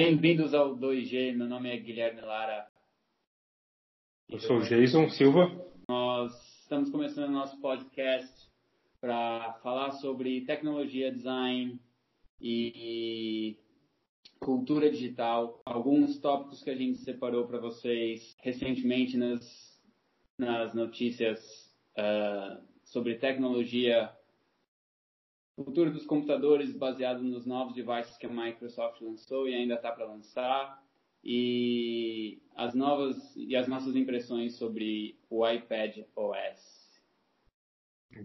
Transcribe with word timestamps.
Bem-vindos 0.00 0.54
ao 0.54 0.76
2G, 0.76 1.34
meu 1.34 1.48
nome 1.48 1.74
é 1.74 1.76
Guilherme 1.76 2.20
Lara. 2.20 2.68
Eu 4.28 4.38
sou 4.38 4.60
Jason 4.60 5.08
Silva. 5.08 5.50
Nós 5.88 6.32
estamos 6.62 6.88
começando 6.88 7.32
nosso 7.32 7.60
podcast 7.60 8.48
para 9.00 9.54
falar 9.54 9.90
sobre 9.90 10.42
tecnologia, 10.42 11.10
design 11.10 11.80
e 12.40 13.58
cultura 14.38 14.88
digital. 14.88 15.60
Alguns 15.66 16.20
tópicos 16.20 16.62
que 16.62 16.70
a 16.70 16.76
gente 16.76 16.98
separou 16.98 17.48
para 17.48 17.58
vocês 17.58 18.36
recentemente 18.38 19.16
nas, 19.16 19.82
nas 20.38 20.74
notícias 20.74 21.74
uh, 21.98 22.64
sobre 22.84 23.16
tecnologia 23.16 24.12
futuro 25.64 25.90
dos 25.90 26.06
computadores 26.06 26.76
baseado 26.76 27.22
nos 27.22 27.46
novos 27.46 27.74
devices 27.74 28.16
que 28.16 28.26
a 28.26 28.30
Microsoft 28.30 29.00
lançou 29.00 29.48
e 29.48 29.54
ainda 29.54 29.74
está 29.74 29.92
para 29.92 30.06
lançar 30.06 30.82
e 31.22 32.40
as 32.56 32.74
novas 32.74 33.16
e 33.36 33.56
as 33.56 33.66
nossas 33.66 33.96
impressões 33.96 34.56
sobre 34.56 35.18
o 35.28 35.48
iPad 35.48 35.98
OS. 36.14 36.88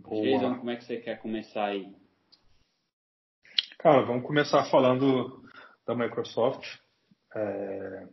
Boa. 0.01 0.23
Jason, 0.23 0.55
como 0.55 0.69
é 0.69 0.75
que 0.75 0.83
você 0.83 0.97
quer 0.97 1.19
começar 1.19 1.65
aí? 1.65 1.93
Cara, 3.79 4.05
vamos 4.05 4.25
começar 4.25 4.63
falando 4.65 5.43
da 5.85 5.95
Microsoft. 5.95 6.65
É... 7.35 8.07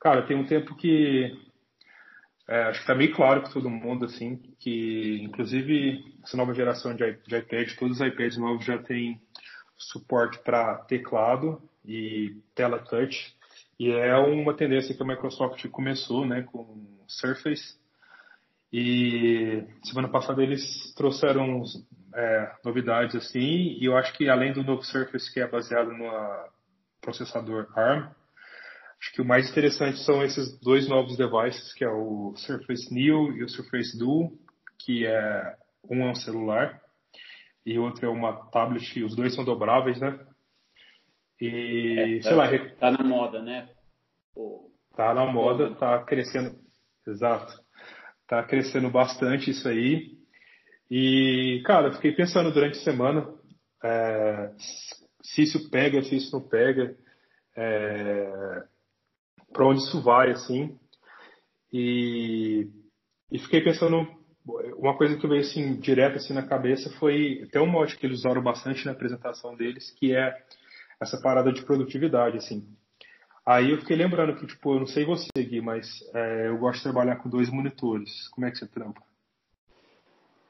Cara, 0.00 0.26
tem 0.26 0.36
um 0.36 0.46
tempo 0.46 0.74
que 0.74 1.32
é, 2.48 2.62
acho 2.62 2.78
que 2.78 2.84
está 2.84 2.94
meio 2.94 3.14
claro 3.14 3.42
para 3.42 3.52
todo 3.52 3.68
mundo, 3.68 4.06
assim, 4.06 4.38
que 4.58 5.20
inclusive 5.22 6.07
essa 6.22 6.36
nova 6.36 6.54
geração 6.54 6.94
de, 6.94 7.12
de 7.26 7.36
iPad, 7.36 7.74
todos 7.78 8.00
os 8.00 8.06
iPads 8.06 8.38
novos 8.38 8.64
já 8.64 8.78
têm 8.78 9.20
suporte 9.76 10.38
para 10.40 10.76
teclado 10.84 11.60
e 11.84 12.36
tela 12.54 12.78
touch. 12.78 13.34
E 13.78 13.90
é 13.90 14.16
uma 14.16 14.54
tendência 14.54 14.94
que 14.94 15.02
a 15.02 15.06
Microsoft 15.06 15.66
começou, 15.68 16.26
né, 16.26 16.42
com 16.42 16.86
Surface. 17.06 17.78
E 18.72 19.64
semana 19.84 20.08
passada 20.08 20.42
eles 20.42 20.92
trouxeram 20.94 21.62
é, 22.14 22.52
novidades 22.64 23.14
assim, 23.14 23.78
e 23.80 23.84
eu 23.84 23.96
acho 23.96 24.12
que 24.12 24.28
além 24.28 24.52
do 24.52 24.64
novo 24.64 24.82
Surface 24.82 25.32
que 25.32 25.40
é 25.40 25.46
baseado 25.46 25.92
no 25.92 26.10
processador 27.00 27.66
ARM, 27.74 28.10
Acho 29.00 29.12
que 29.12 29.22
o 29.22 29.24
mais 29.24 29.48
interessante 29.48 29.98
são 30.00 30.24
esses 30.24 30.58
dois 30.58 30.88
novos 30.88 31.16
devices, 31.16 31.72
que 31.72 31.84
é 31.84 31.88
o 31.88 32.34
Surface 32.36 32.92
Neo 32.92 33.32
e 33.32 33.44
o 33.44 33.48
Surface 33.48 33.96
Duo, 33.96 34.36
que 34.76 35.06
é 35.06 35.56
um 35.88 36.02
é 36.02 36.10
um 36.10 36.14
celular 36.14 36.80
e 37.64 37.78
outro 37.78 38.06
é 38.06 38.08
uma 38.08 38.48
tablet, 38.50 39.02
os 39.02 39.14
dois 39.14 39.34
são 39.34 39.44
dobráveis, 39.44 40.00
né? 40.00 40.18
E, 41.40 42.18
é, 42.18 42.22
sei 42.22 42.30
tá, 42.30 42.36
lá... 42.36 42.48
Tá 42.80 42.90
na 42.90 43.04
moda, 43.04 43.42
né? 43.42 43.68
O... 44.34 44.70
Tá 44.96 45.12
na 45.14 45.26
moda, 45.26 45.74
tá 45.74 46.02
crescendo... 46.04 46.58
Exato. 47.06 47.52
Tá 48.26 48.42
crescendo 48.42 48.90
bastante 48.90 49.50
isso 49.50 49.68
aí. 49.68 50.18
E, 50.90 51.62
cara, 51.64 51.88
eu 51.88 51.92
fiquei 51.92 52.12
pensando 52.12 52.52
durante 52.52 52.78
a 52.78 52.82
semana 52.82 53.34
é, 53.84 54.52
se 55.22 55.42
isso 55.42 55.70
pega, 55.70 56.02
se 56.02 56.16
isso 56.16 56.34
não 56.34 56.46
pega. 56.46 56.96
É, 57.56 58.64
para 59.52 59.66
onde 59.66 59.80
isso 59.80 60.02
vai, 60.02 60.30
assim. 60.30 60.78
E, 61.72 62.68
e 63.30 63.38
fiquei 63.38 63.60
pensando, 63.60 64.06
uma 64.76 64.96
coisa 64.96 65.16
que 65.16 65.26
veio 65.26 65.42
assim, 65.42 65.76
direto 65.78 66.16
assim 66.16 66.32
na 66.32 66.46
cabeça 66.46 66.90
foi 66.98 67.42
até 67.44 67.60
um 67.60 67.66
mote 67.66 67.96
que 67.98 68.06
eles 68.06 68.20
usaram 68.20 68.42
bastante 68.42 68.84
na 68.86 68.92
apresentação 68.92 69.54
deles, 69.54 69.90
que 69.90 70.14
é 70.14 70.36
essa 71.00 71.20
parada 71.20 71.52
de 71.52 71.64
produtividade, 71.64 72.38
assim. 72.38 72.66
Aí 73.44 73.70
eu 73.70 73.78
fiquei 73.78 73.96
lembrando 73.96 74.36
que, 74.36 74.46
tipo, 74.46 74.74
eu 74.74 74.80
não 74.80 74.86
sei 74.86 75.04
você, 75.04 75.28
Gui, 75.36 75.60
mas 75.60 75.86
é, 76.14 76.48
eu 76.48 76.58
gosto 76.58 76.78
de 76.78 76.82
trabalhar 76.82 77.16
com 77.16 77.30
dois 77.30 77.48
monitores. 77.48 78.28
Como 78.28 78.46
é 78.46 78.50
que 78.50 78.58
você 78.58 78.66
trampa? 78.66 79.02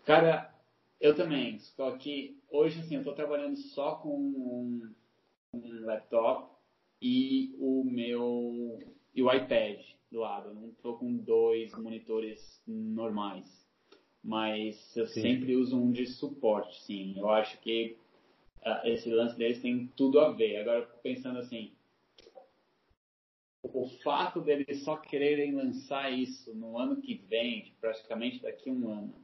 Cara, 0.04 0.52
eu 1.00 1.14
também. 1.14 1.56
Estou 1.56 1.88
aqui, 1.88 2.40
hoje, 2.50 2.80
assim, 2.80 2.94
eu 2.94 3.02
estou 3.02 3.14
trabalhando 3.14 3.56
só 3.56 3.96
com 3.96 4.16
um, 4.16 4.94
um 5.54 5.84
laptop 5.84 6.50
e 7.00 7.54
o 7.58 7.84
meu 7.84 8.78
e 9.14 9.22
o 9.22 9.32
iPad 9.32 9.78
do 10.10 10.20
lado. 10.20 10.48
Eu 10.48 10.54
não 10.54 10.68
estou 10.70 10.98
com 10.98 11.16
dois 11.16 11.72
monitores 11.74 12.40
normais, 12.66 13.46
mas 14.22 14.96
eu 14.96 15.06
sim. 15.06 15.20
sempre 15.20 15.56
uso 15.56 15.76
um 15.76 15.90
de 15.90 16.06
suporte, 16.06 16.82
sim. 16.82 17.14
Eu 17.16 17.30
acho 17.30 17.58
que 17.60 17.96
uh, 18.64 18.86
esse 18.86 19.10
lance 19.10 19.36
deles 19.36 19.60
tem 19.60 19.86
tudo 19.96 20.20
a 20.20 20.30
ver. 20.30 20.58
Agora, 20.58 20.82
pensando 21.02 21.38
assim, 21.38 21.72
o 23.62 23.86
fato 24.02 24.40
deles 24.40 24.82
só 24.82 24.96
quererem 24.96 25.54
lançar 25.54 26.12
isso 26.12 26.54
no 26.54 26.78
ano 26.78 27.00
que 27.00 27.14
vem, 27.14 27.74
praticamente 27.80 28.42
daqui 28.42 28.70
a 28.70 28.72
um 28.72 28.90
ano, 28.90 29.14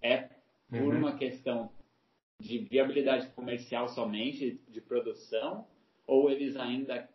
é 0.00 0.28
por 0.68 0.80
uhum. 0.80 0.98
uma 0.98 1.16
questão 1.16 1.70
de 2.38 2.58
viabilidade 2.58 3.28
comercial 3.30 3.88
somente, 3.88 4.60
de 4.68 4.80
produção, 4.80 5.66
ou 6.06 6.30
eles 6.30 6.56
ainda 6.56 7.08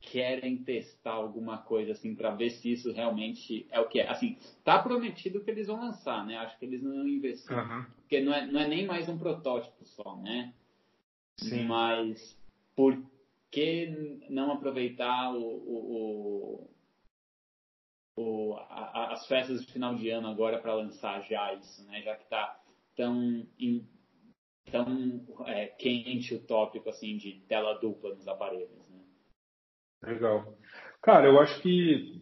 querem 0.00 0.58
testar 0.58 1.12
alguma 1.12 1.58
coisa 1.58 1.92
assim 1.92 2.14
para 2.14 2.30
ver 2.30 2.50
se 2.50 2.72
isso 2.72 2.92
realmente 2.92 3.66
é 3.70 3.80
o 3.80 3.88
que 3.88 4.00
é. 4.00 4.08
Assim, 4.08 4.38
tá 4.64 4.78
prometido 4.78 5.42
que 5.42 5.50
eles 5.50 5.66
vão 5.66 5.80
lançar, 5.80 6.24
né? 6.24 6.36
Acho 6.36 6.58
que 6.58 6.64
eles 6.64 6.82
não 6.82 7.06
investiram, 7.06 7.64
uhum. 7.64 7.84
porque 7.96 8.20
não 8.20 8.32
é, 8.32 8.46
não 8.46 8.60
é 8.60 8.68
nem 8.68 8.86
mais 8.86 9.08
um 9.08 9.18
protótipo 9.18 9.84
só, 9.84 10.16
né? 10.16 10.54
Sim. 11.38 11.64
Mas 11.64 12.38
por 12.74 12.96
que 13.50 14.20
não 14.28 14.52
aproveitar 14.52 15.34
o, 15.34 15.42
o, 15.42 16.68
o, 18.16 18.22
o 18.22 18.56
a, 18.56 19.12
as 19.12 19.26
festas 19.26 19.64
de 19.64 19.72
final 19.72 19.94
de 19.94 20.10
ano 20.10 20.28
agora 20.28 20.58
para 20.58 20.74
lançar 20.74 21.22
já 21.22 21.54
isso, 21.54 21.84
né? 21.86 22.02
Já 22.02 22.16
que 22.16 22.28
tá 22.28 22.60
tão 22.94 23.46
tão 24.70 25.24
é, 25.46 25.66
quente 25.66 26.34
o 26.34 26.40
tópico 26.40 26.88
assim 26.88 27.16
de 27.16 27.40
tela 27.48 27.74
dupla 27.74 28.14
nos 28.14 28.26
aparelhos. 28.26 28.85
Legal. 30.02 30.56
Cara, 31.02 31.26
eu 31.26 31.40
acho 31.40 31.60
que 31.60 32.20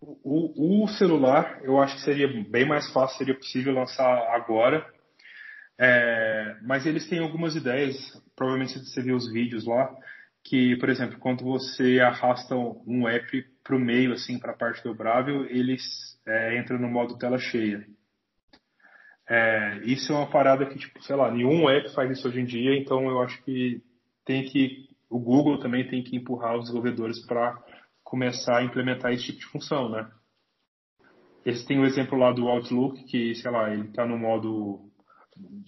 o, 0.00 0.84
o, 0.84 0.88
celular, 0.88 1.60
eu 1.62 1.80
acho 1.80 1.96
que 1.96 2.02
seria 2.02 2.28
bem 2.48 2.66
mais 2.66 2.90
fácil, 2.92 3.18
seria 3.18 3.34
possível 3.34 3.74
lançar 3.74 4.34
agora. 4.34 4.86
É, 5.80 6.56
mas 6.62 6.86
eles 6.86 7.08
têm 7.08 7.20
algumas 7.20 7.54
ideias, 7.54 7.96
provavelmente 8.34 8.78
você 8.78 9.00
viu 9.00 9.16
os 9.16 9.30
vídeos 9.30 9.64
lá, 9.64 9.94
que, 10.44 10.76
por 10.76 10.88
exemplo, 10.88 11.18
quando 11.18 11.44
você 11.44 12.00
arrasta 12.00 12.54
um 12.56 13.08
app 13.08 13.44
para 13.62 13.76
o 13.76 13.80
meio, 13.80 14.12
assim, 14.12 14.38
para 14.38 14.52
a 14.52 14.56
parte 14.56 14.82
dobrável, 14.82 15.44
eles 15.46 15.82
é, 16.26 16.58
entram 16.58 16.78
no 16.78 16.88
modo 16.88 17.18
tela 17.18 17.38
cheia. 17.38 17.86
É, 19.28 19.80
isso 19.84 20.12
é 20.12 20.16
uma 20.16 20.30
parada 20.30 20.64
que, 20.66 20.78
tipo, 20.78 21.02
sei 21.02 21.14
lá, 21.14 21.30
nenhum 21.30 21.68
app 21.68 21.92
faz 21.94 22.10
isso 22.10 22.26
hoje 22.26 22.40
em 22.40 22.46
dia, 22.46 22.76
então 22.76 23.08
eu 23.08 23.20
acho 23.20 23.42
que 23.44 23.82
tem 24.24 24.44
que 24.44 24.87
o 25.10 25.18
Google 25.18 25.58
também 25.58 25.88
tem 25.88 26.02
que 26.02 26.16
empurrar 26.16 26.56
os 26.56 26.64
desenvolvedores 26.64 27.24
para 27.26 27.56
começar 28.02 28.58
a 28.58 28.64
implementar 28.64 29.12
esse 29.12 29.26
tipo 29.26 29.38
de 29.38 29.46
função, 29.46 29.88
né? 29.88 30.10
Eles 31.44 31.64
têm 31.64 31.78
o 31.78 31.84
exemplo 31.84 32.18
lá 32.18 32.32
do 32.32 32.48
Outlook, 32.48 33.04
que, 33.04 33.34
sei 33.34 33.50
lá, 33.50 33.72
ele 33.72 33.88
está 33.88 34.04
no 34.04 34.18
modo 34.18 34.90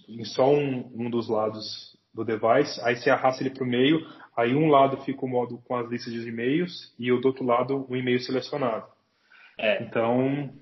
em 0.09 0.25
só 0.25 0.53
um, 0.53 0.91
um 0.95 1.11
dos 1.11 1.29
lados 1.29 1.97
do 2.13 2.25
device, 2.25 2.81
aí 2.83 2.97
você 2.97 3.09
arrasta 3.09 3.43
ele 3.43 3.55
para 3.55 3.65
o 3.65 3.67
meio, 3.67 4.01
aí 4.37 4.55
um 4.55 4.69
lado 4.69 4.97
fica 5.05 5.25
o 5.25 5.29
modo 5.29 5.59
com 5.59 5.77
as 5.77 5.89
listas 5.89 6.13
de 6.13 6.29
e-mails 6.29 6.95
e 6.99 7.13
o 7.13 7.21
do 7.21 7.29
outro 7.29 7.45
lado 7.45 7.87
o 7.89 7.97
e-mail 7.97 8.19
selecionado. 8.19 8.87
É. 9.59 9.83
Então, 9.83 10.53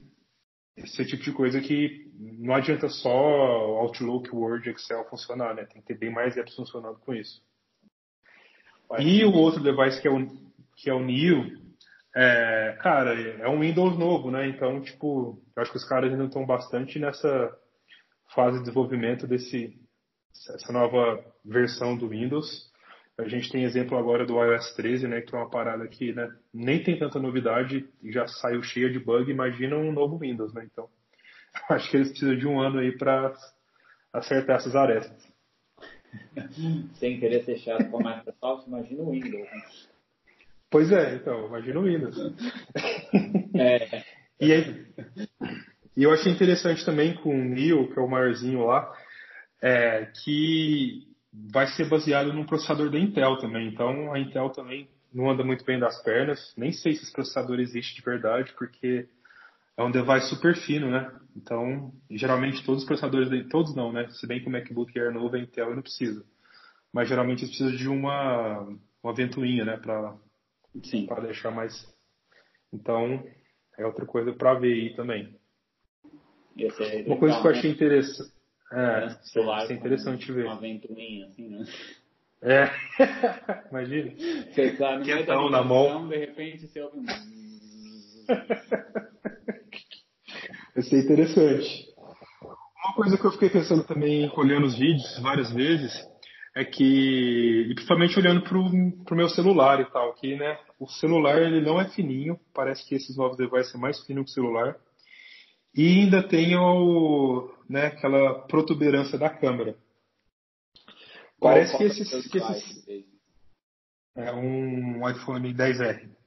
esse 0.77 1.01
é 1.01 1.05
o 1.05 1.09
tipo 1.09 1.23
de 1.23 1.33
coisa 1.33 1.61
que 1.61 2.09
não 2.19 2.55
adianta 2.55 2.89
só 2.89 3.11
Outlook, 3.11 4.35
Word, 4.35 4.69
Excel 4.71 5.09
funcionar, 5.09 5.55
né? 5.55 5.65
Tem 5.65 5.81
que 5.81 5.89
ter 5.89 5.99
bem 5.99 6.13
mais 6.13 6.37
apps 6.37 6.55
funcionando 6.55 6.99
com 6.99 7.15
isso. 7.15 7.41
E 8.99 9.25
o 9.25 9.33
outro 9.35 9.63
device 9.63 10.01
que 10.01 10.09
é 10.09 10.11
o, 10.11 10.27
que 10.77 10.89
é 10.89 10.95
o 10.95 11.01
Neo, 11.01 11.59
é, 12.17 12.77
cara, 12.81 13.15
é 13.21 13.49
um 13.49 13.61
Windows 13.61 13.99
novo, 13.99 14.31
né? 14.31 14.49
Então, 14.49 14.81
tipo, 14.81 15.39
eu 15.55 15.63
acho 15.63 15.71
que 15.71 15.77
os 15.77 15.89
caras 15.89 16.11
ainda 16.11 16.25
estão 16.25 16.47
bastante 16.47 16.99
nessa 16.99 17.55
fase 18.35 18.59
de 18.59 18.65
desenvolvimento 18.65 19.27
desse 19.27 19.79
essa 20.55 20.73
nova 20.73 21.25
versão 21.45 21.97
do 21.97 22.09
Windows. 22.09 22.69
A 23.19 23.27
gente 23.27 23.51
tem 23.51 23.65
exemplo 23.65 23.99
agora 23.99 24.25
do 24.25 24.41
iOS 24.43 24.75
13, 24.75 25.09
né, 25.09 25.21
que 25.21 25.35
é 25.35 25.39
uma 25.39 25.51
parada 25.51 25.87
que 25.89 26.13
né, 26.13 26.31
nem 26.55 26.83
tem 26.83 26.97
tanta 26.97 27.19
novidade 27.19 27.89
e 28.01 28.13
já 28.13 28.29
saiu 28.29 28.63
cheia 28.63 28.89
de 28.89 29.01
bug. 29.01 29.31
Imagina 29.31 29.77
um 29.77 29.93
novo 29.93 30.19
Windows, 30.19 30.55
né? 30.55 30.67
Então, 30.71 30.89
acho 31.71 31.91
que 31.91 31.97
eles 31.97 32.11
precisam 32.11 32.37
de 32.37 32.47
um 32.47 32.61
ano 32.61 32.79
aí 32.79 32.97
para 32.97 33.35
acertar 34.13 34.57
essas 34.57 34.77
arestas. 34.77 35.28
Sem 36.95 37.19
querer 37.19 37.45
ser 37.45 37.59
chato 37.59 37.91
com 37.91 38.07
a 38.07 38.17
Microsoft, 38.17 38.67
imagina 38.67 39.03
o 39.03 39.11
Windows. 39.11 39.49
Né? 39.51 39.63
Pois 40.71 40.93
é, 40.93 41.15
então, 41.15 41.47
imagina 41.47 41.81
o 41.81 41.85
Windows. 41.85 42.17
É. 43.55 44.05
E, 44.41 44.53
aí, 44.53 44.87
e 45.97 46.05
eu 46.05 46.13
achei 46.13 46.31
interessante 46.31 46.85
também 46.85 47.15
com 47.15 47.31
o 47.31 47.45
Neo, 47.45 47.93
que 47.93 47.99
é 47.99 48.03
o 48.03 48.09
maiorzinho 48.09 48.67
lá, 48.67 48.93
é, 49.61 50.07
que 50.23 51.09
vai 51.53 51.67
ser 51.69 51.89
baseado 51.89 52.33
no 52.33 52.47
processador 52.47 52.91
da 52.91 52.99
Intel 52.99 53.39
também. 53.39 53.69
Então 53.69 54.13
a 54.13 54.19
Intel 54.19 54.51
também 54.51 54.89
não 55.13 55.31
anda 55.31 55.43
muito 55.43 55.65
bem 55.65 55.79
das 55.79 56.01
pernas. 56.03 56.55
Nem 56.57 56.71
sei 56.73 56.93
se 56.93 57.03
esse 57.03 57.13
processador 57.13 57.59
existe 57.59 57.97
de 57.97 58.03
verdade, 58.03 58.53
porque 58.57 59.09
é 59.79 59.83
um 59.83 59.91
device 59.93 60.29
super 60.29 60.57
fino, 60.57 60.91
né? 60.91 61.09
Então, 61.37 61.93
geralmente 62.11 62.65
todos 62.65 62.83
os 62.83 62.87
processadores, 62.87 63.31
todos 63.49 63.77
não, 63.77 63.93
né? 63.93 64.09
Se 64.11 64.27
bem 64.27 64.41
que 64.41 64.49
o 64.49 64.51
MacBook 64.51 64.99
Air 64.99 65.13
novo 65.13 65.37
é 65.37 65.41
Intel 65.41 65.71
e 65.71 65.77
não 65.77 65.83
precisa. 65.83 66.25
Mas 66.93 67.09
geralmente 67.09 67.45
eles 67.45 67.57
precisam 67.57 67.77
de 67.77 67.89
uma, 67.89 68.77
uma 69.01 69.15
ventoinha, 69.15 69.65
né? 69.65 69.77
Para 69.77 70.17
deixar 71.21 71.53
mais. 71.53 71.87
Então, 72.73 73.25
é 73.79 73.87
outra 73.87 74.05
coisa 74.05 74.33
para 74.33 74.55
ver 74.55 74.73
aí 74.73 74.97
também. 74.97 75.33
É 76.59 77.05
uma 77.07 77.17
coisa 77.17 77.41
que 77.41 77.47
eu 77.47 77.53
achei 77.53 77.71
interessante. 77.71 78.33
É, 78.73 79.07
é, 79.07 79.71
é 79.71 79.73
interessante 79.73 80.33
ver. 80.33 80.47
Uma 80.47 80.59
ventoinha, 80.59 81.27
assim, 81.27 81.49
né? 81.49 81.65
É, 82.43 82.69
imagina. 83.71 84.11
Você 84.51 84.77
tá 84.77 84.99
no 84.99 85.05
da 85.25 85.51
na 85.51 85.63
mão. 85.63 86.09
de 86.09 86.17
repente 86.17 86.67
você 86.67 86.83
ouve 86.83 86.99
um... 86.99 87.05
Isso 90.79 90.95
é 90.95 90.99
interessante. 91.01 91.89
Uma 92.85 92.95
coisa 92.95 93.19
que 93.19 93.25
eu 93.25 93.33
fiquei 93.33 93.51
pensando 93.51 93.85
também, 93.85 94.31
olhando 94.37 94.67
os 94.67 94.79
vídeos 94.79 95.19
várias 95.21 95.53
vezes, 95.53 95.93
é 96.55 96.65
que, 96.65 97.67
e 97.69 97.75
principalmente 97.75 98.17
olhando 98.19 98.43
pro, 98.43 98.65
pro 99.05 99.17
meu 99.17 99.29
celular 99.29 99.81
e 99.81 99.91
tal, 99.91 100.15
que, 100.15 100.37
né, 100.37 100.57
o 100.79 100.87
celular 100.87 101.43
ele 101.43 101.61
não 101.61 101.81
é 101.81 101.89
fininho, 101.89 102.39
parece 102.55 102.87
que 102.87 102.95
esses 102.95 103.17
novos 103.17 103.37
devices 103.37 103.73
são 103.73 103.81
mais 103.81 103.99
finos 104.05 104.27
que 104.27 104.31
o 104.31 104.35
celular, 104.35 104.77
e 105.75 106.01
ainda 106.01 106.23
tem 106.23 106.57
o, 106.57 107.53
né, 107.69 107.87
aquela 107.87 108.47
protuberância 108.47 109.19
da 109.19 109.29
câmera. 109.29 109.77
Parece 111.41 111.77
que 111.77 111.85
esses, 111.85 112.31
que 112.31 112.39
esses 112.39 112.85
é 114.17 114.33
um 114.33 115.09
iPhone 115.09 115.53
10R. 115.53 116.18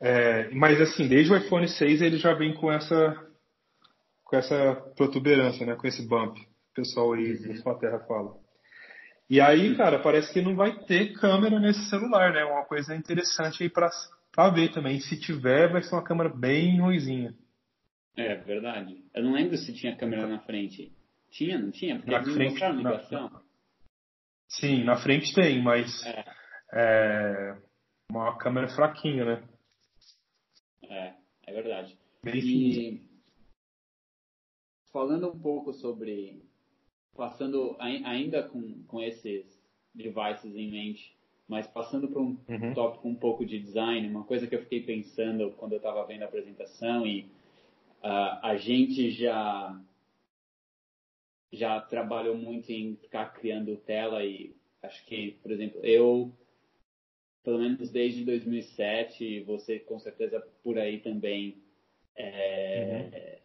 É, 0.00 0.48
mas 0.50 0.80
assim, 0.80 1.08
desde 1.08 1.32
o 1.32 1.36
iPhone 1.36 1.66
6 1.66 2.02
ele 2.02 2.18
já 2.18 2.32
vem 2.34 2.54
com 2.54 2.70
essa 2.70 3.26
com 4.24 4.36
essa 4.36 4.74
protuberância, 4.94 5.64
né, 5.66 5.74
com 5.74 5.86
esse 5.86 6.06
bump. 6.06 6.38
O 6.38 6.74
pessoal 6.74 7.14
aí 7.14 7.32
uhum. 7.32 7.78
da 7.80 7.98
fala. 8.00 8.36
E 9.28 9.40
aí, 9.40 9.76
cara, 9.76 9.98
parece 9.98 10.32
que 10.32 10.40
não 10.40 10.54
vai 10.54 10.72
ter 10.84 11.12
câmera 11.14 11.58
nesse 11.58 11.88
celular, 11.90 12.32
né? 12.32 12.44
Uma 12.44 12.64
coisa 12.64 12.94
interessante 12.94 13.62
aí 13.62 13.68
para 13.68 13.90
pra 14.32 14.50
ver 14.50 14.70
também. 14.70 15.00
Se 15.00 15.18
tiver, 15.18 15.70
vai 15.70 15.82
ser 15.82 15.94
uma 15.94 16.04
câmera 16.04 16.28
bem 16.28 16.80
ruizinha. 16.80 17.34
É, 18.16 18.36
verdade. 18.36 19.02
Eu 19.14 19.24
não 19.24 19.32
lembro 19.32 19.56
se 19.56 19.72
tinha 19.74 19.96
câmera 19.96 20.26
na 20.26 20.38
frente. 20.40 20.92
Tinha, 21.30 21.58
não 21.58 21.70
tinha? 21.70 21.96
Porque 21.96 22.10
na 22.10 22.22
frente, 22.22 22.60
na, 22.60 23.42
Sim, 24.48 24.84
na 24.84 24.96
frente 24.96 25.34
tem, 25.34 25.62
mas 25.62 26.02
é. 26.06 26.24
é 26.72 27.56
uma 28.10 28.36
câmera 28.38 28.68
fraquinha, 28.68 29.24
né? 29.24 29.42
É, 30.82 31.14
é 31.46 31.52
verdade. 31.52 31.98
Bem 32.22 32.38
e 32.38 33.08
falando 34.92 35.28
um 35.28 35.38
pouco 35.38 35.72
sobre, 35.72 36.42
passando 37.16 37.76
ainda 37.78 38.42
com, 38.42 38.82
com 38.84 39.00
esses 39.00 39.62
devices 39.94 40.56
em 40.56 40.70
mente, 40.70 41.16
mas 41.46 41.66
passando 41.66 42.08
para 42.08 42.20
um 42.20 42.36
uhum. 42.48 42.74
tópico 42.74 43.08
um 43.08 43.14
pouco 43.14 43.44
de 43.44 43.58
design, 43.58 44.08
uma 44.08 44.24
coisa 44.24 44.46
que 44.46 44.54
eu 44.54 44.62
fiquei 44.62 44.82
pensando 44.82 45.52
quando 45.52 45.72
eu 45.72 45.78
estava 45.78 46.04
vendo 46.04 46.22
a 46.22 46.26
apresentação 46.26 47.06
e 47.06 47.22
uh, 48.02 48.38
a 48.42 48.56
gente 48.56 49.10
já 49.10 49.80
já 51.50 51.80
trabalhou 51.80 52.36
muito 52.36 52.70
em 52.70 52.96
ficar 52.96 53.32
criando 53.32 53.74
tela 53.78 54.22
e 54.22 54.54
acho 54.82 55.04
que, 55.06 55.32
por 55.42 55.50
exemplo, 55.50 55.80
eu 55.82 56.30
pelo 57.42 57.58
menos 57.58 57.90
desde 57.90 58.24
2007, 58.24 59.40
você 59.42 59.78
com 59.78 59.98
certeza 59.98 60.40
por 60.62 60.78
aí 60.78 61.00
também, 61.00 61.62
é, 62.16 63.08
uhum. 63.12 63.40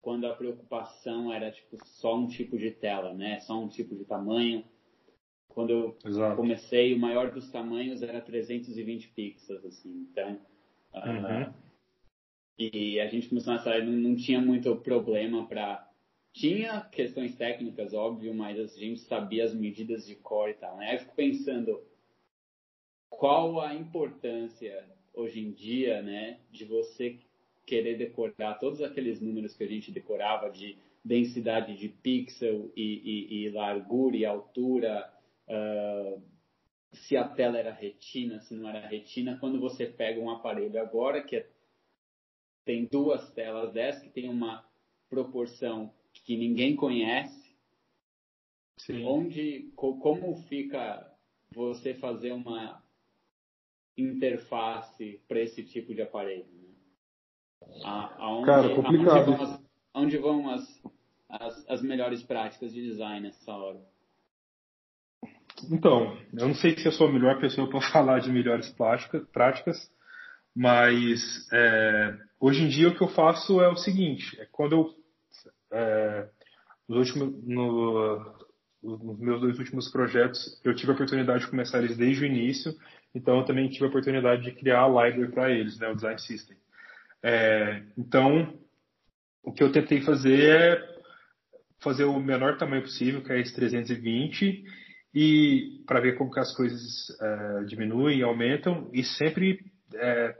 quando 0.00 0.26
a 0.26 0.34
preocupação 0.34 1.32
era 1.32 1.50
tipo 1.50 1.76
só 1.84 2.16
um 2.16 2.26
tipo 2.26 2.56
de 2.56 2.70
tela, 2.70 3.12
né? 3.12 3.38
Só 3.40 3.60
um 3.60 3.68
tipo 3.68 3.94
de 3.94 4.04
tamanho. 4.04 4.64
Quando 5.48 5.70
eu 5.70 5.98
Exato. 6.04 6.36
comecei, 6.36 6.94
o 6.94 6.98
maior 6.98 7.30
dos 7.30 7.50
tamanhos 7.50 8.02
era 8.02 8.20
320 8.20 9.08
pixels, 9.08 9.64
assim. 9.64 10.08
Então, 10.10 10.40
ah, 10.92 11.10
uhum. 11.10 11.42
uh, 11.50 11.54
e 12.58 13.00
a 13.00 13.06
gente 13.06 13.28
começou 13.28 13.52
nessa 13.52 13.70
área, 13.70 13.84
não, 13.84 13.92
não 13.92 14.16
tinha 14.16 14.40
muito 14.40 14.74
problema 14.76 15.46
para 15.46 15.88
tinha 16.32 16.80
questões 16.90 17.36
técnicas, 17.36 17.94
óbvio, 17.94 18.34
mas 18.34 18.58
a 18.58 18.66
gente 18.66 19.00
sabia 19.00 19.44
as 19.44 19.54
medidas 19.54 20.04
de 20.04 20.16
core 20.16 20.50
e 20.50 20.54
tal, 20.54 20.76
né? 20.76 20.88
Aí 20.88 20.96
eu 20.96 21.00
fico 21.00 21.14
pensando, 21.14 21.80
qual 23.18 23.60
a 23.60 23.74
importância 23.74 24.84
hoje 25.12 25.40
em 25.40 25.52
dia, 25.52 26.02
né, 26.02 26.38
de 26.50 26.64
você 26.64 27.18
querer 27.64 27.96
decorar 27.96 28.58
todos 28.58 28.82
aqueles 28.82 29.20
números 29.20 29.56
que 29.56 29.64
a 29.64 29.68
gente 29.68 29.90
decorava 29.90 30.50
de 30.50 30.76
densidade 31.04 31.76
de 31.76 31.88
pixel 31.88 32.72
e, 32.76 32.82
e, 32.82 33.44
e 33.44 33.50
largura 33.50 34.16
e 34.16 34.24
altura, 34.24 35.12
uh, 35.48 36.22
se 36.92 37.16
a 37.16 37.26
tela 37.26 37.58
era 37.58 37.72
retina, 37.72 38.40
se 38.40 38.54
não 38.54 38.68
era 38.68 38.86
retina, 38.86 39.38
quando 39.38 39.60
você 39.60 39.86
pega 39.86 40.20
um 40.20 40.30
aparelho 40.30 40.80
agora 40.80 41.22
que 41.22 41.36
é, 41.36 41.48
tem 42.64 42.86
duas 42.86 43.30
telas 43.32 43.72
dessas, 43.72 44.02
que 44.02 44.10
tem 44.10 44.28
uma 44.28 44.66
proporção 45.08 45.92
que 46.12 46.36
ninguém 46.36 46.74
conhece, 46.76 47.54
Sim. 48.78 49.04
onde, 49.04 49.72
como 49.76 50.36
fica 50.48 51.12
você 51.52 51.94
fazer 51.94 52.32
uma 52.32 52.83
interface 53.96 55.20
para 55.28 55.40
esse 55.40 55.62
tipo 55.62 55.94
de 55.94 56.02
aparelho? 56.02 56.46
Né? 56.52 56.64
aonde, 58.18 58.46
Cara, 58.46 58.74
complicado. 58.74 59.10
Aonde 59.10 59.36
vão, 59.36 59.42
as, 59.42 59.64
aonde 59.94 60.18
vão 60.18 60.50
as, 60.50 60.82
as, 61.28 61.70
as 61.70 61.82
melhores 61.82 62.22
práticas 62.22 62.72
de 62.72 62.82
design 62.82 63.20
nessa 63.26 63.52
hora? 63.52 63.80
Então, 65.70 66.16
eu 66.32 66.48
não 66.48 66.54
sei 66.54 66.76
se 66.76 66.86
eu 66.86 66.92
sou 66.92 67.08
a 67.08 67.12
melhor 67.12 67.40
pessoa 67.40 67.68
para 67.68 67.80
falar 67.92 68.18
de 68.20 68.30
melhores 68.30 68.68
práticas, 68.70 69.26
práticas 69.28 69.94
mas 70.54 71.48
é, 71.52 72.16
hoje 72.38 72.62
em 72.62 72.68
dia 72.68 72.88
o 72.88 72.94
que 72.94 73.02
eu 73.02 73.08
faço 73.08 73.60
é 73.60 73.68
o 73.68 73.76
seguinte: 73.76 74.40
é 74.40 74.46
quando 74.52 74.72
eu 74.72 74.94
é, 75.72 76.28
nos, 76.88 76.98
últimos, 77.10 77.44
no, 77.44 78.34
nos 78.80 79.18
meus 79.18 79.40
dois 79.40 79.58
últimos 79.58 79.90
projetos 79.90 80.60
eu 80.62 80.74
tive 80.74 80.92
a 80.92 80.94
oportunidade 80.94 81.44
de 81.44 81.50
começar 81.50 81.78
eles 81.78 81.96
desde 81.96 82.22
o 82.22 82.26
início 82.26 82.72
então, 83.14 83.38
eu 83.38 83.44
também 83.44 83.68
tive 83.68 83.84
a 83.84 83.88
oportunidade 83.88 84.42
de 84.42 84.52
criar 84.52 84.82
a 84.82 84.88
library 84.88 85.30
para 85.30 85.50
eles, 85.50 85.78
né, 85.78 85.88
o 85.88 85.94
Design 85.94 86.20
System. 86.20 86.56
É, 87.22 87.82
então, 87.96 88.58
o 89.42 89.52
que 89.52 89.62
eu 89.62 89.70
tentei 89.70 90.00
fazer 90.00 90.50
é 90.50 90.94
fazer 91.80 92.04
o 92.04 92.18
menor 92.18 92.56
tamanho 92.56 92.82
possível, 92.82 93.22
que 93.22 93.32
é 93.32 93.40
esse 93.40 93.54
320, 93.54 94.64
e 95.14 95.82
para 95.86 96.00
ver 96.00 96.16
como 96.16 96.30
que 96.30 96.40
as 96.40 96.54
coisas 96.56 97.08
é, 97.20 97.64
diminuem, 97.64 98.22
aumentam, 98.22 98.90
e 98.92 99.04
sempre 99.04 99.60
é, 99.94 100.34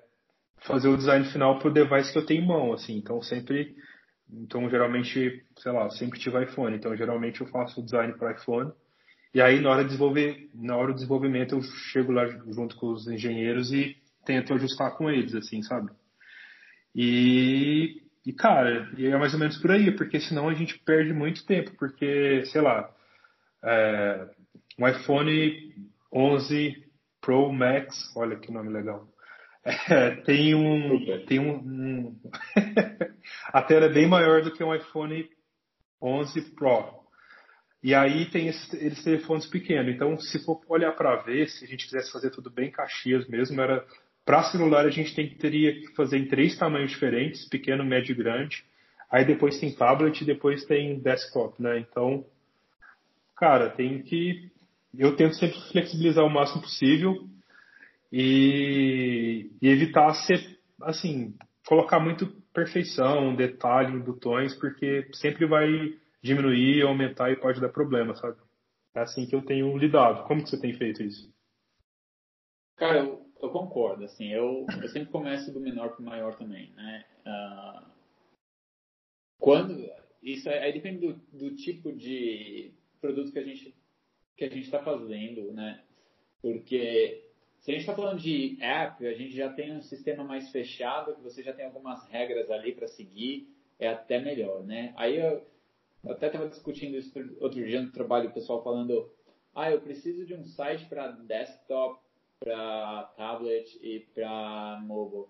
fazer 0.62 0.88
o 0.88 0.96
design 0.96 1.24
final 1.26 1.58
para 1.58 1.68
o 1.68 1.72
device 1.72 2.12
que 2.12 2.18
eu 2.18 2.26
tenho 2.26 2.42
em 2.42 2.46
mão, 2.46 2.72
assim. 2.72 2.96
Então, 2.96 3.22
sempre, 3.22 3.76
então 4.28 4.68
geralmente, 4.68 5.44
sei 5.58 5.72
lá, 5.72 5.88
sempre 5.90 6.18
tive 6.18 6.42
iPhone, 6.42 6.74
então 6.74 6.96
geralmente 6.96 7.40
eu 7.40 7.46
faço 7.46 7.80
o 7.80 7.84
design 7.84 8.14
para 8.14 8.32
iPhone 8.32 8.72
e 9.34 9.42
aí, 9.42 9.60
na 9.60 9.70
hora, 9.70 9.82
de 9.82 9.88
desenvolver, 9.88 10.48
na 10.54 10.76
hora 10.76 10.92
do 10.92 10.94
desenvolvimento, 10.94 11.56
eu 11.56 11.62
chego 11.90 12.12
lá 12.12 12.24
junto 12.26 12.76
com 12.76 12.92
os 12.92 13.08
engenheiros 13.08 13.72
e 13.72 13.96
tento 14.24 14.54
ajustar 14.54 14.96
com 14.96 15.10
eles, 15.10 15.34
assim, 15.34 15.60
sabe? 15.62 15.90
E, 16.94 18.00
e 18.24 18.32
cara, 18.32 18.88
é 18.96 19.18
mais 19.18 19.34
ou 19.34 19.40
menos 19.40 19.58
por 19.58 19.72
aí, 19.72 19.90
porque 19.90 20.20
senão 20.20 20.48
a 20.48 20.54
gente 20.54 20.78
perde 20.78 21.12
muito 21.12 21.44
tempo, 21.44 21.72
porque, 21.76 22.44
sei 22.46 22.60
lá, 22.60 22.88
é, 23.64 24.30
um 24.78 24.86
iPhone 24.86 25.90
11 26.12 26.84
Pro 27.20 27.52
Max, 27.52 28.14
olha 28.14 28.36
que 28.36 28.52
nome 28.52 28.70
legal, 28.70 29.08
é, 29.90 30.10
tem 30.22 30.54
um, 30.54 31.24
tem 31.26 31.40
um, 31.40 31.56
um 31.56 32.20
a 33.52 33.62
tela 33.62 33.86
é 33.86 33.92
bem 33.92 34.06
maior 34.06 34.42
do 34.42 34.52
que 34.52 34.62
um 34.62 34.72
iPhone 34.72 35.28
11 36.00 36.54
Pro, 36.54 37.03
e 37.84 37.94
aí 37.94 38.24
tem 38.30 38.48
esses, 38.48 38.72
esses 38.72 39.04
telefones 39.04 39.46
pequenos. 39.46 39.94
Então, 39.94 40.18
se 40.18 40.42
for 40.42 40.58
olhar 40.68 40.92
para 40.92 41.16
ver, 41.16 41.50
se 41.50 41.66
a 41.66 41.68
gente 41.68 41.84
quisesse 41.84 42.10
fazer 42.10 42.30
tudo 42.30 42.48
bem 42.48 42.70
Caxias 42.70 43.28
mesmo, 43.28 43.60
era 43.60 43.84
para 44.24 44.42
celular 44.44 44.86
a 44.86 44.90
gente 44.90 45.14
tem, 45.14 45.28
teria 45.34 45.74
que 45.74 45.94
fazer 45.94 46.16
em 46.16 46.26
três 46.26 46.56
tamanhos 46.56 46.90
diferentes, 46.90 47.46
pequeno, 47.46 47.84
médio 47.84 48.12
e 48.12 48.16
grande. 48.16 48.64
Aí 49.10 49.22
depois 49.26 49.60
tem 49.60 49.70
tablet 49.70 50.18
e 50.18 50.24
depois 50.24 50.64
tem 50.64 50.98
desktop, 50.98 51.62
né? 51.62 51.78
Então, 51.78 52.24
cara, 53.36 53.68
tem 53.68 54.02
que 54.02 54.50
eu 54.96 55.14
tento 55.14 55.34
sempre 55.34 55.60
flexibilizar 55.70 56.24
o 56.24 56.30
máximo 56.30 56.62
possível 56.62 57.28
e, 58.10 59.50
e 59.60 59.68
evitar 59.68 60.14
ser 60.14 60.58
assim, 60.80 61.34
colocar 61.66 62.00
muito 62.00 62.28
perfeição, 62.54 63.34
detalhe, 63.34 63.98
botões, 63.98 64.54
porque 64.54 65.06
sempre 65.12 65.46
vai 65.46 65.68
diminuir, 66.24 66.80
aumentar 66.82 67.30
e 67.30 67.36
pode 67.36 67.60
dar 67.60 67.68
problema, 67.68 68.16
sabe? 68.16 68.38
É 68.94 69.00
assim 69.00 69.26
que 69.26 69.34
eu 69.34 69.44
tenho 69.44 69.76
lidado. 69.76 70.26
Como 70.26 70.42
que 70.42 70.48
você 70.48 70.58
tem 70.58 70.72
feito 70.72 71.02
isso? 71.02 71.30
Cara, 72.76 73.00
eu, 73.00 73.30
eu 73.42 73.50
concordo, 73.50 74.04
assim, 74.04 74.32
eu, 74.32 74.66
eu 74.82 74.88
sempre 74.88 75.12
começo 75.12 75.52
do 75.52 75.60
menor 75.60 75.90
para 75.90 76.00
o 76.00 76.04
maior 76.04 76.34
também, 76.34 76.70
né? 76.70 77.04
Uh, 77.26 77.86
quando, 79.38 79.86
isso 80.22 80.48
aí 80.48 80.72
depende 80.72 81.06
do, 81.06 81.12
do 81.30 81.54
tipo 81.54 81.92
de 81.92 82.72
produto 83.00 83.30
que 83.30 83.38
a 83.38 83.44
gente 83.44 83.74
que 84.36 84.44
a 84.44 84.48
gente 84.48 84.64
está 84.64 84.82
fazendo, 84.82 85.52
né? 85.52 85.80
Porque 86.40 87.22
se 87.60 87.70
a 87.70 87.74
gente 87.74 87.82
está 87.82 87.94
falando 87.94 88.18
de 88.18 88.56
app, 88.60 89.06
a 89.06 89.14
gente 89.14 89.36
já 89.36 89.52
tem 89.52 89.76
um 89.76 89.82
sistema 89.82 90.24
mais 90.24 90.50
fechado, 90.50 91.14
que 91.14 91.22
você 91.22 91.42
já 91.42 91.52
tem 91.52 91.66
algumas 91.66 92.04
regras 92.08 92.50
ali 92.50 92.72
para 92.72 92.88
seguir, 92.88 93.48
é 93.78 93.88
até 93.88 94.18
melhor, 94.18 94.64
né? 94.64 94.92
Aí 94.96 95.16
eu, 95.16 95.46
eu 96.04 96.12
até 96.12 96.26
estava 96.26 96.48
discutindo 96.48 96.96
isso 96.96 97.12
outro 97.40 97.64
dia 97.64 97.80
no 97.80 97.92
trabalho, 97.92 98.28
o 98.28 98.32
pessoal 98.32 98.62
falando, 98.62 99.10
ah, 99.54 99.70
eu 99.70 99.80
preciso 99.80 100.26
de 100.26 100.34
um 100.34 100.44
site 100.44 100.86
para 100.86 101.12
desktop, 101.12 102.00
para 102.38 103.04
tablet 103.16 103.78
e 103.82 104.00
para 104.14 104.80
mobile. 104.84 105.26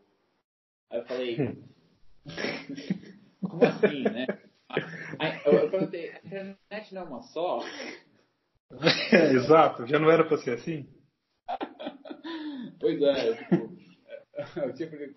Aí 0.90 0.98
eu 0.98 1.04
falei, 1.04 1.36
como 3.40 3.64
assim, 3.64 4.02
né? 4.02 4.26
Aí 5.18 5.40
eu 5.44 5.70
perguntei, 5.70 6.10
a 6.10 6.18
internet 6.18 6.94
não 6.94 7.02
é 7.02 7.04
uma 7.04 7.22
só? 7.22 7.60
Exato, 9.32 9.86
já 9.86 9.98
não 9.98 10.10
era 10.10 10.24
para 10.24 10.38
ser 10.38 10.54
assim? 10.54 10.88
pois 12.80 13.00
é, 13.00 13.34
tipo, 13.36 13.76
é, 14.34 14.72
tipo 14.72 14.96
de, 14.96 15.14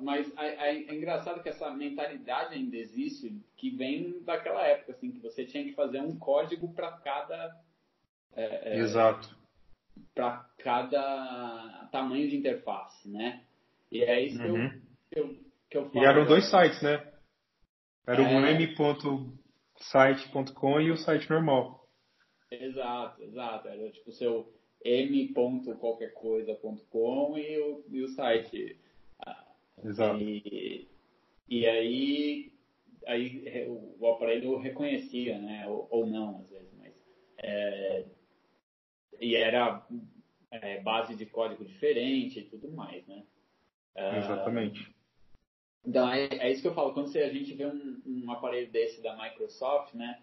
mas 0.00 0.30
é, 0.36 0.46
é, 0.46 0.76
é, 0.88 0.94
engraçado 0.94 1.42
que 1.42 1.48
essa 1.48 1.70
mentalidade 1.70 2.54
ainda 2.54 2.76
existe, 2.76 3.40
que 3.56 3.70
vem 3.70 4.20
daquela 4.22 4.66
época, 4.66 4.92
assim, 4.92 5.12
que 5.12 5.20
você 5.20 5.44
tinha 5.44 5.62
que 5.64 5.72
fazer 5.72 6.00
um 6.00 6.18
código 6.18 6.72
para 6.74 6.92
cada. 6.98 7.56
É, 8.34 8.74
é 8.74 8.78
Exato. 8.80 9.36
Para 10.12 10.44
cada 10.58 11.88
tamanho 11.92 12.28
de 12.28 12.36
interface, 12.36 13.08
né? 13.08 13.44
E 13.90 14.02
é 14.02 14.20
isso 14.22 14.42
uhum. 14.42 14.68
que, 15.10 15.18
eu, 15.20 15.36
que, 15.70 15.78
eu, 15.78 15.88
falo. 15.90 16.04
E 16.04 16.08
eram 16.08 16.26
dois 16.26 16.50
sites, 16.50 16.82
né? 16.82 17.12
Era 18.06 18.20
o 18.20 18.26
m.site.com 18.26 18.80
e 20.80 20.90
o 20.90 20.96
site 20.96 21.30
normal. 21.30 21.88
Exato, 22.50 23.22
exato. 23.22 23.68
Era 23.68 23.90
tipo 23.90 24.10
o 24.10 24.12
seu 24.12 24.52
m. 24.84 25.32
qualquer 25.78 26.12
coisa.com 26.12 27.38
e 27.38 27.58
o, 27.58 27.84
e 27.88 28.02
o 28.02 28.08
site. 28.08 28.76
Exato. 29.82 30.20
E, 30.20 30.88
e 31.48 31.66
aí, 31.66 32.52
aí 33.06 33.66
o 33.98 34.06
aparelho 34.08 34.56
reconhecia, 34.58 35.38
né? 35.38 35.66
Ou, 35.68 35.88
ou 35.90 36.06
não, 36.06 36.40
às 36.40 36.50
vezes, 36.50 36.72
mas. 36.78 36.94
É, 37.38 38.04
e 39.20 39.34
era 39.34 39.86
é, 40.50 40.80
base 40.80 41.14
de 41.14 41.26
código 41.26 41.64
diferente 41.64 42.40
e 42.40 42.44
tudo 42.44 42.70
mais, 42.70 43.06
né? 43.06 43.24
É, 43.94 44.18
Exatamente. 44.18 44.94
Então, 45.84 46.08
é, 46.08 46.28
é, 46.30 46.50
isso 46.50 46.62
que 46.62 46.68
eu 46.68 46.74
falo. 46.74 46.94
Quando 46.94 47.08
você, 47.08 47.20
a 47.20 47.32
gente 47.32 47.52
vê 47.54 47.66
um, 47.66 48.02
um 48.06 48.30
aparelho 48.30 48.70
desse 48.70 49.02
da 49.02 49.16
Microsoft, 49.16 49.94
né? 49.94 50.22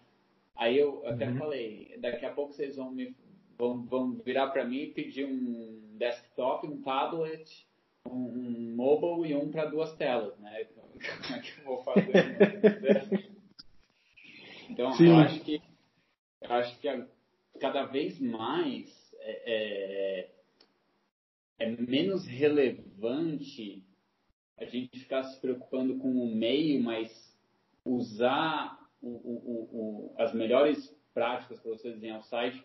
Aí 0.56 0.76
eu 0.76 1.06
até 1.06 1.28
uhum. 1.28 1.38
falei, 1.38 1.96
daqui 1.98 2.26
a 2.26 2.32
pouco 2.32 2.52
vocês 2.52 2.76
vão 2.76 2.90
me 2.90 3.14
vão, 3.56 3.84
vão 3.84 4.12
virar 4.12 4.48
para 4.48 4.64
mim 4.64 4.78
e 4.78 4.92
pedir 4.92 5.24
um 5.24 5.96
desktop, 5.96 6.66
um 6.66 6.82
tablet, 6.82 7.66
um, 8.06 8.12
um 8.12 8.76
mobile 8.76 9.32
e 9.32 9.36
um 9.36 9.50
para 9.50 9.66
duas 9.66 9.94
telas, 9.96 10.38
né? 10.38 10.64
Como 11.22 11.36
é 11.36 11.40
que 11.40 11.60
eu 11.60 11.64
vou 11.64 11.82
fazer? 11.82 13.30
então 14.70 14.92
Sim. 14.92 15.08
eu 15.08 15.16
acho 15.16 15.40
que 15.40 15.62
eu 16.40 16.52
acho 16.52 16.78
que 16.80 17.06
cada 17.60 17.84
vez 17.84 18.18
mais 18.20 19.14
é, 19.20 19.52
é, 19.54 20.30
é 21.60 21.70
menos 21.70 22.26
relevante 22.26 23.84
a 24.58 24.64
gente 24.64 24.98
ficar 24.98 25.24
se 25.24 25.40
preocupando 25.40 25.98
com 25.98 26.10
o 26.10 26.34
meio, 26.34 26.82
mas 26.82 27.10
usar 27.84 28.78
o, 29.00 29.08
o, 29.08 29.68
o, 29.72 30.14
as 30.18 30.32
melhores 30.32 30.94
práticas 31.12 31.60
para 31.60 31.70
você 31.70 31.90
desenhar 31.90 32.20
o 32.20 32.24
site, 32.24 32.64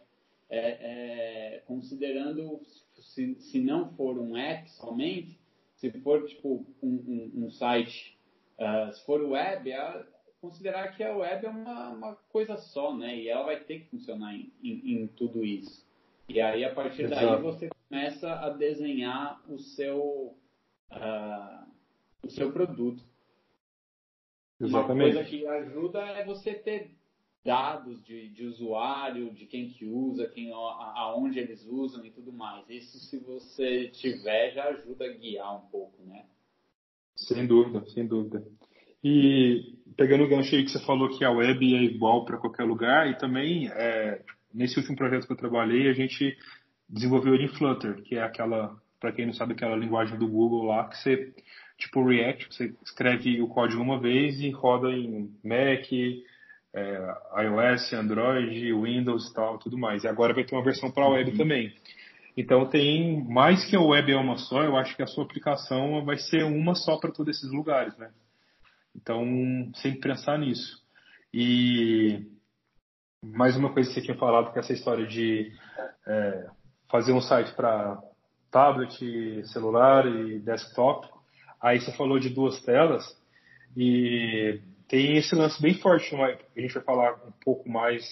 é, 0.49 1.55
é, 1.55 1.63
considerando 1.65 2.61
se, 2.99 3.35
se 3.35 3.59
não 3.59 3.89
for 3.95 4.17
um 4.17 4.35
app 4.35 4.69
somente, 4.71 5.39
se 5.75 5.91
for 6.01 6.25
tipo 6.25 6.65
um, 6.81 6.87
um, 6.87 7.45
um 7.45 7.51
site, 7.51 8.17
uh, 8.57 8.91
se 8.93 9.05
for 9.05 9.21
web, 9.21 9.71
é 9.71 10.05
considerar 10.41 10.95
que 10.95 11.03
a 11.03 11.15
web 11.15 11.45
é 11.45 11.49
uma, 11.49 11.89
uma, 11.89 12.15
coisa 12.29 12.57
só, 12.57 12.95
né? 12.95 13.15
E 13.15 13.27
ela 13.27 13.43
vai 13.43 13.59
ter 13.59 13.81
que 13.81 13.89
funcionar 13.89 14.33
em, 14.33 14.51
em, 14.63 14.93
em 14.93 15.07
tudo 15.07 15.43
isso. 15.45 15.85
E 16.29 16.41
aí, 16.41 16.63
a 16.63 16.73
partir 16.73 17.03
Exato. 17.03 17.25
daí, 17.25 17.41
você 17.41 17.69
começa 17.87 18.31
a 18.33 18.49
desenhar 18.49 19.41
o 19.49 19.57
seu, 19.57 20.35
uh, 20.91 21.67
o 22.23 22.29
seu 22.29 22.51
produto. 22.51 23.03
Exatamente. 24.59 25.15
Uma 25.15 25.23
coisa 25.23 25.29
que 25.29 25.47
ajuda 25.47 25.99
é 25.99 26.25
você 26.25 26.53
ter 26.53 26.96
dados 27.47 28.03
de, 28.03 28.27
de 28.27 28.45
usuário, 28.45 29.33
de 29.33 29.45
quem 29.45 29.69
que 29.69 29.85
usa, 29.85 30.27
quem, 30.27 30.51
aonde 30.51 31.39
eles 31.39 31.65
usam 31.65 32.05
e 32.05 32.11
tudo 32.11 32.33
mais. 32.33 32.69
Isso, 32.69 32.99
se 32.99 33.17
você 33.19 33.87
tiver, 33.87 34.51
já 34.51 34.65
ajuda 34.65 35.05
a 35.05 35.13
guiar 35.13 35.55
um 35.55 35.69
pouco, 35.69 36.03
né? 36.05 36.25
Sem 37.15 37.47
dúvida, 37.47 37.85
sem 37.85 38.05
dúvida. 38.05 38.43
E 39.01 39.77
pegando 39.95 40.25
o 40.25 40.27
gancho 40.27 40.53
aí 40.53 40.65
que 40.65 40.71
você 40.71 40.85
falou 40.85 41.17
que 41.17 41.23
a 41.23 41.31
web 41.31 41.73
é 41.73 41.83
igual 41.83 42.25
para 42.25 42.37
qualquer 42.37 42.65
lugar, 42.65 43.09
e 43.09 43.17
também 43.17 43.69
é, 43.69 44.21
nesse 44.53 44.77
último 44.77 44.97
projeto 44.97 45.25
que 45.25 45.31
eu 45.31 45.37
trabalhei, 45.37 45.89
a 45.89 45.93
gente 45.93 46.37
desenvolveu 46.89 47.33
ele 47.33 47.45
em 47.45 47.55
Flutter, 47.55 48.03
que 48.03 48.15
é 48.15 48.23
aquela, 48.23 48.77
para 48.99 49.13
quem 49.13 49.25
não 49.25 49.33
sabe, 49.33 49.53
aquela 49.53 49.77
linguagem 49.77 50.19
do 50.19 50.27
Google 50.27 50.65
lá 50.65 50.89
que 50.89 50.97
você 50.97 51.33
tipo 51.77 52.03
React, 52.03 52.47
você 52.51 52.75
escreve 52.83 53.41
o 53.41 53.47
código 53.47 53.81
uma 53.81 53.99
vez 53.99 54.41
e 54.41 54.49
roda 54.49 54.89
em 54.89 55.31
Mac, 55.43 55.87
é, 56.77 57.43
iOS, 57.43 57.93
Android, 57.93 58.73
Windows 58.73 59.29
e 59.29 59.33
tal, 59.33 59.57
tudo 59.57 59.77
mais. 59.77 60.03
E 60.03 60.07
agora 60.07 60.33
vai 60.33 60.43
ter 60.43 60.55
uma 60.55 60.63
versão 60.63 60.91
para 60.91 61.07
web 61.07 61.31
uhum. 61.31 61.37
também. 61.37 61.73
Então 62.35 62.67
tem 62.67 63.23
mais 63.25 63.65
que 63.65 63.75
a 63.75 63.81
web 63.81 64.11
é 64.11 64.15
uma 64.15 64.37
só, 64.37 64.63
eu 64.63 64.77
acho 64.77 64.95
que 64.95 65.01
a 65.01 65.07
sua 65.07 65.23
aplicação 65.23 66.05
vai 66.05 66.17
ser 66.17 66.43
uma 66.43 66.75
só 66.75 66.97
para 66.97 67.11
todos 67.11 67.35
esses 67.35 67.51
lugares, 67.51 67.97
né? 67.97 68.11
Então, 68.95 69.25
sempre 69.75 70.09
pensar 70.09 70.37
nisso. 70.39 70.81
E 71.33 72.25
mais 73.23 73.55
uma 73.55 73.71
coisa 73.71 73.89
que 73.89 73.95
você 73.95 74.01
tinha 74.01 74.17
falado, 74.17 74.51
que 74.51 74.59
é 74.59 74.61
essa 74.61 74.73
história 74.73 75.05
de 75.05 75.51
é, 76.07 76.47
fazer 76.89 77.11
um 77.11 77.21
site 77.21 77.53
para 77.53 77.99
tablet, 78.51 79.45
celular 79.47 80.05
e 80.07 80.39
desktop. 80.39 81.07
Aí 81.61 81.79
você 81.79 81.91
falou 81.95 82.19
de 82.19 82.29
duas 82.29 82.59
telas 82.61 83.03
e 83.75 84.59
tem 84.87 85.17
esse 85.17 85.35
lance 85.35 85.61
bem 85.61 85.73
forte, 85.75 86.15
no, 86.15 86.23
a 86.23 86.59
gente 86.59 86.73
vai 86.73 86.83
falar 86.83 87.13
um 87.25 87.31
pouco 87.43 87.69
mais 87.69 88.03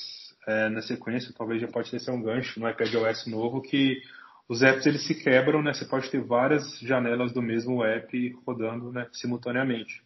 é, 0.47 0.69
na 0.69 0.81
sequência, 0.81 1.33
talvez 1.35 1.61
já 1.61 1.67
pode 1.67 1.89
ser 1.99 2.11
um 2.11 2.21
gancho 2.21 2.59
no 2.59 2.69
iPad 2.69 2.93
OS 2.95 3.25
novo, 3.27 3.61
que 3.61 4.01
os 4.47 4.61
apps 4.61 4.85
eles 4.85 5.05
se 5.07 5.15
quebram, 5.23 5.61
né? 5.63 5.73
Você 5.73 5.85
pode 5.85 6.09
ter 6.11 6.21
várias 6.21 6.79
janelas 6.79 7.33
do 7.33 7.41
mesmo 7.41 7.83
app 7.83 8.35
rodando 8.45 8.91
né, 8.91 9.07
simultaneamente. 9.11 10.03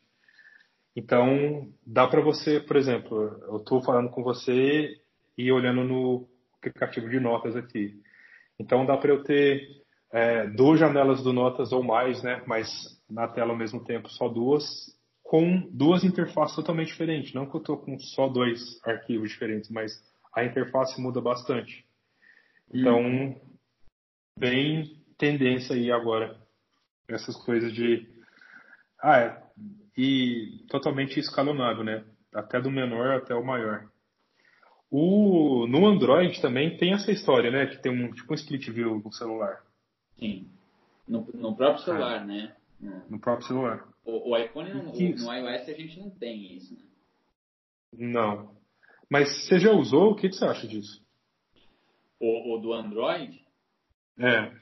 Então, 0.95 1.67
dá 1.85 2.07
para 2.07 2.21
você, 2.21 2.59
por 2.59 2.77
exemplo, 2.77 3.17
eu 3.47 3.57
estou 3.57 3.81
falando 3.81 4.09
com 4.09 4.23
você 4.23 4.97
e 5.37 5.51
olhando 5.51 5.83
no 5.83 6.27
aplicativo 6.57 7.09
de 7.09 7.19
notas 7.19 7.55
aqui. 7.55 8.01
Então, 8.59 8.85
dá 8.85 8.97
para 8.97 9.11
eu 9.11 9.23
ter 9.23 9.67
é, 10.11 10.47
duas 10.47 10.79
janelas 10.79 11.23
do 11.23 11.31
Notas 11.31 11.71
ou 11.71 11.83
mais, 11.83 12.21
né? 12.23 12.41
Mas 12.45 12.67
na 13.09 13.27
tela 13.27 13.51
ao 13.51 13.57
mesmo 13.57 13.83
tempo 13.83 14.09
só 14.09 14.27
duas, 14.27 14.65
com 15.29 15.61
duas 15.71 16.03
interfaces 16.03 16.55
totalmente 16.55 16.87
diferentes. 16.87 17.35
Não 17.35 17.45
que 17.45 17.55
eu 17.55 17.59
estou 17.59 17.77
com 17.77 17.99
só 17.99 18.27
dois 18.27 18.83
arquivos 18.83 19.29
diferentes, 19.29 19.69
mas 19.69 19.91
a 20.33 20.43
interface 20.43 20.99
muda 20.99 21.21
bastante. 21.21 21.85
Então, 22.73 22.99
hum. 22.99 23.39
bem 24.35 24.99
tendência 25.19 25.75
aí 25.75 25.91
agora. 25.91 26.35
Essas 27.07 27.35
coisas 27.45 27.71
de. 27.71 28.09
Ah, 28.99 29.19
é. 29.19 29.43
E 29.95 30.65
totalmente 30.67 31.19
escalonável, 31.19 31.83
né? 31.83 32.03
Até 32.33 32.59
do 32.59 32.71
menor 32.71 33.17
até 33.17 33.35
o 33.35 33.45
maior. 33.45 33.87
O, 34.89 35.67
no 35.67 35.85
Android 35.85 36.41
também 36.41 36.75
tem 36.75 36.93
essa 36.93 37.11
história, 37.11 37.51
né? 37.51 37.67
Que 37.67 37.77
tem 37.77 37.91
um 37.91 38.11
tipo 38.11 38.33
um 38.33 38.35
split 38.35 38.67
view 38.71 38.99
no 39.05 39.13
celular. 39.13 39.61
Sim. 40.17 40.49
No, 41.07 41.27
no 41.35 41.55
próprio 41.55 41.83
celular, 41.83 42.21
ah. 42.21 42.25
né? 42.25 42.55
No 43.07 43.19
próprio 43.19 43.45
celular. 43.45 43.88
O, 44.03 44.31
o 44.31 44.37
iPhone, 44.37 44.73
no, 44.73 44.83
no, 44.83 44.93
iOS, 44.93 45.69
a 45.69 45.73
gente 45.73 45.99
não 45.99 46.09
tem 46.09 46.55
isso, 46.55 46.73
né? 46.73 46.81
Não. 47.93 48.55
Mas 49.09 49.47
você 49.47 49.59
já 49.59 49.71
usou? 49.71 50.11
O 50.11 50.15
que, 50.15 50.29
que 50.29 50.35
você 50.35 50.45
acha 50.45 50.67
disso? 50.67 51.03
O, 52.19 52.55
o 52.55 52.59
do 52.59 52.73
Android? 52.73 53.45
É. 54.17 54.53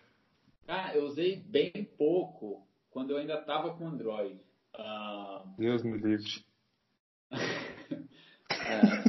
Ah, 0.67 0.95
eu 0.95 1.05
usei 1.05 1.37
bem 1.37 1.71
pouco 1.97 2.67
quando 2.89 3.11
eu 3.11 3.17
ainda 3.17 3.39
estava 3.39 3.73
com 3.75 3.87
Android. 3.87 4.39
Uh... 4.75 5.47
Deus 5.57 5.83
me 5.83 5.97
livre. 5.97 6.45
é, 8.51 9.07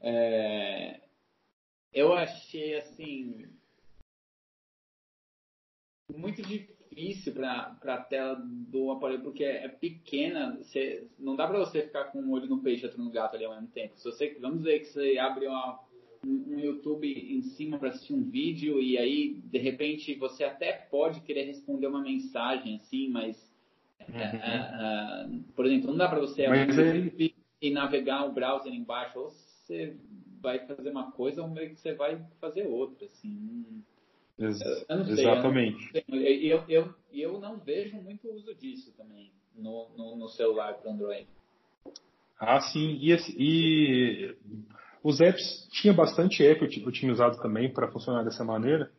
é, 0.00 1.00
eu 1.92 2.12
achei 2.12 2.76
assim 2.76 3.48
muito 6.16 6.42
difícil 6.42 6.81
para 7.32 7.94
a 7.94 7.98
tela 7.98 8.40
do 8.42 8.90
aparelho, 8.90 9.22
porque 9.22 9.44
é 9.44 9.68
pequena, 9.68 10.56
você, 10.56 11.06
não 11.18 11.36
dá 11.36 11.46
para 11.46 11.58
você 11.58 11.82
ficar 11.82 12.04
com 12.04 12.20
um 12.20 12.32
olho 12.32 12.46
no 12.46 12.58
peixe 12.58 12.82
e 12.82 12.86
outro 12.86 13.02
no 13.02 13.10
gato 13.10 13.36
ali 13.36 13.44
ao 13.44 13.54
mesmo 13.54 13.68
tempo. 13.68 13.96
Se 13.96 14.04
você, 14.04 14.36
vamos 14.40 14.58
dizer 14.58 14.80
que 14.80 14.86
você 14.86 15.18
abre 15.18 15.46
uma, 15.46 15.80
um 16.24 16.58
YouTube 16.58 17.06
em 17.06 17.42
cima 17.42 17.78
para 17.78 17.88
assistir 17.88 18.14
um 18.14 18.22
vídeo 18.22 18.80
e 18.80 18.96
aí, 18.98 19.34
de 19.44 19.58
repente, 19.58 20.14
você 20.14 20.44
até 20.44 20.72
pode 20.72 21.20
querer 21.20 21.44
responder 21.44 21.86
uma 21.86 22.02
mensagem 22.02 22.76
assim, 22.76 23.08
mas, 23.08 23.52
uhum. 24.00 24.14
uh, 24.16 25.36
uh, 25.36 25.42
por 25.54 25.66
exemplo, 25.66 25.90
não 25.90 25.96
dá 25.96 26.08
para 26.08 26.20
você 26.20 26.44
abrir 26.44 26.70
o 26.70 26.80
YouTube 26.80 27.34
e 27.60 27.70
navegar 27.70 28.24
o 28.24 28.32
browser 28.32 28.72
embaixo, 28.72 29.18
ou 29.18 29.30
você 29.30 29.96
vai 30.40 30.58
fazer 30.66 30.90
uma 30.90 31.12
coisa 31.12 31.42
ou 31.42 31.48
meio 31.48 31.70
que 31.70 31.80
você 31.80 31.94
vai 31.94 32.20
fazer 32.40 32.66
outra, 32.66 33.06
assim. 33.06 33.82
Ex 34.42 34.60
eu 34.88 34.96
não 34.96 35.04
sei, 35.04 35.24
exatamente. 35.24 36.04
Eu, 36.08 36.64
eu, 36.68 36.94
eu, 37.12 37.40
não 37.40 37.58
vejo 37.58 37.96
muito 37.96 38.30
uso 38.32 38.54
disso 38.54 38.92
também 38.96 39.32
no, 39.54 39.88
no, 39.96 40.16
no 40.16 40.28
celular 40.28 40.74
para 40.74 40.90
Android. 40.90 41.26
Ah, 42.38 42.60
sim. 42.60 42.98
E, 43.00 43.14
e, 43.38 44.36
os 45.02 45.20
apps, 45.20 45.68
tinha 45.72 45.92
bastante 45.92 46.44
app 46.44 46.64
usado 47.10 47.40
também 47.40 47.72
para 47.72 47.90
funcionar 47.90 48.24
dessa 48.24 48.44
maneira. 48.44 48.90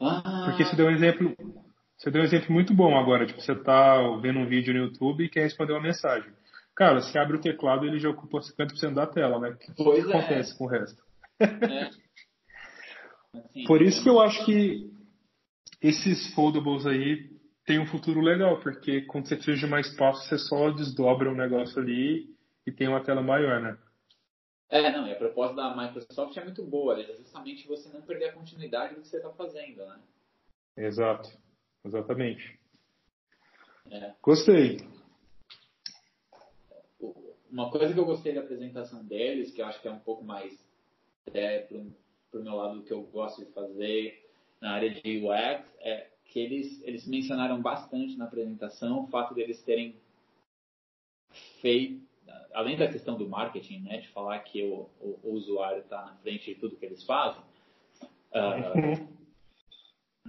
Ah. 0.00 0.46
Porque 0.46 0.64
você 0.64 0.76
deu 0.76 0.86
um 0.86 0.90
exemplo, 0.90 1.36
você 1.96 2.10
deu 2.10 2.22
um 2.22 2.24
exemplo 2.24 2.52
muito 2.52 2.74
bom 2.74 2.96
agora. 2.96 3.26
Tipo, 3.26 3.40
você 3.40 3.52
está 3.52 4.00
vendo 4.20 4.38
um 4.38 4.46
vídeo 4.46 4.72
no 4.72 4.86
YouTube 4.86 5.24
e 5.24 5.28
quer 5.28 5.42
responder 5.42 5.72
uma 5.72 5.82
mensagem. 5.82 6.32
Cara, 6.74 7.00
você 7.00 7.18
abre 7.18 7.36
o 7.36 7.40
teclado 7.40 7.84
e 7.84 7.88
ele 7.88 7.98
já 7.98 8.08
ocupa 8.08 8.38
50% 8.38 8.94
da 8.94 9.06
tela, 9.06 9.40
né? 9.40 9.50
O 9.50 9.56
que, 9.56 9.72
pois 9.74 10.06
que 10.06 10.12
é. 10.12 10.16
acontece 10.16 10.56
com 10.56 10.64
o 10.64 10.68
resto? 10.68 11.02
É. 11.40 11.90
Por 13.66 13.82
isso 13.82 14.02
que 14.02 14.08
eu 14.08 14.20
acho 14.20 14.44
que 14.44 14.90
esses 15.82 16.34
foldables 16.34 16.86
aí 16.86 17.30
tem 17.64 17.78
um 17.78 17.86
futuro 17.86 18.20
legal, 18.20 18.60
porque 18.60 19.02
quando 19.02 19.28
você 19.28 19.36
precisa 19.36 19.58
de 19.58 19.66
mais 19.66 19.86
espaço, 19.88 20.26
você 20.26 20.38
só 20.38 20.70
desdobra 20.70 21.30
um 21.30 21.36
negócio 21.36 21.80
ali 21.80 22.34
e 22.66 22.72
tem 22.72 22.88
uma 22.88 23.04
tela 23.04 23.22
maior, 23.22 23.60
né? 23.60 23.78
É, 24.70 24.92
não, 24.92 25.06
e 25.06 25.12
a 25.12 25.16
proposta 25.16 25.56
da 25.56 25.76
Microsoft 25.76 26.36
é 26.36 26.44
muito 26.44 26.62
boa, 26.64 27.00
é 27.00 27.16
justamente 27.16 27.66
você 27.66 27.88
não 27.90 28.02
perder 28.02 28.30
a 28.30 28.32
continuidade 28.32 28.94
do 28.94 29.00
que 29.00 29.08
você 29.08 29.16
está 29.16 29.30
fazendo, 29.30 29.84
né? 29.86 29.98
Exato, 30.76 31.30
exatamente. 31.84 32.58
É. 33.90 34.12
Gostei 34.22 34.78
uma 37.50 37.70
coisa 37.70 37.92
que 37.92 37.98
eu 37.98 38.04
gostei 38.04 38.34
da 38.34 38.40
apresentação 38.40 39.04
deles, 39.04 39.50
que 39.50 39.60
eu 39.60 39.66
acho 39.66 39.80
que 39.80 39.88
é 39.88 39.90
um 39.90 39.98
pouco 39.98 40.24
mais 40.24 40.52
é, 41.32 41.66
para 42.30 42.40
o 42.40 42.42
meu 42.42 42.54
lado 42.54 42.76
do 42.76 42.82
que 42.82 42.92
eu 42.92 43.02
gosto 43.02 43.44
de 43.44 43.52
fazer 43.52 44.24
na 44.60 44.72
área 44.72 44.90
de 44.90 45.18
UX, 45.18 45.64
é 45.80 46.08
que 46.24 46.38
eles, 46.38 46.82
eles 46.82 47.06
mencionaram 47.06 47.60
bastante 47.60 48.16
na 48.16 48.26
apresentação 48.26 49.04
o 49.04 49.06
fato 49.06 49.34
deles 49.34 49.62
terem 49.62 49.96
feito, 51.60 52.06
além 52.52 52.76
da 52.76 52.88
questão 52.88 53.16
do 53.16 53.28
marketing, 53.28 53.80
né, 53.80 53.98
de 53.98 54.08
falar 54.08 54.38
que 54.40 54.62
o, 54.62 54.88
o, 55.00 55.18
o 55.22 55.32
usuário 55.32 55.80
está 55.80 56.04
na 56.04 56.14
frente 56.16 56.52
de 56.52 56.60
tudo 56.60 56.76
que 56.76 56.84
eles 56.84 57.02
fazem, 57.04 57.42
uh, 58.02 59.08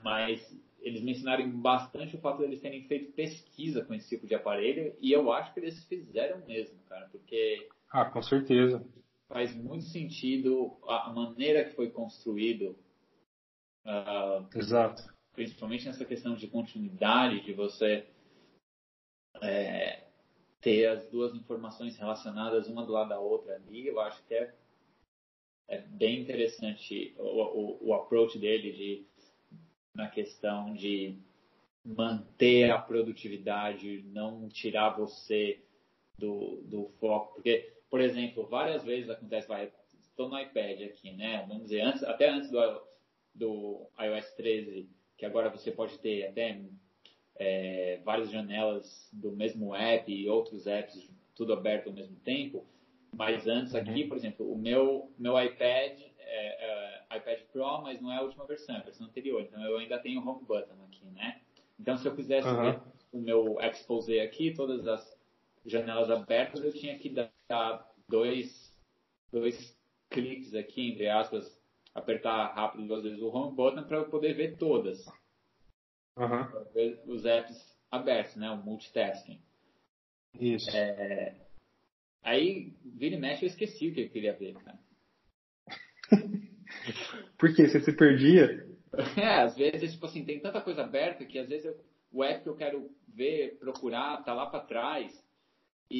mas 0.01 0.57
eles 0.79 1.01
mencionaram 1.01 1.49
bastante 1.49 2.15
o 2.15 2.19
fato 2.19 2.37
de 2.37 2.45
eles 2.45 2.61
terem 2.61 2.83
feito 2.83 3.11
pesquisa 3.11 3.83
com 3.83 3.93
esse 3.93 4.07
tipo 4.07 4.25
de 4.25 4.35
aparelho 4.35 4.95
e 5.01 5.11
eu 5.11 5.31
acho 5.31 5.53
que 5.53 5.59
eles 5.59 5.83
fizeram 5.85 6.45
mesmo, 6.45 6.79
cara, 6.87 7.09
porque 7.11 7.67
ah, 7.91 8.05
com 8.05 8.21
certeza 8.21 8.85
faz 9.29 9.55
muito 9.55 9.85
sentido 9.85 10.75
a 10.87 11.13
maneira 11.13 11.63
que 11.63 11.75
foi 11.75 11.89
construído, 11.91 12.75
uh, 13.85 14.57
exato, 14.57 15.03
principalmente 15.33 15.85
nessa 15.85 16.03
questão 16.03 16.35
de 16.35 16.47
continuidade, 16.47 17.45
de 17.45 17.53
você 17.53 18.07
é, 19.41 20.03
ter 20.59 20.87
as 20.87 21.07
duas 21.09 21.33
informações 21.35 21.95
relacionadas 21.95 22.67
uma 22.67 22.85
do 22.85 22.91
lado 22.91 23.09
da 23.09 23.19
outra 23.19 23.55
ali, 23.55 23.87
eu 23.87 23.99
acho 24.01 24.21
que 24.25 24.33
é, 24.33 24.53
é 25.67 25.77
bem 25.77 26.21
interessante 26.21 27.15
o, 27.17 27.23
o, 27.23 27.87
o 27.89 27.93
approach 27.93 28.37
dele 28.37 28.71
de 28.73 29.07
na 29.95 30.07
questão 30.07 30.73
de 30.73 31.17
manter 31.83 32.71
a 32.71 32.79
produtividade, 32.79 34.03
não 34.07 34.47
tirar 34.47 34.91
você 34.91 35.61
do, 36.17 36.61
do 36.63 36.89
foco. 36.99 37.35
Porque, 37.35 37.73
por 37.89 38.01
exemplo, 38.01 38.45
várias 38.47 38.83
vezes 38.83 39.09
acontece, 39.09 39.47
vai, 39.47 39.71
estou 40.01 40.29
no 40.29 40.39
iPad 40.39 40.81
aqui, 40.81 41.11
né? 41.11 41.45
Vamos 41.47 41.63
dizer, 41.63 41.81
antes, 41.81 42.03
até 42.03 42.29
antes 42.29 42.51
do, 42.51 42.81
do 43.33 43.89
iOS 43.99 44.31
13, 44.35 44.89
que 45.17 45.25
agora 45.25 45.49
você 45.49 45.71
pode 45.71 45.97
ter 45.99 46.27
até 46.27 46.61
é, 47.35 47.99
várias 48.03 48.29
janelas 48.29 49.09
do 49.13 49.31
mesmo 49.31 49.73
app 49.73 50.11
e 50.11 50.29
outros 50.29 50.67
apps, 50.67 51.09
tudo 51.35 51.53
aberto 51.53 51.87
ao 51.87 51.93
mesmo 51.93 52.15
tempo. 52.17 52.65
Mas 53.15 53.47
antes 53.47 53.73
aqui, 53.73 54.03
uhum. 54.03 54.09
por 54.09 54.17
exemplo, 54.17 54.51
o 54.51 54.57
meu, 54.57 55.11
meu 55.17 55.41
iPad 55.41 55.99
é, 56.19 57.01
é, 57.09 57.17
iPad 57.17 57.39
Pro, 57.51 57.81
mas 57.81 57.99
não 57.99 58.11
é 58.11 58.17
a 58.17 58.21
última 58.21 58.45
versão, 58.45 58.75
é 58.75 58.79
a 58.79 58.83
versão 58.83 59.07
anterior. 59.07 59.41
Então 59.41 59.61
eu 59.63 59.77
ainda 59.77 59.97
tenho 59.97 60.21
o 60.21 60.29
Home 60.29 60.45
Button 60.45 60.75
aqui, 60.85 61.05
né? 61.07 61.41
Então 61.79 61.97
se 61.97 62.07
eu 62.07 62.15
quisesse 62.15 62.47
uhum. 62.47 62.61
ver 62.61 62.79
o 63.11 63.17
meu 63.19 63.57
Expose 63.61 64.19
aqui, 64.19 64.53
todas 64.53 64.87
as 64.87 65.17
janelas 65.65 66.11
abertas, 66.11 66.63
eu 66.63 66.71
tinha 66.71 66.97
que 66.97 67.09
dar 67.09 67.31
dois, 68.07 68.75
dois 69.31 69.77
cliques 70.09 70.53
aqui, 70.53 70.91
entre 70.91 71.09
aspas, 71.09 71.45
apertar 71.93 72.53
rápido 72.53 72.87
duas 72.87 73.03
vezes 73.03 73.21
o 73.21 73.29
Home 73.29 73.55
Button 73.55 73.83
para 73.83 73.97
eu 73.97 74.09
poder 74.09 74.33
ver 74.33 74.57
todas. 74.57 75.05
Uhum. 76.17 76.71
Ver 76.73 77.01
os 77.05 77.25
apps 77.25 77.77
abertos, 77.91 78.35
né? 78.35 78.49
O 78.51 78.57
multitasking. 78.57 79.41
Isso. 80.39 80.69
É... 80.75 81.35
Aí, 82.21 82.73
vira 82.83 83.15
e 83.15 83.19
mexe, 83.19 83.45
eu 83.45 83.49
esqueci 83.49 83.89
o 83.89 83.93
que 83.93 84.01
eu 84.01 84.09
queria 84.09 84.33
ver, 84.33 84.53
cara. 84.55 84.79
Por 87.37 87.55
quê? 87.55 87.67
Você 87.67 87.79
se 87.79 87.95
perdia? 87.95 88.67
É, 89.15 89.41
às 89.41 89.55
vezes, 89.55 89.93
tipo 89.93 90.07
assim, 90.07 90.25
tem 90.25 90.39
tanta 90.39 90.59
coisa 90.61 90.81
aberta 90.81 91.23
que 91.23 91.37
às 91.37 91.47
vezes 91.47 91.65
eu, 91.65 91.79
o 92.11 92.23
app 92.23 92.41
que 92.41 92.49
eu 92.49 92.55
quero 92.55 92.89
ver, 93.07 93.59
procurar, 93.59 94.23
tá 94.23 94.33
lá 94.33 94.47
para 94.47 94.65
trás. 94.65 95.28
E, 95.89 95.97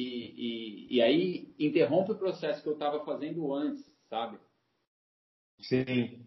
e, 0.90 0.96
e 0.96 1.02
aí 1.02 1.54
interrompe 1.58 2.12
o 2.12 2.18
processo 2.18 2.62
que 2.62 2.68
eu 2.68 2.74
estava 2.74 3.04
fazendo 3.04 3.52
antes, 3.52 3.84
sabe? 4.08 4.38
Sim. 5.60 6.24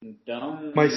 Então. 0.00 0.72
Mas. 0.74 0.92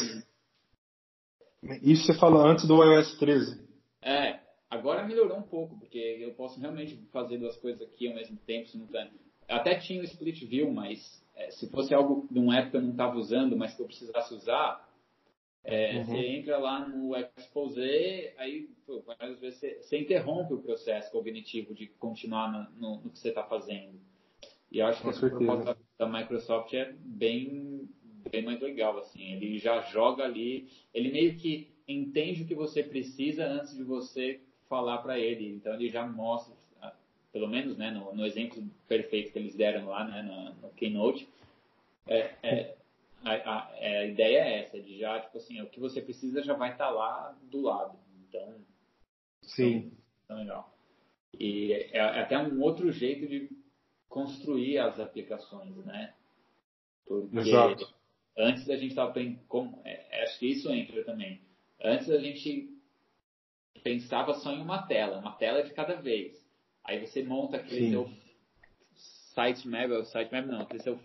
Isso 1.84 2.06
você 2.06 2.18
fala 2.18 2.50
antes 2.50 2.66
do 2.68 2.82
iOS 2.84 3.18
13. 3.18 3.68
É, 4.02 4.40
agora 4.70 5.06
melhorou 5.06 5.38
um 5.38 5.44
pouco, 5.44 5.78
porque 5.78 5.98
eu 5.98 6.34
posso 6.34 6.60
realmente 6.60 6.96
fazer 7.12 7.38
duas 7.38 7.58
coisas 7.58 7.82
aqui 7.82 8.08
ao 8.08 8.16
mesmo 8.16 8.38
tempo, 8.46 8.70
simultâneo. 8.70 9.12
Até 9.48 9.80
tinha 9.80 10.02
o 10.02 10.06
Split 10.06 10.46
View, 10.46 10.72
mas 10.72 11.00
é, 11.36 11.50
se 11.52 11.68
fosse 11.70 11.94
algo 11.94 12.28
de 12.32 12.40
uma 12.40 12.58
época 12.58 12.72
que 12.72 12.78
eu 12.78 12.82
não 12.82 12.92
estava 12.92 13.18
usando, 13.18 13.58
mas 13.58 13.76
que 13.76 13.82
eu 13.82 13.88
precisasse 13.88 14.34
usar, 14.34 14.89
é, 15.64 15.98
uhum. 15.98 16.06
você 16.06 16.18
entra 16.18 16.58
lá 16.58 16.88
no 16.88 17.16
Expose, 17.16 18.34
aí 18.38 18.70
pô, 18.86 19.04
às 19.20 19.40
vezes 19.40 19.60
você, 19.60 19.80
você, 19.82 20.00
interrompe 20.00 20.54
o 20.54 20.62
processo 20.62 21.12
cognitivo 21.12 21.74
de 21.74 21.88
continuar 21.88 22.52
no, 22.52 22.80
no, 22.80 23.02
no 23.04 23.10
que 23.10 23.20
você 23.20 23.30
está 23.30 23.44
fazendo. 23.44 24.00
E 24.72 24.80
eu 24.80 24.86
acho 24.86 25.02
que 25.02 25.10
essa 25.10 25.30
proposta 25.30 25.78
da 25.98 26.08
Microsoft 26.08 26.74
é 26.74 26.94
bem, 27.00 27.90
bem 28.32 28.44
mais 28.44 28.62
legal, 28.62 28.98
assim. 28.98 29.34
Ele 29.34 29.58
já 29.58 29.82
joga 29.82 30.24
ali, 30.24 30.70
ele 30.94 31.12
meio 31.12 31.36
que 31.36 31.72
entende 31.88 32.44
o 32.44 32.46
que 32.46 32.56
você 32.56 32.84
precisa 32.84 33.46
antes 33.46 33.76
de 33.76 33.84
você 33.84 34.40
falar 34.70 35.00
para 35.00 35.20
ele. 35.20 35.50
Então 35.50 35.74
ele 35.74 35.90
já 35.90 36.06
mostra, 36.06 36.56
pelo 37.34 37.48
menos 37.48 37.78
né, 37.78 37.92
no, 37.92 38.14
no, 38.14 38.26
exemplo 38.26 38.64
perfeito 38.88 39.32
que 39.32 39.40
eles 39.40 39.56
deram 39.56 39.88
lá 39.88 40.06
né, 40.06 40.22
no, 40.22 40.68
no 40.68 40.74
Keynote, 40.74 41.28
é, 42.08 42.32
é, 42.44 42.76
a, 43.24 43.32
a, 43.32 43.72
é, 43.78 43.98
a, 44.00 44.06
ideia 44.06 44.40
é 44.40 44.60
essa, 44.62 44.80
de 44.80 44.98
já, 44.98 45.20
tipo 45.20 45.38
assim, 45.38 45.62
o 45.62 45.70
que 45.70 45.80
você 45.80 46.02
precisa 46.02 46.44
já 46.44 46.54
vai 46.54 46.72
estar 46.72 46.88
tá 46.88 46.92
lá 46.92 47.38
do 47.44 47.62
lado. 47.62 47.98
Então, 48.28 48.56
Sim. 49.44 49.92
Então, 50.24 50.38
legal. 50.38 50.74
E 51.38 51.74
é, 51.74 51.98
é 51.98 52.22
até 52.22 52.38
um 52.38 52.62
outro 52.62 52.92
jeito 52.92 53.28
de 53.28 53.50
construir 54.08 54.80
as 54.80 55.00
aplicações, 55.00 55.76
né? 55.86 56.14
Porque 57.06 57.38
Exato. 57.38 57.94
antes 58.38 58.70
a 58.70 58.76
gente 58.76 58.90
estava 58.90 59.12
pensando, 59.12 59.80
é, 59.84 60.24
acho 60.24 60.40
que 60.40 60.48
isso 60.48 60.70
entra 60.72 61.04
também. 61.04 61.42
Antes 61.82 62.10
a 62.10 62.20
gente 62.20 62.70
pensava 63.84 64.34
só 64.36 64.52
em 64.52 64.62
uma 64.62 64.84
tela, 64.84 65.20
uma 65.20 65.34
tela 65.34 65.64
de 65.64 65.74
cada 65.74 65.96
vez. 65.96 66.38
Aí 66.84 67.00
você 67.06 67.24
monta 67.24 67.58
aquele 67.58 67.86
Sim. 67.86 67.92
seu 67.92 68.10
sitemap, 68.96 70.06
sitemap 70.06 70.48
não, 70.48 70.62
aquele 70.62 70.84
seu 70.84 71.00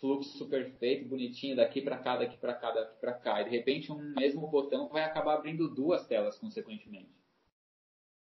fluxo 0.00 0.48
perfeito, 0.48 1.08
bonitinho, 1.08 1.56
daqui 1.56 1.80
para 1.80 1.98
cá, 1.98 2.16
daqui 2.16 2.36
para 2.36 2.54
cá, 2.54 2.70
daqui 2.70 3.00
para 3.00 3.14
cá. 3.14 3.40
E 3.40 3.44
de 3.44 3.50
repente 3.50 3.90
um 3.92 4.14
mesmo 4.14 4.46
botão 4.48 4.88
vai 4.88 5.04
acabar 5.04 5.34
abrindo 5.34 5.74
duas 5.74 6.06
telas 6.06 6.38
consequentemente. 6.38 7.10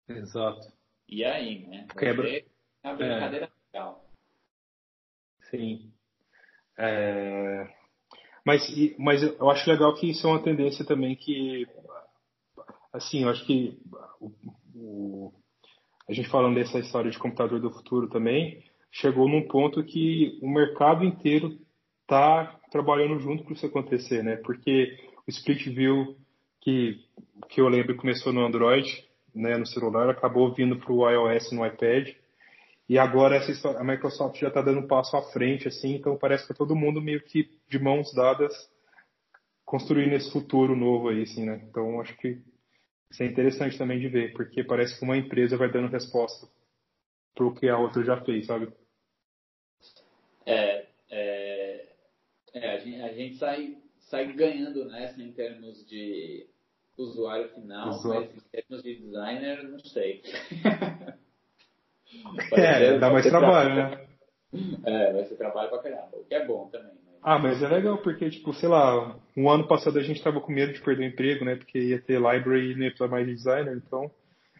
Exato. 0.08 0.72
E 1.08 1.24
aí, 1.24 1.66
né? 1.68 1.88
Quebra. 1.98 2.30
É 2.30 2.46
a 2.84 2.94
brincadeira 2.94 3.46
é. 3.46 3.78
legal. 3.78 4.06
Sim. 5.50 5.92
É... 6.78 7.68
Mas, 8.46 8.62
mas 9.00 9.24
eu 9.24 9.50
acho 9.50 9.70
legal 9.70 9.96
que 9.96 10.10
isso 10.12 10.28
é 10.28 10.30
uma 10.30 10.44
tendência 10.44 10.86
também 10.86 11.16
que, 11.16 11.68
assim, 12.94 13.24
eu 13.24 13.30
acho 13.30 13.44
que 13.46 13.80
o, 14.20 14.32
o, 14.76 15.34
a 16.08 16.14
gente 16.14 16.30
falando 16.30 16.54
dessa 16.54 16.78
história 16.78 17.10
de 17.10 17.18
computador 17.18 17.60
do 17.60 17.72
futuro 17.72 18.08
também, 18.08 18.64
chegou 18.96 19.28
num 19.28 19.46
ponto 19.46 19.84
que 19.84 20.40
o 20.42 20.50
mercado 20.50 21.04
inteiro 21.04 21.60
está 22.02 22.58
trabalhando 22.72 23.20
junto 23.20 23.44
para 23.44 23.54
isso 23.54 23.66
acontecer, 23.66 24.24
né? 24.24 24.38
Porque 24.38 24.98
o 25.28 25.30
Split 25.30 25.68
View, 25.68 26.16
que, 26.62 27.02
que 27.50 27.60
eu 27.60 27.68
lembro 27.68 27.98
começou 27.98 28.32
no 28.32 28.46
Android, 28.46 29.06
né, 29.34 29.58
no 29.58 29.66
celular, 29.66 30.10
acabou 30.10 30.54
vindo 30.54 30.78
para 30.78 30.94
o 30.94 31.10
iOS 31.10 31.52
no 31.52 31.66
iPad. 31.66 32.10
E 32.88 32.98
agora 32.98 33.36
essa 33.36 33.78
a 33.78 33.84
Microsoft 33.84 34.40
já 34.40 34.48
está 34.48 34.62
dando 34.62 34.80
um 34.80 34.88
passo 34.88 35.18
à 35.18 35.22
frente, 35.22 35.68
assim, 35.68 35.96
então 35.96 36.18
parece 36.18 36.46
que 36.46 36.54
é 36.54 36.56
todo 36.56 36.76
mundo 36.76 37.02
meio 37.02 37.22
que 37.22 37.50
de 37.68 37.80
mãos 37.80 38.14
dadas 38.14 38.54
construindo 39.66 40.14
esse 40.14 40.32
futuro 40.32 40.74
novo 40.74 41.10
aí, 41.10 41.24
assim, 41.24 41.44
né? 41.46 41.62
Então 41.70 42.00
acho 42.00 42.16
que 42.16 42.42
isso 43.12 43.24
é 43.24 43.26
interessante 43.26 43.78
também 43.78 44.00
de 44.00 44.08
ver, 44.08 44.32
porque 44.34 44.64
parece 44.64 44.98
que 44.98 45.04
uma 45.04 45.18
empresa 45.18 45.58
vai 45.58 45.70
dando 45.70 45.92
resposta 45.92 46.48
para 47.34 47.46
o 47.46 47.54
que 47.54 47.68
a 47.68 47.78
outra 47.78 48.02
já 48.04 48.22
fez, 48.22 48.46
sabe? 48.46 48.72
É, 50.46 50.86
é, 51.10 51.86
é 52.54 52.72
a, 52.72 52.80
gente, 52.80 53.02
a 53.02 53.14
gente 53.14 53.38
sai, 53.38 53.78
sai 54.00 54.34
ganhando 54.34 54.86
nessa 54.86 55.22
em 55.22 55.32
termos 55.32 55.86
de 55.88 56.46
usuário 56.98 57.50
final, 57.50 58.02
mas 58.04 58.30
em 58.30 58.42
termos 58.52 58.84
de 58.84 58.96
designer, 58.96 59.64
não 59.64 59.80
sei. 59.80 60.22
é, 62.54 62.98
dá 62.98 63.10
mais 63.10 63.26
trabalho, 63.26 63.76
né? 63.76 64.06
É, 64.86 65.12
vai 65.12 65.26
ser 65.26 65.36
trabalho 65.36 65.70
pra 65.70 65.80
caramba, 65.80 66.12
o 66.14 66.24
que 66.24 66.34
é 66.34 66.46
bom 66.46 66.70
também. 66.70 66.94
Né? 66.94 67.12
Ah, 67.22 67.38
mas 67.38 67.62
é 67.62 67.68
legal, 67.68 67.98
porque, 67.98 68.30
tipo, 68.30 68.54
sei 68.54 68.70
lá, 68.70 69.20
um 69.36 69.50
ano 69.50 69.68
passado 69.68 70.00
a 70.00 70.02
gente 70.02 70.24
tava 70.24 70.40
com 70.40 70.50
medo 70.50 70.72
de 70.72 70.80
perder 70.80 71.04
o 71.04 71.08
emprego, 71.08 71.44
né? 71.44 71.58
Porque 71.58 71.78
ia 71.78 72.00
ter 72.00 72.14
library 72.14 72.72
e 72.72 72.76
não 72.76 72.84
ia 72.84 72.92
precisar 72.92 73.10
mais 73.10 73.28
de 73.28 73.34
designer, 73.34 73.76
então 73.76 74.10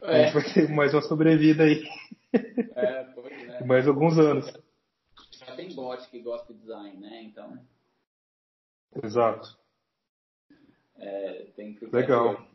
é. 0.02 0.08
a 0.08 0.26
gente 0.26 0.34
vai 0.34 0.54
ter 0.54 0.70
mais 0.70 0.94
uma 0.94 1.02
sobrevida 1.02 1.64
aí. 1.64 1.82
É, 2.76 3.06
pois 3.16 3.48
é. 3.48 3.64
mais 3.64 3.88
alguns 3.88 4.18
anos. 4.18 4.65
Já 5.56 5.64
tem 5.64 5.74
bot 5.74 6.10
que 6.10 6.20
gosta 6.20 6.54
de 6.54 6.60
design, 6.60 6.98
né? 6.98 7.24
Então. 7.24 7.58
Exato. 9.02 9.58
É, 10.98 11.46
tem 11.56 11.74
que 11.74 11.86
Legal. 11.86 12.46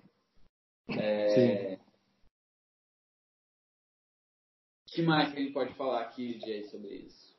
É... 0.91 1.29
Sim. 1.29 1.81
O 4.87 4.93
que 4.93 5.03
mais 5.03 5.33
que 5.33 5.39
a 5.39 5.43
gente 5.43 5.53
pode 5.53 5.75
falar 5.75 6.03
aqui, 6.03 6.39
Jay, 6.41 6.65
sobre 6.65 6.95
isso? 6.95 7.31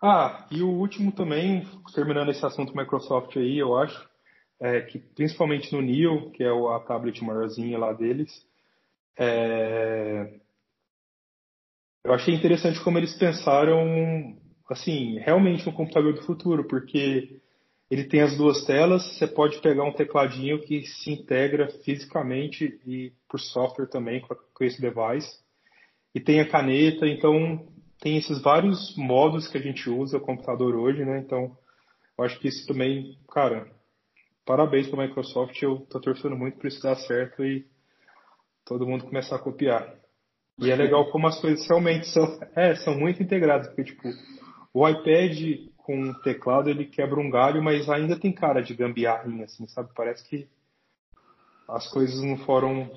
Ah, 0.00 0.46
e 0.50 0.62
o 0.62 0.68
último 0.70 1.12
também, 1.12 1.66
terminando 1.94 2.30
esse 2.30 2.44
assunto 2.44 2.76
Microsoft 2.76 3.36
aí, 3.36 3.58
eu 3.58 3.76
acho, 3.76 4.08
é 4.60 4.80
que 4.82 4.98
principalmente 4.98 5.72
no 5.72 5.82
Neo, 5.82 6.30
que 6.30 6.44
é 6.44 6.48
a 6.48 6.80
tablet 6.80 7.22
maiorzinha 7.24 7.78
lá 7.78 7.92
deles, 7.92 8.46
é... 9.16 10.40
eu 12.04 12.12
achei 12.12 12.34
interessante 12.34 12.80
como 12.80 12.98
eles 12.98 13.14
pensaram, 13.14 14.36
assim, 14.68 15.18
realmente 15.18 15.64
no 15.64 15.72
computador 15.72 16.12
do 16.12 16.22
futuro, 16.22 16.64
porque 16.64 17.40
ele 17.90 18.04
tem 18.04 18.20
as 18.20 18.36
duas 18.36 18.64
telas, 18.64 19.16
você 19.16 19.26
pode 19.26 19.60
pegar 19.60 19.84
um 19.84 19.92
tecladinho 19.92 20.60
que 20.60 20.84
se 20.84 21.10
integra 21.10 21.68
fisicamente 21.82 22.78
e 22.86 23.12
por 23.28 23.40
software 23.40 23.86
também 23.86 24.20
com 24.20 24.64
esse 24.64 24.80
device 24.80 25.42
e 26.14 26.20
tem 26.20 26.40
a 26.40 26.48
caneta, 26.48 27.06
então 27.06 27.66
tem 28.00 28.18
esses 28.18 28.40
vários 28.40 28.94
modos 28.96 29.48
que 29.48 29.58
a 29.58 29.60
gente 29.60 29.88
usa 29.88 30.18
o 30.18 30.20
computador 30.20 30.76
hoje, 30.76 31.04
né? 31.04 31.18
Então, 31.18 31.56
eu 32.16 32.24
acho 32.24 32.38
que 32.38 32.48
isso 32.48 32.66
também, 32.66 33.18
cara, 33.32 33.66
parabéns 34.44 34.88
para 34.88 35.02
a 35.02 35.06
Microsoft, 35.06 35.60
eu 35.62 35.78
tô 35.90 35.98
torcendo 35.98 36.36
muito 36.36 36.58
para 36.58 36.68
isso 36.68 36.82
dar 36.82 36.96
certo 36.96 37.44
e 37.44 37.66
todo 38.64 38.86
mundo 38.86 39.06
começar 39.06 39.36
a 39.36 39.40
copiar. 39.40 40.03
E 40.58 40.70
é 40.70 40.76
legal 40.76 41.10
como 41.10 41.26
as 41.26 41.40
coisas 41.40 41.66
realmente 41.66 42.06
são, 42.08 42.38
é, 42.54 42.74
são 42.76 42.96
muito 42.96 43.22
integradas, 43.22 43.66
porque 43.68 43.84
tipo, 43.84 44.08
o 44.72 44.88
iPad 44.88 45.68
com 45.76 46.10
o 46.10 46.14
teclado 46.22 46.70
ele 46.70 46.86
quebra 46.86 47.20
um 47.20 47.30
galho, 47.30 47.62
mas 47.62 47.88
ainda 47.88 48.18
tem 48.18 48.32
cara 48.32 48.62
de 48.62 48.74
gambiarrinha, 48.74 49.44
assim, 49.44 49.66
sabe? 49.66 49.90
Parece 49.94 50.26
que 50.28 50.48
as 51.68 51.88
coisas 51.90 52.22
não 52.22 52.38
foram 52.38 52.90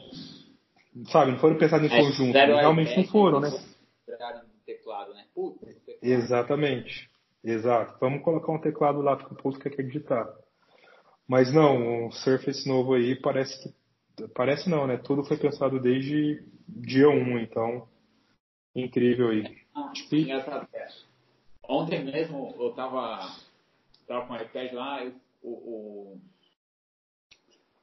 sabe, 1.11 1.31
não 1.31 1.39
foram 1.39 1.57
pensados 1.57 1.89
em 1.89 1.93
é, 1.93 2.01
conjunto. 2.01 2.33
Realmente 2.33 2.97
não 2.97 3.03
foram, 3.05 3.39
né? 3.39 3.49
Teclado, 4.65 5.13
né? 5.13 5.25
Puta, 5.33 5.65
teclado. 5.65 5.99
Exatamente. 6.01 7.09
Exato. 7.43 7.97
Vamos 8.01 8.23
colocar 8.23 8.51
um 8.51 8.59
teclado 8.59 9.01
lá 9.01 9.15
que 9.15 9.31
o 9.31 9.35
povo 9.35 9.57
quer 9.59 9.69
digitar. 9.69 10.27
Mas 11.27 11.53
não, 11.53 12.07
o 12.07 12.11
Surface 12.11 12.67
novo 12.67 12.93
aí 12.93 13.15
parece 13.15 13.61
que. 13.61 13.75
Parece 14.33 14.69
não, 14.69 14.87
né? 14.87 14.97
Tudo 14.97 15.23
foi 15.23 15.37
pensado 15.37 15.79
desde 15.79 16.43
dia 16.67 17.09
1, 17.09 17.39
então. 17.39 17.87
Incrível 18.75 19.29
aí. 19.29 19.65
Ah, 19.75 19.91
e... 20.11 20.31
Ontem 21.63 22.03
mesmo 22.03 22.55
eu 22.59 22.73
tava, 22.73 23.19
tava 24.07 24.25
com 24.25 24.33
o 24.33 24.37
iPad 24.37 24.71
lá, 24.73 25.03
eu, 25.03 25.13
o, 25.43 25.49
o 25.51 26.21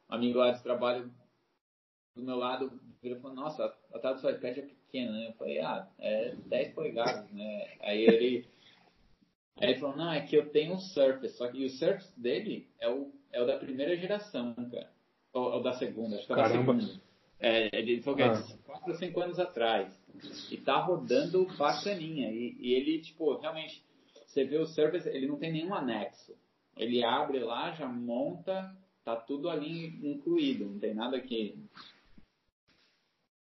amigo 0.08 0.38
lá 0.38 0.52
de 0.52 0.62
trabalho 0.62 1.10
do 2.16 2.22
meu 2.22 2.36
lado 2.36 2.72
ele 3.06 3.20
falou, 3.20 3.36
nossa, 3.36 3.74
a 3.92 3.98
tela 3.98 4.14
do 4.14 4.20
seu 4.20 4.30
iPad 4.30 4.58
é 4.58 4.62
pequena, 4.62 5.12
né? 5.12 5.28
Eu 5.28 5.32
falei, 5.34 5.60
ah, 5.60 5.86
é 5.98 6.34
10 6.46 6.74
polegadas, 6.74 7.30
né? 7.30 7.76
Aí 7.80 8.02
ele, 8.02 8.46
aí 9.58 9.70
ele 9.70 9.78
falou, 9.78 9.96
não, 9.96 10.12
é 10.12 10.26
que 10.26 10.36
eu 10.36 10.48
tenho 10.50 10.74
um 10.74 10.78
Surface, 10.78 11.36
só 11.36 11.48
que 11.48 11.64
o 11.64 11.70
Surface 11.70 12.18
dele 12.18 12.66
é 12.80 12.88
o, 12.88 13.12
é 13.32 13.42
o 13.42 13.46
da 13.46 13.58
primeira 13.58 13.96
geração, 13.96 14.54
cara. 14.70 14.93
Ou, 15.34 15.54
ou 15.54 15.62
da 15.62 15.72
segunda, 15.74 16.16
acho 16.16 16.26
que 16.26 16.32
é 16.32 16.36
da 16.36 16.48
segunda. 16.48 16.84
É, 17.40 17.68
ele 17.76 18.00
falou 18.00 18.16
que 18.16 18.22
é 18.22 18.32
de 18.32 18.54
4 18.58 18.90
ou 18.90 18.96
5 18.96 19.20
anos 19.20 19.38
atrás. 19.38 19.92
E 20.50 20.56
tá 20.56 20.80
rodando 20.80 21.44
bacaninha. 21.58 22.30
E, 22.30 22.56
e 22.58 22.72
ele, 22.72 23.00
tipo, 23.00 23.36
realmente, 23.36 23.84
você 24.26 24.44
vê 24.44 24.56
o 24.56 24.66
Surface, 24.66 25.08
ele 25.08 25.26
não 25.26 25.36
tem 25.36 25.52
nenhum 25.52 25.74
anexo. 25.74 26.34
Ele 26.76 27.04
abre 27.04 27.40
lá, 27.40 27.72
já 27.72 27.86
monta, 27.86 28.74
tá 29.04 29.16
tudo 29.16 29.50
ali 29.50 30.00
incluído, 30.02 30.64
não 30.66 30.78
tem 30.78 30.94
nada 30.94 31.20
que 31.20 31.56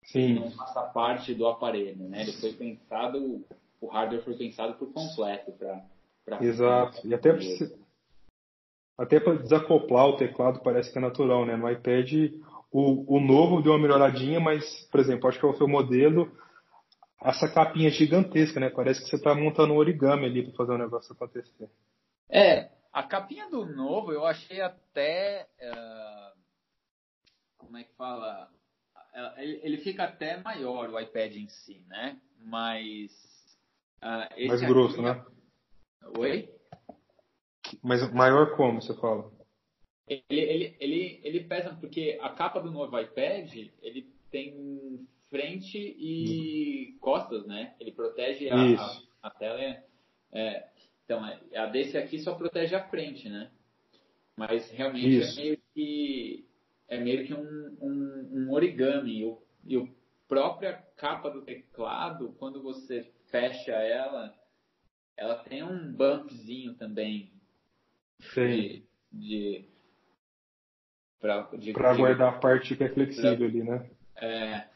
Sim. 0.03 0.35
não 0.35 0.51
faça 0.51 0.83
parte 0.83 1.35
do 1.35 1.47
aparelho, 1.47 2.09
né? 2.09 2.23
Ele 2.23 2.33
foi 2.33 2.53
pensado, 2.53 3.45
o 3.81 3.87
hardware 3.87 4.25
foi 4.25 4.35
pensado 4.35 4.75
por 4.75 4.93
completo 4.93 5.53
para. 5.53 6.45
Exato. 6.45 7.07
E 7.07 7.15
até 7.15 7.33
até 8.97 9.19
para 9.21 9.35
desacoplar 9.35 10.07
o 10.07 10.17
teclado 10.17 10.61
parece 10.63 10.93
que 10.93 10.99
é 10.99 11.01
natural, 11.01 11.45
né? 11.45 11.57
No 11.57 11.71
iPad 11.71 12.13
o, 12.75 13.17
o 13.17 13.21
novo 13.21 13.63
deu 13.63 13.71
uma 13.71 13.79
melhoradinha, 13.79 14.41
mas, 14.41 14.85
por 14.91 14.99
exemplo, 14.99 15.29
acho 15.29 15.39
que 15.39 15.47
é 15.47 15.49
o 15.49 15.57
seu 15.57 15.69
modelo, 15.69 16.29
essa 17.23 17.49
capinha 17.49 17.89
gigantesca, 17.89 18.59
né? 18.59 18.69
Parece 18.69 19.01
que 19.01 19.09
você 19.09 19.15
está 19.15 19.33
montando 19.33 19.73
um 19.73 19.77
origami 19.77 20.27
ali 20.27 20.43
para 20.43 20.57
fazer 20.57 20.73
o 20.73 20.79
negócio 20.79 21.13
acontecer. 21.13 21.71
É, 22.29 22.69
a 22.93 23.05
capinha 23.05 23.49
do 23.49 23.65
novo 23.65 24.13
eu 24.13 24.27
achei 24.27 24.61
até. 24.61 25.47
Uh, 25.61 26.39
como 27.59 27.77
é 27.77 27.85
que 27.85 27.95
fala? 27.95 28.51
ele 29.37 29.79
fica 29.79 30.03
até 30.03 30.39
maior 30.39 30.91
o 30.91 30.99
iPad 30.99 31.37
em 31.37 31.47
si, 31.47 31.81
né? 31.87 32.19
Mas 32.41 33.13
uh, 34.03 34.49
mais 34.49 34.63
grosso, 34.63 34.95
aqui... 34.95 35.03
né? 35.03 35.25
Oi? 36.19 36.49
Mas 37.83 38.13
maior 38.13 38.57
como 38.57 38.81
você 38.81 38.95
fala? 38.95 39.31
Ele, 40.07 40.23
ele, 40.31 40.77
ele, 40.79 41.21
ele 41.23 41.45
pesa 41.45 41.75
porque 41.81 42.19
a 42.21 42.31
capa 42.31 42.61
do 42.61 42.71
novo 42.71 42.99
iPad 42.99 43.55
ele 43.81 44.13
tem 44.31 45.07
frente 45.31 45.79
e 45.79 46.97
costas, 47.01 47.47
né? 47.47 47.75
Ele 47.81 47.91
protege 47.91 48.51
a, 48.51 48.57
a, 48.57 49.03
a, 49.23 49.31
tela. 49.31 49.61
É, 49.61 49.83
é 50.33 50.69
então 51.05 51.27
é, 51.27 51.59
a 51.59 51.67
desse 51.67 51.97
aqui 51.97 52.19
só 52.19 52.35
protege 52.35 52.75
a 52.75 52.89
frente, 52.89 53.29
né? 53.29 53.51
Mas 54.37 54.71
realmente 54.71 55.07
é 55.07 55.21
Isso. 55.21 55.41
é 55.41 55.43
meio 55.43 55.59
que 55.75 56.49
é 56.89 56.99
meio 56.99 57.27
que 57.27 57.35
um, 57.35 57.77
um, 57.81 58.29
um 58.33 58.53
origami. 58.53 59.21
E, 59.21 59.25
o, 59.25 59.43
e 59.65 59.77
a 59.77 59.87
própria 60.29 60.75
capa 60.97 61.31
do 61.31 61.43
teclado, 61.43 62.35
quando 62.39 62.63
você 62.63 63.03
fecha 63.31 63.73
ela, 63.73 64.35
ela 65.17 65.37
tem 65.37 65.63
um 65.63 65.93
bumpzinho 65.93 66.75
também. 66.75 67.33
Sim. 68.21 68.51
De, 68.51 68.85
de 69.13 69.65
para 71.73 71.97
guardar 71.97 72.35
a 72.35 72.39
parte 72.39 72.77
que 72.77 72.85
é 72.85 72.89
flexível 72.89 73.37
pra, 73.37 73.47
ali, 73.47 73.63
né? 73.63 73.91
É. 74.17 74.69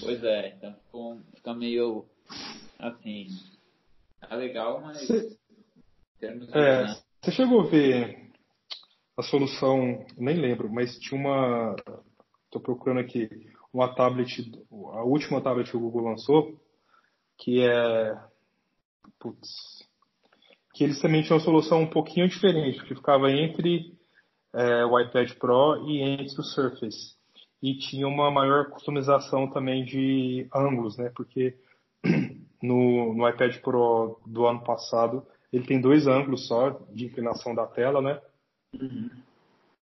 Pois 0.00 0.22
é, 0.22 0.48
então 0.48 0.72
ficou, 0.74 1.20
fica 1.34 1.54
meio 1.54 2.06
assim. 2.78 3.26
Tá 4.20 4.36
legal, 4.36 4.80
mas. 4.80 5.06
Cê, 5.06 5.38
é, 6.54 6.86
você 7.20 7.32
chegou 7.32 7.62
a 7.62 7.66
ver 7.66 8.30
a 9.16 9.22
solução, 9.22 10.06
nem 10.16 10.36
lembro, 10.36 10.72
mas 10.72 10.98
tinha 10.98 11.20
uma. 11.20 11.74
Estou 12.44 12.60
procurando 12.60 13.00
aqui 13.00 13.28
uma 13.72 13.94
tablet, 13.94 14.50
a 14.70 15.02
última 15.04 15.40
tablet 15.42 15.70
que 15.70 15.76
o 15.76 15.80
Google 15.80 16.10
lançou, 16.10 16.58
que 17.38 17.60
é. 17.60 18.16
Putz. 19.18 19.85
Que 20.76 20.84
eles 20.84 21.00
também 21.00 21.22
tinham 21.22 21.38
uma 21.38 21.44
solução 21.44 21.80
um 21.80 21.90
pouquinho 21.90 22.28
diferente, 22.28 22.82
que 22.84 22.94
ficava 22.94 23.32
entre 23.32 23.94
é, 24.54 24.84
o 24.84 25.00
iPad 25.00 25.32
Pro 25.38 25.88
e 25.88 26.02
entre 26.02 26.38
o 26.38 26.44
Surface. 26.44 27.16
E 27.62 27.78
tinha 27.78 28.06
uma 28.06 28.30
maior 28.30 28.68
customização 28.68 29.50
também 29.50 29.86
de 29.86 30.46
ângulos, 30.54 30.98
né? 30.98 31.10
Porque 31.16 31.56
no, 32.62 33.14
no 33.14 33.26
iPad 33.26 33.56
Pro 33.62 34.20
do 34.26 34.46
ano 34.46 34.62
passado 34.64 35.26
ele 35.50 35.64
tem 35.64 35.80
dois 35.80 36.06
ângulos 36.06 36.46
só 36.46 36.70
de 36.92 37.06
inclinação 37.06 37.54
da 37.54 37.66
tela, 37.66 38.02
né? 38.02 38.20
Uhum. 38.78 39.10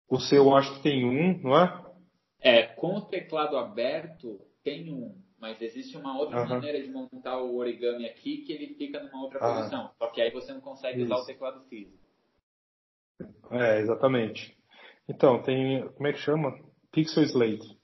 O 0.08 0.20
seu 0.20 0.44
eu 0.44 0.54
acho 0.54 0.72
que 0.76 0.84
tem 0.84 1.04
um, 1.04 1.42
não 1.42 1.58
é? 1.58 1.84
É, 2.40 2.62
com 2.62 2.94
o 2.94 3.00
teclado 3.00 3.56
aberto 3.56 4.40
tem 4.62 4.92
um, 4.92 5.16
mas 5.38 5.60
existe 5.60 5.96
uma 5.96 6.18
outra 6.18 6.42
uhum. 6.42 6.48
maneira 6.48 6.82
de 6.82 6.90
montar 6.90 7.38
o 7.38 7.56
origami 7.56 8.06
aqui 8.06 8.38
que 8.38 8.52
ele 8.52 8.74
fica 8.74 9.02
numa 9.02 9.22
outra 9.22 9.38
ah. 9.40 9.54
posição. 9.54 9.90
Só 9.98 10.08
que 10.08 10.20
aí 10.20 10.30
você 10.30 10.52
não 10.52 10.60
consegue 10.60 11.02
Isso. 11.02 11.12
usar 11.12 11.22
o 11.22 11.26
teclado 11.26 11.60
físico. 11.68 11.98
É, 13.50 13.80
exatamente. 13.80 14.56
Então, 15.08 15.42
tem, 15.42 15.88
como 15.90 16.06
é 16.06 16.12
que 16.12 16.18
chama? 16.18 16.58
Pixel 16.90 17.24
Slate. 17.24 17.78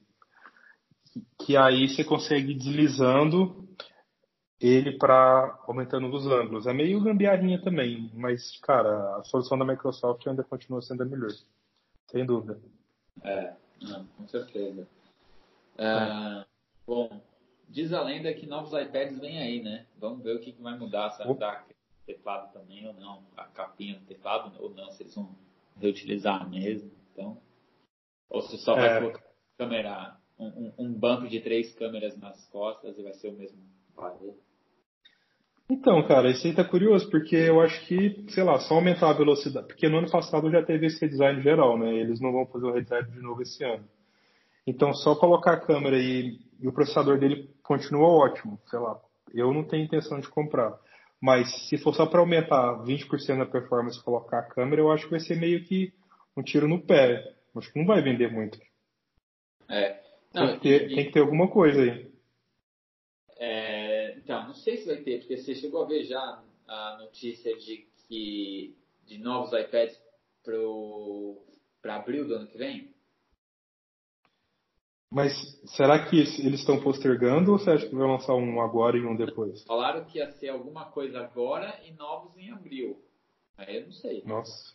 Que 1.45 1.55
aí 1.55 1.87
você 1.87 2.03
consegue 2.03 2.53
deslizando 2.53 3.63
ele 4.59 4.97
para 4.97 5.59
aumentando 5.67 6.07
os 6.07 6.25
ângulos. 6.25 6.65
É 6.65 6.73
meio 6.73 7.03
gambiarrinha 7.03 7.61
também, 7.61 8.09
mas, 8.13 8.57
cara, 8.61 9.17
a 9.17 9.23
solução 9.23 9.57
da 9.57 9.65
Microsoft 9.65 10.25
ainda 10.25 10.43
continua 10.43 10.81
sendo 10.81 11.03
a 11.03 11.05
melhor. 11.05 11.29
Sem 12.09 12.25
dúvida. 12.25 12.59
É, 13.23 13.53
não, 13.81 14.05
com 14.07 14.27
certeza. 14.27 14.87
É. 15.77 16.45
Bom, 16.85 17.21
diz 17.69 17.91
a 17.93 18.01
lenda 18.01 18.33
que 18.33 18.45
novos 18.45 18.73
iPads 18.73 19.19
vêm 19.19 19.39
aí, 19.39 19.61
né? 19.61 19.85
Vamos 19.97 20.23
ver 20.23 20.35
o 20.35 20.39
que, 20.39 20.51
que 20.51 20.61
vai 20.61 20.77
mudar, 20.77 21.11
se 21.11 21.19
vai 21.19 21.27
mudar 21.27 21.65
teclado 22.05 22.51
também 22.53 22.87
ou 22.87 22.93
não, 22.93 23.23
a 23.35 23.45
capinha 23.45 23.95
do 23.95 24.05
teclado 24.05 24.51
ou 24.59 24.69
não, 24.73 24.91
se 24.91 25.03
eles 25.03 25.15
vão 25.15 25.29
reutilizar 25.79 26.49
mesmo. 26.49 26.91
Então, 27.11 27.37
ou 28.29 28.41
se 28.41 28.57
só 28.57 28.75
vai 28.75 28.97
é. 28.97 28.99
colocar 28.99 29.23
câmera, 29.57 30.17
um, 30.37 30.73
um, 30.77 30.93
banco 30.93 31.27
de 31.27 31.39
três 31.39 31.73
câmeras 31.75 32.17
nas 32.17 32.45
costas 32.49 32.97
e 32.97 33.03
vai 33.03 33.13
ser 33.13 33.29
o 33.29 33.33
mesmo 33.33 33.59
valor. 33.95 34.35
Então, 35.69 36.05
cara, 36.05 36.29
isso 36.29 36.45
aí 36.45 36.53
tá 36.53 36.63
curioso, 36.63 37.09
porque 37.09 37.35
eu 37.35 37.61
acho 37.61 37.85
que, 37.87 38.25
sei 38.29 38.43
lá, 38.43 38.59
só 38.59 38.75
aumentar 38.75 39.09
a 39.09 39.17
velocidade. 39.17 39.67
Porque 39.67 39.87
no 39.87 39.99
ano 39.99 40.11
passado 40.11 40.51
já 40.51 40.61
teve 40.61 40.87
esse 40.87 40.99
redesign 40.99 41.41
geral, 41.41 41.77
né? 41.77 41.93
Eles 41.95 42.19
não 42.19 42.31
vão 42.31 42.45
fazer 42.47 42.65
o 42.65 42.73
redesign 42.73 43.09
de 43.09 43.21
novo 43.21 43.41
esse 43.41 43.63
ano. 43.63 43.87
Então, 44.67 44.93
só 44.93 45.15
colocar 45.15 45.53
a 45.53 45.59
câmera 45.59 45.97
e, 45.97 46.39
e 46.59 46.67
o 46.67 46.73
processador 46.73 47.17
dele 47.17 47.49
continua 47.63 48.07
ótimo, 48.07 48.59
sei 48.69 48.79
lá. 48.79 48.99
Eu 49.33 49.53
não 49.53 49.63
tenho 49.63 49.85
intenção 49.85 50.19
de 50.19 50.29
comprar. 50.29 50.77
Mas 51.21 51.49
se 51.69 51.77
for 51.77 51.95
só 51.95 52.05
para 52.05 52.19
aumentar 52.19 52.83
20% 52.83 53.37
da 53.37 53.45
performance 53.45 53.97
e 53.97 54.03
colocar 54.03 54.39
a 54.39 54.43
câmera, 54.43 54.81
eu 54.81 54.91
acho 54.91 55.05
que 55.05 55.11
vai 55.11 55.21
ser 55.21 55.37
meio 55.37 55.63
que 55.63 55.93
um 56.35 56.43
tiro 56.43 56.67
no 56.67 56.85
pé. 56.85 57.33
Acho 57.55 57.71
que 57.71 57.79
não 57.79 57.85
vai 57.85 58.01
vender 58.01 58.31
muito. 58.31 58.59
É. 59.69 60.01
Não, 60.33 60.47
tem, 60.47 60.59
que 60.59 60.61
ter, 60.61 60.91
e, 60.91 60.95
tem, 60.95 61.05
que 61.05 61.11
ter, 61.13 61.19
alguma 61.21 61.47
coisa 61.47 61.81
aí. 61.81 62.11
É, 63.37 64.17
então, 64.17 64.47
não 64.47 64.53
sei 64.53 64.77
se 64.77 64.85
vai 64.85 64.97
ter, 64.97 65.19
porque 65.19 65.37
você 65.37 65.55
chegou 65.55 65.83
a 65.83 65.87
ver 65.87 66.03
já 66.03 66.43
a 66.67 66.97
notícia 66.99 67.55
de 67.57 67.87
que 68.07 68.75
de 69.05 69.17
novos 69.17 69.53
iPads 69.53 69.99
para 71.81 71.95
abril 71.95 72.27
do 72.27 72.35
ano 72.35 72.47
que 72.47 72.57
vem? 72.57 72.93
Mas 75.13 75.31
será 75.75 76.09
que 76.09 76.17
eles 76.17 76.59
estão 76.59 76.81
postergando 76.81 77.51
ou 77.51 77.59
você 77.59 77.69
acha 77.69 77.87
que 77.87 77.95
vai 77.95 78.07
lançar 78.07 78.33
um 78.33 78.59
agora 78.59 78.97
e 78.97 79.05
um 79.05 79.15
depois? 79.15 79.63
Falaram 79.63 80.03
que 80.05 80.17
ia 80.17 80.31
ser 80.31 80.49
alguma 80.49 80.85
coisa 80.85 81.19
agora 81.19 81.79
e 81.85 81.91
novos 81.91 82.35
em 82.35 82.49
abril. 82.49 82.99
Aí 83.55 83.77
eu 83.77 83.85
não 83.85 83.91
sei. 83.91 84.23
Nossa. 84.25 84.73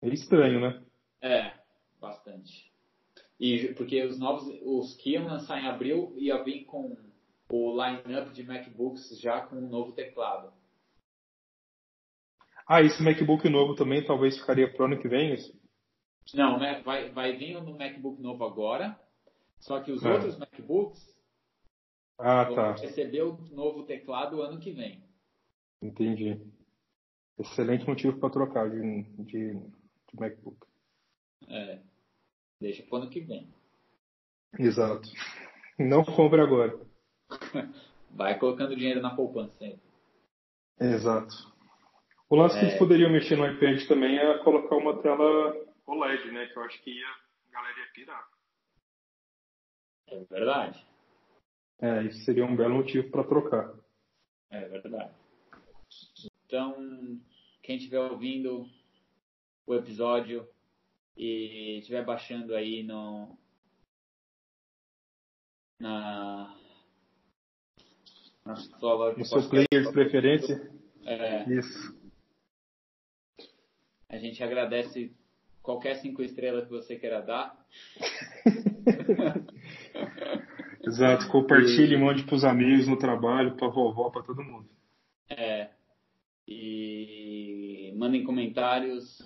É 0.00 0.08
estranho, 0.10 0.60
né? 0.60 0.80
É, 1.20 1.54
bastante. 2.00 2.70
E 3.40 3.74
porque 3.74 4.00
os 4.04 4.16
novos, 4.16 4.46
os 4.62 4.94
que 4.94 5.14
iam 5.14 5.26
lançar 5.26 5.60
em 5.60 5.66
abril 5.66 6.14
ia 6.16 6.40
vir 6.44 6.64
com 6.64 6.96
o 7.50 7.84
line-up 7.84 8.32
de 8.32 8.44
MacBooks 8.44 9.20
já 9.20 9.40
com 9.40 9.56
um 9.56 9.68
novo 9.68 9.90
teclado. 9.90 10.52
Ah, 12.68 12.80
esse 12.80 13.02
MacBook 13.02 13.48
novo 13.48 13.74
também 13.74 14.04
talvez 14.04 14.38
ficaria 14.38 14.72
pro 14.72 14.84
ano 14.84 15.00
que 15.00 15.08
vem? 15.08 15.34
Isso? 15.34 15.52
Não, 16.32 16.60
né, 16.60 16.80
vai, 16.84 17.10
vai 17.10 17.36
vir 17.36 17.60
no 17.60 17.76
MacBook 17.76 18.20
novo 18.20 18.44
agora, 18.44 18.96
só 19.58 19.80
que 19.80 19.92
os 19.92 20.04
é. 20.04 20.12
outros 20.12 20.38
MacBooks 20.38 21.16
ah, 22.18 22.44
vão 22.44 22.54
tá. 22.54 22.72
receber 22.74 23.22
o 23.22 23.36
novo 23.50 23.84
teclado 23.84 24.42
ano 24.42 24.58
que 24.58 24.70
vem. 24.70 25.02
Entendi. 25.82 26.40
Excelente 27.38 27.86
motivo 27.86 28.18
para 28.18 28.30
trocar 28.30 28.70
de, 28.70 29.02
de, 29.24 29.54
de 29.54 30.20
MacBook. 30.20 30.58
É. 31.48 31.80
Deixa 32.60 32.82
pro 32.84 32.96
ano 32.96 33.10
que 33.10 33.20
vem. 33.20 33.52
Exato. 34.58 35.08
Não 35.78 36.02
compre 36.04 36.40
agora. 36.40 36.78
Vai 38.10 38.38
colocando 38.38 38.74
dinheiro 38.74 39.02
na 39.02 39.14
poupança 39.14 39.54
sempre. 39.58 39.80
Exato. 40.80 41.34
O 42.30 42.36
lance 42.36 42.56
é... 42.56 42.60
que 42.60 42.66
eles 42.66 42.78
poderiam 42.78 43.10
mexer 43.10 43.36
no 43.36 43.46
iPad 43.46 43.86
também 43.86 44.16
é 44.16 44.38
colocar 44.38 44.76
uma 44.76 45.00
tela 45.02 45.54
OLED, 45.86 46.32
né? 46.32 46.46
Que 46.46 46.58
eu 46.58 46.62
acho 46.62 46.82
que 46.82 46.90
ia, 46.90 47.06
a 47.06 47.52
galera 47.52 47.78
ia 47.78 47.92
pirar. 47.92 48.35
É 50.08 50.24
verdade. 50.24 50.86
É, 51.80 52.04
isso 52.04 52.24
seria 52.24 52.44
um 52.44 52.56
belo 52.56 52.76
motivo 52.76 53.10
para 53.10 53.24
trocar. 53.24 53.74
É 54.50 54.66
verdade. 54.68 55.14
Então, 56.46 57.20
quem 57.62 57.76
estiver 57.76 58.00
ouvindo 58.00 58.68
o 59.66 59.74
episódio 59.74 60.48
e 61.16 61.78
estiver 61.78 62.04
baixando 62.04 62.54
aí 62.54 62.82
no 62.82 63.36
na 65.78 66.56
na 68.44 68.56
sua 68.56 69.12
no 69.14 69.24
seu 69.24 69.48
player 69.48 69.68
de 69.70 69.92
preferência. 69.92 70.70
É, 71.04 71.48
Isso. 71.52 71.96
A 74.08 74.18
gente 74.18 74.42
agradece 74.42 75.12
qualquer 75.62 75.96
cinco 75.96 76.22
estrelas 76.22 76.64
que 76.64 76.70
você 76.70 76.96
queira 76.96 77.20
dar. 77.20 77.66
Exato, 80.86 81.28
compartilhe, 81.28 81.94
e... 81.94 81.98
mande 81.98 82.22
para 82.22 82.36
os 82.36 82.44
amigos 82.44 82.86
no 82.86 82.96
trabalho, 82.96 83.56
para 83.56 83.66
a 83.66 83.70
vovó, 83.70 84.08
para 84.08 84.22
todo 84.22 84.44
mundo. 84.44 84.68
É. 85.28 85.70
E 86.46 87.92
mandem 87.96 88.22
comentários. 88.22 89.18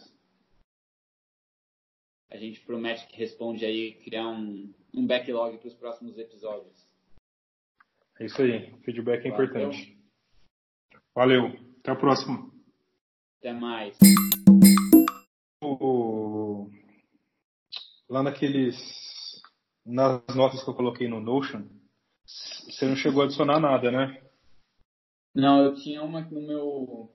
A 2.31 2.37
gente 2.39 2.61
promete 2.61 3.07
que 3.09 3.17
responde 3.17 3.65
aí, 3.67 3.93
criar 4.05 4.27
um, 4.29 4.73
um 4.95 5.07
backlog 5.07 5.59
para 5.59 5.69
os 5.69 5.75
próximos 5.75 6.17
episódios. 6.17 6.89
É 8.19 8.25
isso 8.25 8.41
aí, 8.41 8.73
feedback 8.83 9.27
é 9.27 9.31
Valeu. 9.31 9.45
importante. 9.45 9.99
Valeu, 11.15 11.47
até 11.81 11.91
a 11.91 11.97
próxima. 11.97 12.51
Até 13.39 13.53
mais. 13.53 13.99
Lá 18.09 18.23
naqueles 18.23 19.10
nas 19.85 20.23
notas 20.35 20.63
que 20.63 20.71
eu 20.71 20.75
coloquei 20.75 21.09
no 21.09 21.21
Notion, 21.21 21.67
você 22.27 22.87
não 22.87 22.97
chegou 22.97 23.23
a 23.23 23.25
adicionar 23.25 23.59
nada, 23.59 23.91
né? 23.91 24.23
Não, 25.35 25.65
eu 25.65 25.75
tinha 25.75 26.03
uma 26.03 26.21
no 26.23 26.41
meu 26.41 27.11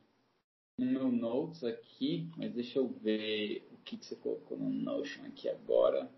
no 0.78 0.86
meu 0.86 1.10
notes 1.10 1.64
aqui, 1.64 2.30
mas 2.36 2.54
deixa 2.54 2.80
eu 2.80 2.88
ver 2.88 3.66
o 3.72 3.78
que, 3.78 3.98
que 3.98 4.06
você 4.06 4.16
colocou 4.16 4.58
no 4.58 4.70
Notion 4.70 5.26
aqui 5.26 5.48
agora. 5.48 6.12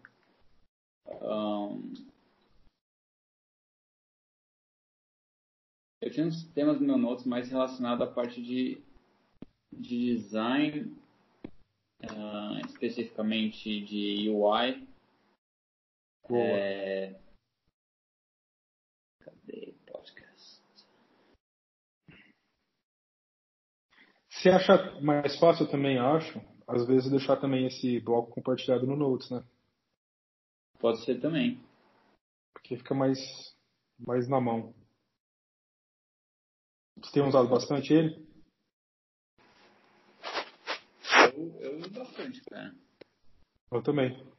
Um, 1.22 1.94
eu 6.02 6.12
tinha 6.12 6.26
uns 6.26 6.44
temas 6.54 6.80
no 6.80 6.88
meu 6.88 6.98
notes 6.98 7.26
mais 7.26 7.50
relacionados 7.50 8.08
à 8.08 8.12
parte 8.12 8.42
de, 8.42 8.82
de 9.72 10.16
design, 10.16 10.98
uh, 12.04 12.66
especificamente 12.66 13.82
de 13.82 14.30
UI. 14.30 14.87
É... 16.36 17.20
Cadê 19.20 19.74
podcast? 19.86 20.62
Se 24.30 24.50
achar 24.50 25.02
mais 25.02 25.38
fácil, 25.40 25.66
eu 25.66 25.72
também 25.72 25.98
acho, 25.98 26.40
às 26.68 26.86
vezes 26.86 27.10
deixar 27.10 27.38
também 27.38 27.68
esse 27.68 28.00
bloco 28.02 28.32
compartilhado 28.32 28.86
no 28.86 28.96
Notes, 28.96 29.30
né? 29.30 29.44
Pode 30.80 31.04
ser 31.04 31.20
também. 31.20 31.64
Porque 32.54 32.78
fica 32.78 32.94
mais, 32.94 33.20
mais 33.98 34.28
na 34.28 34.42
mão. 34.42 34.74
Você 36.98 37.12
tem 37.14 37.24
usado 37.24 37.48
bastante 37.48 37.94
ele? 37.94 38.28
Eu, 41.36 41.62
eu 41.62 41.78
uso 41.78 41.90
bastante, 41.92 42.42
cara. 42.46 42.76
Eu 43.72 43.84
também. 43.84 44.37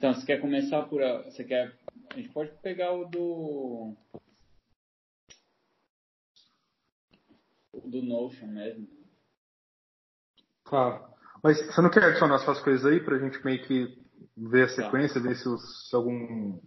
Então, 0.00 0.14
você 0.14 0.24
quer 0.24 0.40
começar 0.40 0.82
por. 0.88 1.02
Você 1.24 1.44
quer. 1.44 1.78
A 2.08 2.16
gente 2.16 2.30
pode 2.30 2.50
pegar 2.62 2.90
o 2.90 3.04
do. 3.04 3.94
O 7.70 7.80
do 7.86 8.02
Notion 8.02 8.46
mesmo. 8.46 8.88
Claro. 10.64 11.06
Mas 11.42 11.58
você 11.66 11.82
não 11.82 11.90
quer 11.90 12.02
adicionar 12.02 12.38
suas 12.38 12.62
coisas 12.62 12.86
aí 12.86 13.04
pra 13.04 13.18
gente 13.18 13.44
meio 13.44 13.62
que 13.66 14.02
ver 14.34 14.64
a 14.64 14.68
tá. 14.68 14.72
sequência, 14.72 15.20
tá. 15.20 15.28
ver 15.28 15.36
se, 15.36 15.44
se 15.58 15.94
algum 15.94 16.58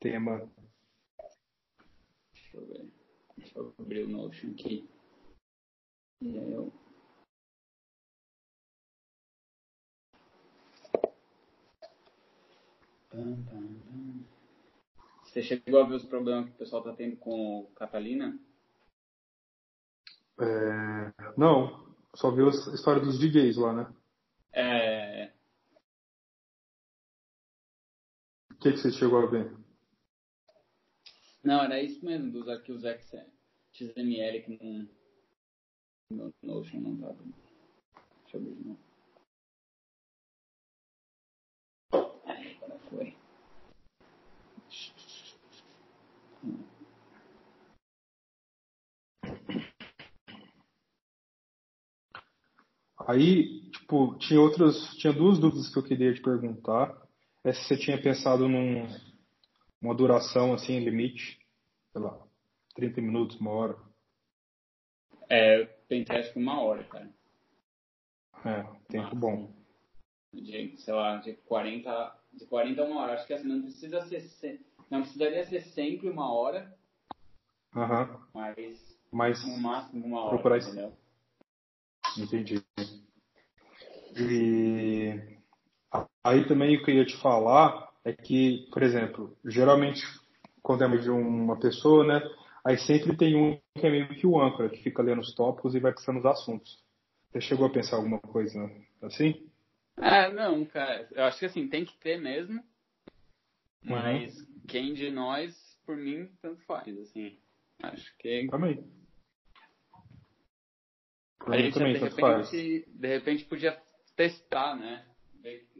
tema. 0.00 0.50
Deixa 2.32 2.56
eu 2.56 2.66
ver. 2.66 2.88
Deixa 3.36 3.58
eu 3.58 3.74
abrir 3.78 4.04
o 4.04 4.08
Notion 4.08 4.52
aqui. 4.52 4.88
E 6.22 6.38
aí 6.38 6.50
eu. 6.50 6.72
Você 15.24 15.42
chegou 15.42 15.80
a 15.80 15.86
ver 15.86 15.96
os 15.96 16.04
problemas 16.04 16.46
que 16.46 16.54
o 16.54 16.58
pessoal 16.58 16.82
tá 16.82 16.92
tendo 16.94 17.16
com 17.16 17.60
o 17.60 17.66
Catalina? 17.74 18.38
É... 20.40 21.12
Não, 21.36 21.94
só 22.14 22.30
viu 22.30 22.46
a 22.46 22.50
história 22.50 23.02
dos 23.02 23.18
DJs 23.18 23.56
lá, 23.56 23.72
né? 23.72 23.94
É. 24.52 25.32
O 28.50 28.54
que, 28.56 28.72
que 28.72 28.78
você 28.78 28.90
chegou 28.90 29.20
a 29.20 29.26
ver? 29.26 29.56
Não, 31.44 31.62
era 31.62 31.80
isso 31.80 32.04
mesmo, 32.04 32.32
dos 32.32 32.48
arquivos 32.48 32.82
XML 33.72 34.42
que 34.42 34.58
não. 34.60 34.98
No 36.10 36.34
Notion 36.42 36.80
não 36.80 36.96
tava. 36.96 37.22
Deixa 38.22 38.38
eu 38.38 38.40
ver 38.40 38.54
de 38.54 38.64
novo. 38.64 38.88
agora 41.92 42.78
foi. 42.90 43.16
Aí, 53.08 53.62
tipo, 53.70 54.18
tinha 54.18 54.38
outras, 54.38 54.94
tinha 54.98 55.14
duas 55.14 55.38
dúvidas 55.38 55.72
que 55.72 55.78
eu 55.78 55.82
queria 55.82 56.12
te 56.12 56.20
perguntar. 56.20 56.94
É 57.42 57.54
se 57.54 57.64
você 57.64 57.78
tinha 57.78 58.00
pensado 58.00 58.46
num 58.46 58.86
uma 59.80 59.94
duração 59.94 60.52
assim, 60.52 60.78
limite, 60.78 61.40
sei 61.90 62.02
lá, 62.02 62.20
30 62.74 63.00
minutos, 63.00 63.40
uma 63.40 63.50
hora. 63.52 63.78
É, 65.30 65.62
eu 65.62 65.68
pensei 65.88 66.16
acho 66.16 66.34
que 66.34 66.38
uma 66.38 66.60
hora, 66.60 66.84
cara. 66.84 67.08
É, 68.44 68.62
tempo 68.90 69.16
bom. 69.16 69.54
De, 70.34 70.76
sei 70.76 70.92
lá, 70.92 71.16
de 71.16 71.32
40, 71.32 72.14
de 72.34 72.44
40 72.44 72.82
a 72.82 72.84
uma 72.84 73.00
hora. 73.00 73.14
Acho 73.14 73.26
que 73.26 73.32
assim, 73.32 73.48
não 73.48 73.62
precisa 73.62 74.02
ser, 74.02 74.60
não 74.90 75.00
precisaria 75.00 75.46
ser 75.46 75.62
sempre 75.62 76.10
uma 76.10 76.30
hora. 76.30 76.76
Aham. 77.74 78.02
Uhum. 78.02 78.20
Mas, 78.34 78.98
mas 79.10 79.46
no 79.46 79.56
máximo 79.62 80.04
uma 80.04 80.20
hora, 80.20 80.34
procurar 80.34 80.58
entendeu? 80.58 80.92
Entendi. 82.18 82.62
E 84.20 85.38
aí 86.24 86.46
também 86.46 86.76
o 86.76 86.84
que 86.84 86.90
eu 86.90 86.96
ia 86.96 87.06
te 87.06 87.16
falar 87.20 87.88
é 88.04 88.12
que, 88.12 88.68
por 88.72 88.82
exemplo, 88.82 89.36
geralmente 89.44 90.02
quando 90.62 90.84
é 90.84 90.96
de 90.98 91.10
uma 91.10 91.58
pessoa, 91.58 92.04
né, 92.06 92.20
aí 92.64 92.76
sempre 92.78 93.16
tem 93.16 93.36
um 93.36 93.58
que 93.74 93.86
é 93.86 93.90
meio 93.90 94.08
que 94.08 94.26
o 94.26 94.40
âncora, 94.40 94.68
que 94.68 94.82
fica 94.82 95.02
lendo 95.02 95.20
os 95.20 95.34
tópicos 95.34 95.74
e 95.74 95.80
vai 95.80 95.92
pensando 95.92 96.18
os 96.18 96.26
assuntos. 96.26 96.82
Você 97.30 97.40
chegou 97.40 97.66
a 97.66 97.70
pensar 97.70 97.96
alguma 97.96 98.18
coisa 98.18 98.70
assim? 99.02 99.48
Ah, 99.96 100.28
não, 100.30 100.64
cara. 100.64 101.08
Eu 101.12 101.24
acho 101.24 101.38
que 101.38 101.46
assim, 101.46 101.68
tem 101.68 101.84
que 101.84 101.96
ter 101.98 102.20
mesmo. 102.20 102.62
Mas 103.82 104.38
uhum. 104.38 104.46
quem 104.66 104.92
de 104.92 105.10
nós, 105.10 105.54
por 105.86 105.96
mim, 105.96 106.28
tanto 106.42 106.60
faz, 106.64 106.98
assim. 106.98 107.38
Acho 107.82 108.16
que. 108.18 108.48
Também. 108.50 108.84
A 111.46 111.56
gente 111.56 111.74
também, 111.74 111.94
de, 111.94 111.98
repente, 111.98 112.20
faz. 112.20 112.50
de 112.50 112.84
repente 113.00 113.44
podia 113.44 113.80
testar, 114.18 114.76
né? 114.76 115.04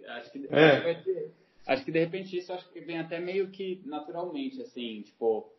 Acho 0.07 0.31
que, 0.31 0.47
é. 0.49 0.93
acho, 0.93 1.05
que 1.05 1.31
acho 1.67 1.85
que 1.85 1.93
de 1.93 1.99
repente 1.99 2.39
isso 2.39 2.53
acho 2.53 2.71
que 2.71 2.81
vem 2.81 2.99
até 2.99 3.19
meio 3.19 3.51
que 3.51 3.83
naturalmente, 3.85 4.63
assim, 4.63 5.03
tipo, 5.03 5.53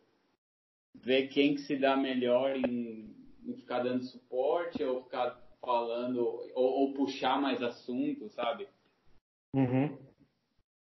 ver 0.94 1.28
quem 1.28 1.54
que 1.54 1.60
se 1.60 1.76
dá 1.76 1.94
melhor 1.94 2.56
em, 2.56 3.14
em 3.44 3.54
ficar 3.54 3.80
dando 3.80 4.02
suporte 4.04 4.82
ou 4.82 5.04
ficar 5.04 5.38
falando 5.60 6.18
ou, 6.54 6.80
ou 6.80 6.94
puxar 6.94 7.38
mais 7.38 7.62
assunto, 7.62 8.30
sabe? 8.30 8.66
Uhum. 9.54 9.96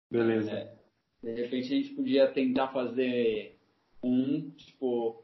Beleza. 0.09 0.51
É, 0.51 0.77
de 1.21 1.33
repente 1.33 1.73
a 1.73 1.75
gente 1.75 1.93
podia 1.93 2.27
tentar 2.31 2.69
fazer 2.69 3.59
um, 4.01 4.49
tipo, 4.51 5.21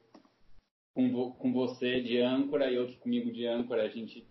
com, 0.94 1.32
com 1.32 1.54
você 1.54 2.02
de 2.02 2.20
âncora 2.20 2.70
e 2.70 2.78
outro 2.78 2.98
comigo 2.98 3.32
de 3.32 3.48
âncora, 3.48 3.84
a 3.84 3.90
gente 3.90 4.28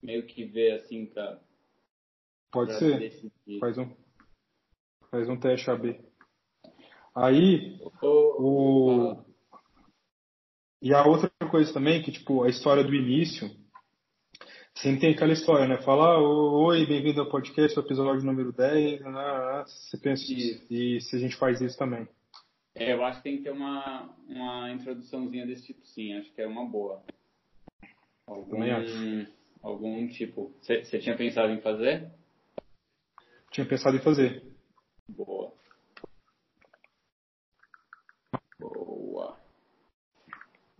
meio 0.00 0.24
que 0.24 0.44
vê 0.44 0.70
assim 0.72 1.06
pra. 1.06 1.40
Pode 2.52 2.78
ser. 2.78 2.98
Decidir. 2.98 3.58
Faz 3.58 3.78
um. 3.78 3.90
Faz 5.10 5.28
um 5.28 5.40
teste 5.40 5.70
AB. 5.70 5.98
Aí. 7.16 7.80
o... 8.02 9.16
E 10.82 10.92
a 10.92 11.06
outra 11.06 11.30
coisa 11.50 11.72
também, 11.72 12.02
que 12.02 12.12
tipo, 12.12 12.42
a 12.42 12.50
história 12.50 12.84
do 12.84 12.94
início. 12.94 13.50
Sempre 14.74 15.00
tem 15.00 15.14
aquela 15.14 15.32
história, 15.32 15.66
né? 15.66 15.80
Falar, 15.82 16.18
oi, 16.18 16.84
bem-vindo 16.86 17.20
ao 17.20 17.30
podcast, 17.30 17.78
episódio 17.78 18.24
número 18.24 18.52
10. 18.52 19.00
Né? 19.00 19.10
né, 19.10 19.12
né 19.12 19.64
você 19.66 19.98
pensa, 19.98 20.22
isso. 20.32 20.66
e 20.70 21.00
se 21.00 21.16
a 21.16 21.18
gente 21.18 21.36
faz 21.36 21.60
isso 21.60 21.78
também. 21.78 22.06
É, 22.74 22.92
eu 22.92 23.04
acho 23.04 23.18
que 23.18 23.24
tem 23.24 23.36
que 23.36 23.44
ter 23.44 23.52
uma, 23.52 24.14
uma 24.28 24.72
introduçãozinha 24.72 25.46
desse 25.46 25.66
tipo, 25.66 25.86
sim. 25.86 26.14
Acho 26.14 26.32
que 26.34 26.42
é 26.42 26.46
uma 26.46 26.66
boa. 26.66 27.02
Algum, 28.26 28.50
Também 28.50 28.72
acho. 28.72 29.32
Algum 29.62 30.08
tipo. 30.08 30.52
Você 30.60 30.98
tinha 30.98 31.16
pensado 31.16 31.52
em 31.52 31.60
fazer? 31.60 32.10
Tinha 33.52 33.68
pensado 33.68 33.96
em 33.96 34.02
fazer. 34.02 34.44
Boa. 35.08 35.52
Boa. 38.58 39.38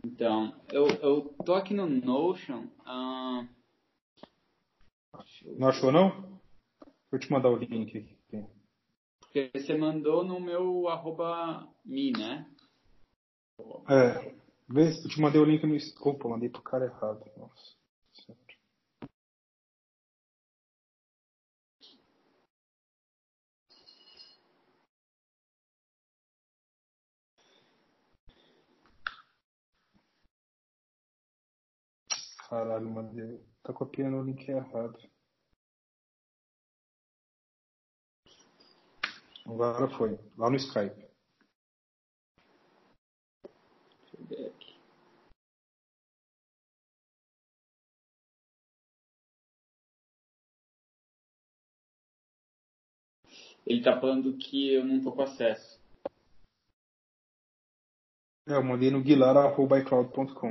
Então, 0.04 0.54
eu, 0.72 0.86
eu 0.86 1.34
tô 1.44 1.54
aqui 1.54 1.74
no 1.74 1.86
Notion. 1.86 2.66
Uh... 2.80 3.46
Não 5.58 5.68
achou, 5.68 5.92
não? 5.92 6.40
Vou 7.10 7.20
te 7.20 7.30
mandar 7.30 7.50
o 7.50 7.56
link 7.56 7.98
aqui. 7.98 8.22
Porque 9.32 9.50
você 9.54 9.74
mandou 9.76 10.24
no 10.24 10.38
meu 10.38 10.88
arroba 10.88 11.66
me, 11.84 12.12
né? 12.12 12.46
É. 13.88 14.34
Vê 14.68 14.90
eu 14.90 15.08
te 15.08 15.20
mandei 15.20 15.40
o 15.40 15.44
link 15.44 15.66
no. 15.66 15.76
Opa, 16.10 16.28
mandei 16.28 16.50
pro 16.50 16.60
cara 16.60 16.84
errado. 16.84 17.24
Nossa. 17.36 17.81
Caralho, 32.52 32.90
mandei. 32.90 33.42
Tá 33.62 33.72
copiando 33.72 34.18
o 34.18 34.22
link 34.22 34.46
errado. 34.46 34.98
Agora 39.46 39.88
foi. 39.96 40.18
Lá 40.36 40.50
no 40.50 40.56
Skype. 40.56 40.94
Deixa 44.02 44.16
eu 44.18 44.26
ver 44.26 44.46
aqui. 44.48 44.76
Ele 53.64 53.82
tá 53.82 53.98
falando 53.98 54.36
que 54.36 54.74
eu 54.74 54.84
não 54.84 55.00
tô 55.00 55.10
com 55.10 55.22
acesso. 55.22 55.80
É, 58.46 58.52
eu 58.52 58.62
mandei 58.62 58.90
no 58.90 59.02
guilar.icloud.com. 59.02 60.50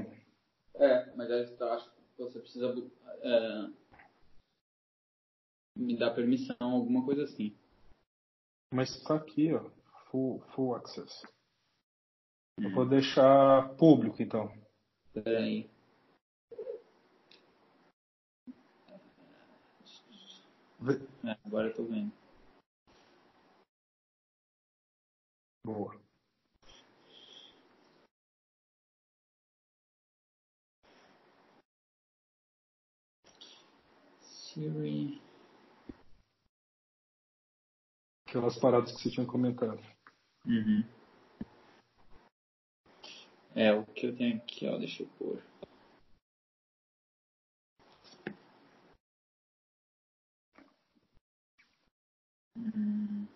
É, 0.73 1.15
mas 1.15 1.29
eu 1.29 1.71
acho 1.73 1.90
que 1.90 1.90
você 2.23 2.39
precisa 2.39 2.67
é, 3.21 3.71
me 5.77 5.97
dar 5.97 6.13
permissão, 6.13 6.55
alguma 6.59 7.03
coisa 7.03 7.23
assim. 7.23 7.55
Mas 8.73 8.89
está 8.95 9.15
aqui, 9.15 9.53
ó. 9.53 9.69
Full, 10.09 10.41
full 10.53 10.75
access. 10.75 11.25
Hum. 12.59 12.65
Eu 12.65 12.71
vou 12.71 12.87
deixar 12.87 13.75
público, 13.75 14.21
então. 14.21 14.51
Peraí. 15.13 15.69
É, 21.23 21.37
agora 21.45 21.67
eu 21.67 21.75
tô 21.75 21.83
vendo. 21.85 22.11
Boa. 25.63 26.01
Siri. 34.53 35.21
aquelas 38.27 38.57
paradas 38.57 38.91
que 38.91 39.01
você 39.01 39.09
tinha 39.09 39.25
comentado. 39.25 39.79
Uhum. 40.45 40.83
É, 43.55 43.73
o 43.73 43.85
que 43.85 44.07
eu 44.07 44.15
tenho 44.15 44.37
aqui, 44.37 44.67
ó, 44.67 44.77
deixa 44.77 45.03
eu 45.03 45.07
pôr. 45.17 45.41
Hum. 52.57 53.27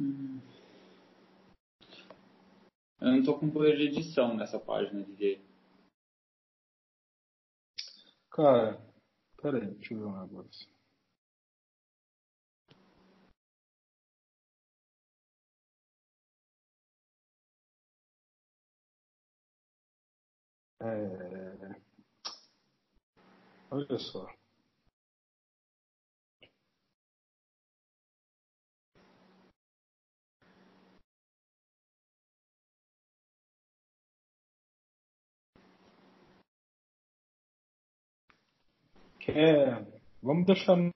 Hum. 0.00 0.40
Eu 3.00 3.12
não 3.12 3.22
tô 3.22 3.38
com 3.38 3.50
poder 3.50 3.76
de 3.76 3.84
edição 3.84 4.36
nessa 4.36 4.58
página, 4.58 5.04
DJ. 5.04 5.40
Cara, 8.30 8.80
pera 9.40 9.58
aí, 9.58 9.66
deixa 9.74 9.94
eu 9.94 9.98
ver 10.00 10.06
um 10.06 10.20
negócio. 10.20 10.68
É... 20.80 21.80
Olha 23.70 23.98
só. 23.98 24.26
Quer... 39.24 39.86
Vamos 40.22 40.44
deixar 40.44 40.76
no, 40.76 40.90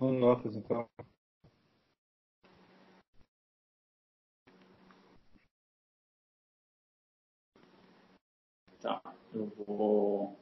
no 0.00 0.12
notas 0.18 0.56
então. 0.56 0.88
Tá, 8.80 9.00
eu 9.32 9.46
vou. 9.64 10.36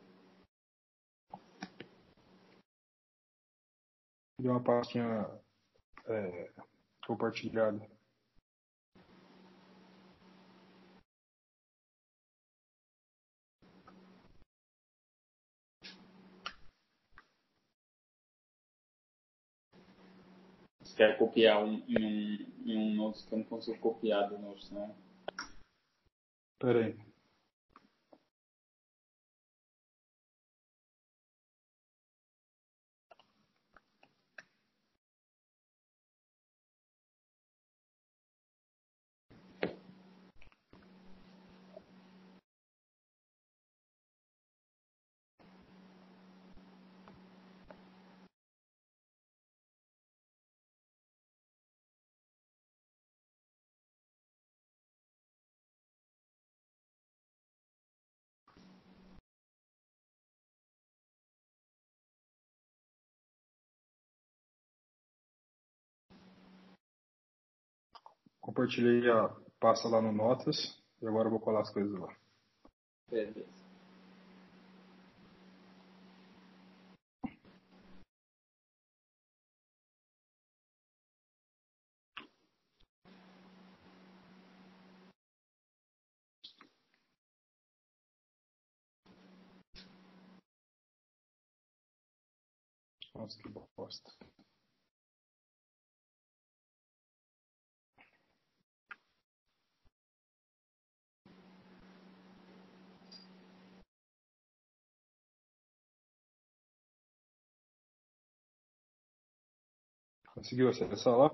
De 4.41 4.49
uma 4.49 4.62
pastinha 4.62 5.29
é, 6.07 6.51
compartilhada. 7.07 7.87
Quer 21.03 21.18
copiar 21.18 21.64
um, 21.64 21.82
em, 21.88 22.05
um, 22.05 22.46
em 22.64 22.78
um 22.78 23.12
que 23.12 23.34
eu 23.34 23.38
não 23.38 23.44
consigo 23.44 23.78
copiar 23.78 24.28
do 24.28 24.38
Notes, 24.38 24.70
não? 24.70 24.94
Pera 26.61 26.86
aí. 26.86 27.12
Compartilhei 68.53 69.11
a 69.11 69.34
pasta 69.59 69.88
lá 69.88 70.03
no 70.03 70.12
Notas 70.12 70.78
e 71.00 71.07
agora 71.07 71.30
vou 71.30 71.40
colar 71.40 71.62
as 71.62 71.70
coisas 71.70 71.98
lá. 71.98 72.14
Beleza. 73.09 73.46
Nossa, 93.14 93.42
que 93.42 93.48
bosta. 93.48 94.12
Conseguiu 110.43 110.68
acessar 110.70 111.16
lá? 111.16 111.30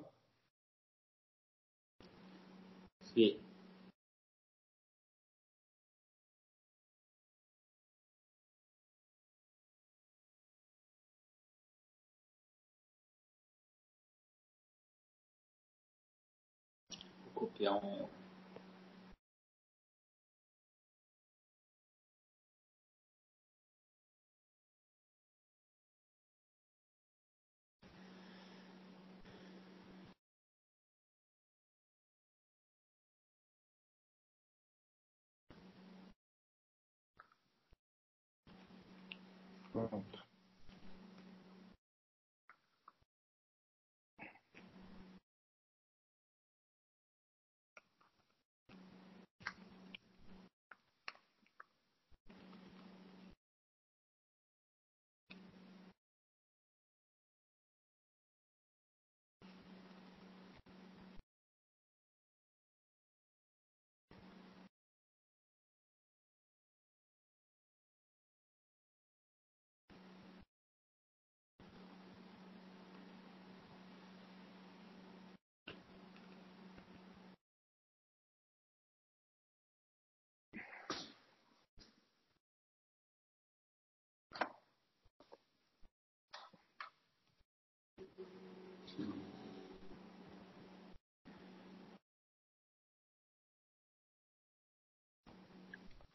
Sim. 3.03 3.41
Vou 17.25 17.33
copiar 17.33 17.83
um. 17.83 18.28
Wow. 39.79 40.18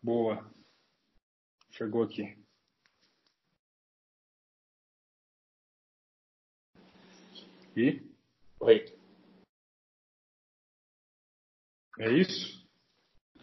Boa. 0.01 0.51
Chegou 1.71 2.03
aqui. 2.03 2.37
E? 7.75 8.01
Oi. 8.59 8.85
É 11.99 12.11
isso? 12.11 12.67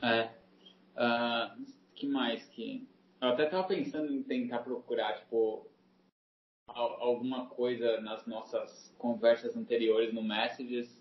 É. 0.03 0.27
Uh, 0.95 1.65
que 1.95 2.07
mais 2.07 2.45
que. 2.51 2.87
Eu 3.23 3.29
até 3.29 3.47
tava 3.47 3.67
pensando 3.67 4.13
em 4.13 4.23
tentar 4.23 4.59
procurar, 4.59 5.19
tipo, 5.21 5.70
alguma 6.75 7.47
coisa 7.47 8.01
nas 8.01 8.27
nossas 8.27 8.95
conversas 8.99 9.57
anteriores 9.57 10.13
no 10.13 10.23
Messages 10.23 11.01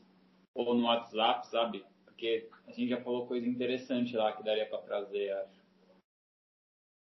ou 0.54 0.76
no 0.76 0.86
WhatsApp, 0.86 1.48
sabe? 1.48 1.86
Porque 2.06 2.50
a 2.68 2.72
gente 2.72 2.90
já 2.90 3.02
falou 3.02 3.28
coisa 3.28 3.48
interessante 3.48 4.16
lá 4.16 4.36
que 4.36 4.44
daria 4.44 4.68
para 4.68 4.82
trazer, 4.82 5.32
acho. 5.32 5.60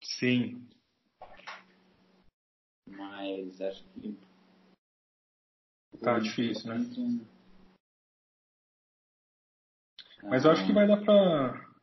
Sim. 0.02 0.66
Mas 2.86 3.60
acho 3.60 3.84
que. 3.84 4.16
Tá 6.02 6.18
difícil, 6.18 6.74
né? 6.74 7.26
Mas 10.22 10.44
eu 10.44 10.50
acho 10.50 10.66
que 10.66 10.72
vai 10.72 10.86
dar 10.86 10.98
pra. 10.98 11.74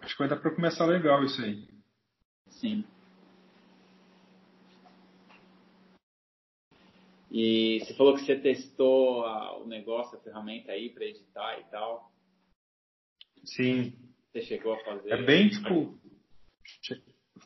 Acho 0.00 0.14
que 0.14 0.18
vai 0.18 0.28
dar 0.28 0.36
pra 0.36 0.54
começar 0.54 0.86
legal 0.86 1.24
isso 1.24 1.42
aí. 1.42 1.68
Sim. 2.48 2.84
E 7.30 7.80
você 7.80 7.94
falou 7.94 8.14
que 8.14 8.20
você 8.20 8.36
testou 8.36 9.24
a, 9.24 9.58
o 9.58 9.66
negócio, 9.66 10.16
a 10.16 10.22
ferramenta 10.22 10.72
aí 10.72 10.90
para 10.90 11.04
editar 11.04 11.58
e 11.58 11.64
tal. 11.70 12.12
Sim. 13.44 13.92
Você 14.32 14.42
chegou 14.42 14.74
a 14.74 14.84
fazer? 14.84 15.10
É 15.10 15.22
bem 15.22 15.48
tipo. 15.48 15.98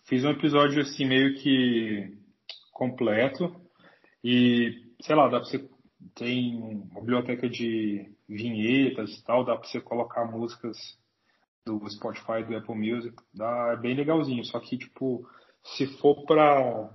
Fiz 0.06 0.24
um 0.24 0.30
episódio 0.30 0.82
assim 0.82 1.04
meio 1.04 1.34
que 1.40 2.16
completo 2.72 3.54
e 4.24 4.90
sei 5.00 5.14
lá, 5.14 5.28
dá 5.28 5.40
pra 5.40 5.48
você. 5.48 5.68
Tem 6.14 6.56
uma 6.56 7.00
biblioteca 7.00 7.48
de 7.48 8.10
vinhetas 8.26 9.10
e 9.10 9.24
tal, 9.24 9.44
dá 9.44 9.56
pra 9.56 9.68
você 9.68 9.80
colocar 9.80 10.24
músicas 10.24 10.76
do 11.66 11.88
Spotify, 11.90 12.42
do 12.42 12.56
Apple 12.56 12.74
Music, 12.74 13.14
dá, 13.34 13.74
é 13.74 13.76
bem 13.76 13.94
legalzinho. 13.94 14.44
Só 14.44 14.58
que, 14.60 14.78
tipo, 14.78 15.28
se 15.62 15.86
for 15.98 16.24
pra 16.24 16.90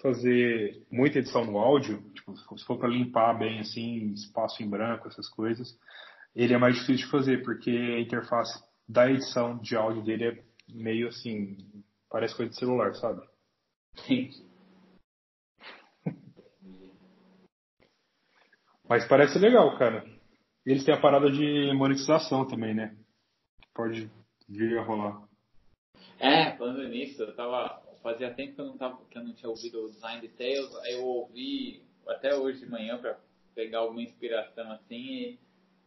fazer 0.00 0.82
muita 0.90 1.18
edição 1.18 1.44
no 1.44 1.58
áudio, 1.58 2.02
tipo, 2.12 2.36
se 2.36 2.64
for 2.64 2.78
para 2.78 2.88
limpar 2.88 3.38
bem 3.38 3.60
assim, 3.60 4.12
espaço 4.12 4.62
em 4.62 4.68
branco, 4.68 5.08
essas 5.08 5.28
coisas, 5.28 5.78
ele 6.34 6.54
é 6.54 6.58
mais 6.58 6.74
difícil 6.74 7.06
de 7.06 7.10
fazer, 7.10 7.42
porque 7.42 7.70
a 7.70 8.00
interface 8.00 8.62
da 8.88 9.10
edição 9.10 9.58
de 9.58 9.76
áudio 9.76 10.02
dele 10.02 10.24
é 10.24 10.44
meio 10.72 11.08
assim, 11.08 11.56
parece 12.08 12.36
coisa 12.36 12.50
de 12.50 12.58
celular, 12.58 12.94
sabe? 12.94 13.22
Sim. 14.06 14.30
Mas 18.88 19.06
parece 19.06 19.38
legal, 19.38 19.76
cara. 19.78 20.04
Eles 20.66 20.84
têm 20.84 20.94
a 20.94 21.00
parada 21.00 21.30
de 21.30 21.72
monetização 21.74 22.46
também, 22.46 22.74
né? 22.74 22.96
Pode 23.74 24.10
vir 24.48 24.78
a 24.78 24.82
rolar. 24.82 25.28
É, 26.18 26.56
falando 26.56 26.88
nisso, 26.88 27.22
eu 27.22 27.34
tava 27.34 27.80
fazia 28.02 28.34
tempo 28.34 28.54
que 28.54 28.60
eu 28.60 28.66
não, 28.66 28.78
tava, 28.78 29.04
que 29.06 29.18
eu 29.18 29.24
não 29.24 29.34
tinha 29.34 29.48
ouvido 29.48 29.84
o 29.84 29.90
Design 29.90 30.20
Details, 30.20 30.74
aí 30.78 30.94
eu 30.94 31.04
ouvi 31.04 31.82
até 32.06 32.34
hoje 32.34 32.60
de 32.60 32.70
manhã 32.70 32.98
para 32.98 33.18
pegar 33.54 33.80
alguma 33.80 34.02
inspiração 34.02 34.70
assim 34.72 34.96
e 34.96 35.38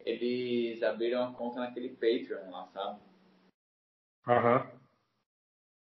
eles 0.06 0.84
abriram 0.84 1.24
a 1.24 1.34
conta 1.34 1.60
naquele 1.60 1.90
Patreon 1.90 2.50
lá, 2.52 2.68
sabe? 2.68 3.02
Aham. 4.28 4.72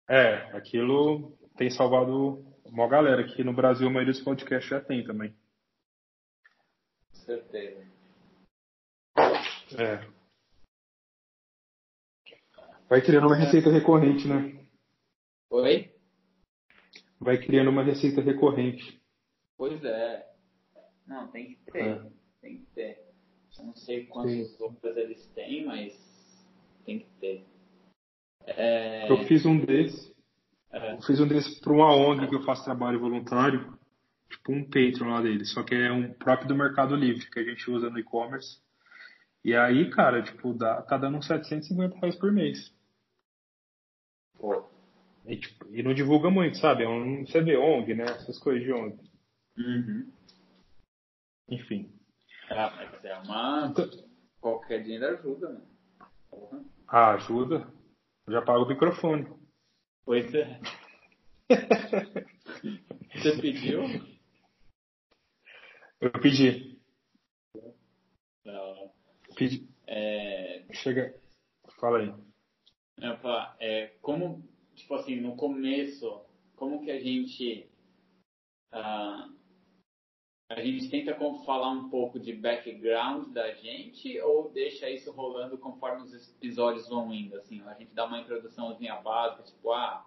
É, 0.08 0.56
aquilo 0.56 1.36
tem 1.56 1.70
salvado 1.70 2.44
uma 2.64 2.88
galera. 2.88 3.22
Aqui 3.22 3.44
no 3.44 3.52
Brasil 3.52 3.86
a 3.86 3.90
maioria 3.90 4.12
dos 4.12 4.22
podcasts 4.22 4.68
já 4.68 4.80
tem 4.80 5.04
também. 5.04 5.34
Certeza. 7.12 7.86
É. 9.78 10.06
Vai 12.88 13.00
criando 13.00 13.28
uma 13.28 13.36
receita 13.36 13.70
recorrente, 13.70 14.26
né? 14.26 14.66
Oi? 15.50 15.94
Vai 17.20 17.38
criando 17.38 17.70
uma 17.70 17.84
receita 17.84 18.22
recorrente. 18.22 19.00
Pois 19.56 19.84
é. 19.84 20.26
Não, 21.06 21.28
tem 21.28 21.54
que 21.54 21.70
ter. 21.70 21.86
É. 21.86 22.10
Tem 22.40 22.58
que 22.58 22.66
ter. 22.74 23.10
Eu 23.58 23.66
não 23.66 23.76
sei 23.76 24.06
quantas 24.06 24.58
outras 24.60 24.96
eles 24.96 25.26
têm, 25.34 25.66
mas 25.66 25.92
tem 26.86 27.00
que 27.00 27.10
ter. 27.20 27.44
É... 28.46 29.10
Eu 29.10 29.18
fiz 29.24 29.44
um 29.44 29.58
desses. 29.58 30.10
É. 30.72 30.94
Eu 30.94 31.02
fiz 31.02 31.20
um 31.20 31.28
desses 31.28 31.60
para 31.60 31.72
uma 31.72 31.94
ONG 31.94 32.28
que 32.28 32.34
eu 32.34 32.42
faço 32.42 32.64
trabalho 32.64 32.98
voluntário. 32.98 33.78
Tipo 34.30 34.52
um 34.52 34.64
Patreon 34.64 35.10
lá 35.10 35.20
dele. 35.20 35.44
Só 35.44 35.62
que 35.62 35.74
é 35.74 35.92
um 35.92 36.12
próprio 36.14 36.48
do 36.48 36.56
Mercado 36.56 36.94
Livre, 36.94 37.28
que 37.28 37.40
a 37.40 37.44
gente 37.44 37.68
usa 37.70 37.90
no 37.90 37.98
e-commerce. 37.98 38.60
E 39.44 39.54
aí, 39.54 39.90
cara, 39.90 40.22
tipo, 40.22 40.54
dá, 40.54 40.80
tá 40.82 40.96
dando 40.96 41.18
uns 41.18 41.26
750 41.26 41.98
reais 41.98 42.16
por 42.16 42.30
mês. 42.30 42.72
Pô. 44.38 44.64
E, 45.30 45.36
tipo, 45.36 45.64
e 45.72 45.80
não 45.80 45.94
divulga 45.94 46.28
muito, 46.28 46.58
sabe? 46.58 46.82
É 46.82 46.88
um, 46.88 47.24
você 47.24 47.40
vê 47.40 47.56
ONG, 47.56 47.94
né? 47.94 48.02
Essas 48.02 48.36
coisas 48.40 48.64
de 48.64 48.72
ONG. 48.72 48.98
Uhum. 49.56 50.12
Enfim. 51.48 51.96
Ah, 52.50 52.74
mas 52.74 53.04
é 53.04 53.16
uma. 53.18 53.68
Então... 53.70 53.88
Qualquer 54.40 54.82
dinheiro 54.82 55.06
ajuda, 55.06 55.50
né? 55.50 55.60
Porra. 56.28 56.64
Ah, 56.88 57.12
ajuda. 57.12 57.72
Eu 58.26 58.32
já 58.32 58.42
pago 58.42 58.64
o 58.64 58.68
microfone. 58.68 59.28
Pois 60.04 60.34
é. 60.34 60.60
Você 63.14 63.40
pediu? 63.40 63.82
Eu 66.00 66.10
pedi. 66.10 66.76
Não. 68.44 68.92
Pedi. 69.36 69.68
É... 69.86 70.66
Chega. 70.72 71.14
Fala 71.78 71.98
aí. 71.98 72.12
Eu 72.98 73.16
falar, 73.18 73.56
é, 73.60 73.86
como 74.02 74.49
tipo 74.80 74.94
assim, 74.94 75.16
no 75.16 75.36
começo, 75.36 76.20
como 76.56 76.84
que 76.84 76.90
a 76.90 77.00
gente. 77.00 77.68
Uh, 78.72 79.40
a 80.48 80.60
gente 80.60 80.90
tenta 80.90 81.14
falar 81.44 81.70
um 81.70 81.88
pouco 81.88 82.18
de 82.18 82.32
background 82.32 83.32
da 83.32 83.52
gente 83.54 84.20
ou 84.20 84.50
deixa 84.50 84.90
isso 84.90 85.12
rolando 85.12 85.56
conforme 85.56 86.02
os 86.02 86.28
episódios 86.36 86.88
vão 86.88 87.14
indo? 87.14 87.36
Assim, 87.36 87.62
a 87.62 87.74
gente 87.74 87.94
dá 87.94 88.04
uma 88.04 88.20
introduçãozinha 88.20 88.96
básica, 88.96 89.44
tipo, 89.44 89.70
ah, 89.72 90.04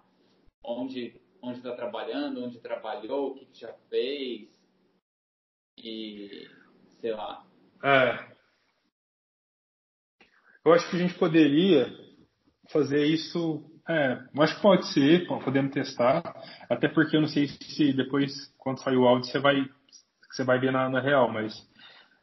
onde 0.63 1.21
onde 1.41 1.57
está 1.57 1.75
trabalhando, 1.75 2.41
onde 2.41 2.59
trabalhou, 2.59 3.31
o 3.31 3.35
que, 3.35 3.45
que 3.45 3.59
já 3.59 3.73
fez 3.89 4.49
e 5.77 6.47
sei 7.01 7.11
lá. 7.11 7.45
É. 7.83 8.33
Eu 10.65 10.71
acho 10.71 10.89
que 10.89 10.95
a 10.95 10.99
gente 10.99 11.19
poderia 11.19 11.87
fazer 12.71 13.05
isso 13.05 13.72
é, 13.87 14.17
acho 14.39 14.55
que 14.55 14.61
pode 14.61 14.87
ser, 14.93 15.27
podemos 15.27 15.73
testar. 15.73 16.23
Até 16.69 16.87
porque 16.87 17.17
eu 17.17 17.21
não 17.21 17.27
sei 17.27 17.47
se 17.47 17.91
depois, 17.93 18.31
quando 18.57 18.81
sair 18.81 18.95
o 18.95 19.05
áudio, 19.05 19.29
você 19.29 19.39
vai, 19.39 19.55
você 20.31 20.43
vai 20.43 20.59
ver 20.59 20.71
na, 20.71 20.89
na 20.89 21.01
real, 21.01 21.31
mas 21.31 21.53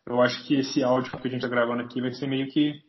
eu 0.07 0.23
acho 0.23 0.47
que 0.47 0.55
esse 0.55 0.83
áudio 0.83 1.11
que 1.11 1.29
a 1.29 1.31
gente 1.31 1.45
está 1.45 1.49
gravando 1.49 1.83
aqui 1.83 2.01
vai 2.01 2.13
ser 2.13 2.27
meio 2.27 2.51
que 2.51 2.83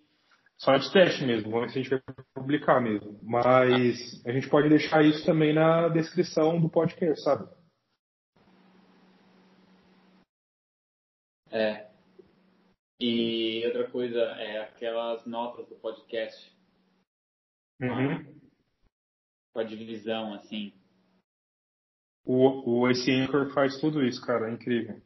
só 0.57 0.78
de 0.78 0.91
teste 0.91 1.26
mesmo. 1.26 1.51
Vamos 1.51 1.67
ver 1.67 1.72
se 1.74 1.80
a 1.80 1.84
gente 1.84 2.03
vai 2.05 2.26
publicar 2.34 2.80
mesmo. 2.80 3.19
Mas 3.22 4.26
a 4.26 4.32
gente 4.32 4.49
pode 4.49 4.69
deixar 4.69 5.03
isso 5.03 5.26
também 5.26 5.53
na 5.53 5.89
descrição 5.89 6.59
do 6.59 6.69
podcast, 6.69 7.22
sabe? 7.24 7.49
É. 11.51 11.89
E 13.01 13.63
outra 13.65 13.89
coisa, 13.89 14.19
é 14.19 14.59
aquelas 14.59 15.26
notas 15.26 15.67
do 15.67 15.76
podcast. 15.76 16.55
Uhum 17.82 18.41
com 19.54 19.60
a 19.60 19.64
divisão, 19.64 20.34
assim. 20.34 20.74
O, 22.26 22.82
o 22.82 22.89
esse 22.89 23.12
Anchor 23.12 23.54
faz 23.54 23.80
tudo 23.80 24.04
isso, 24.04 24.22
cara, 24.26 24.49
é 24.49 24.54
incrível. 24.54 25.02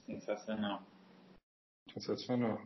Sensacional. 0.00 0.82
Sensacional. 1.92 2.58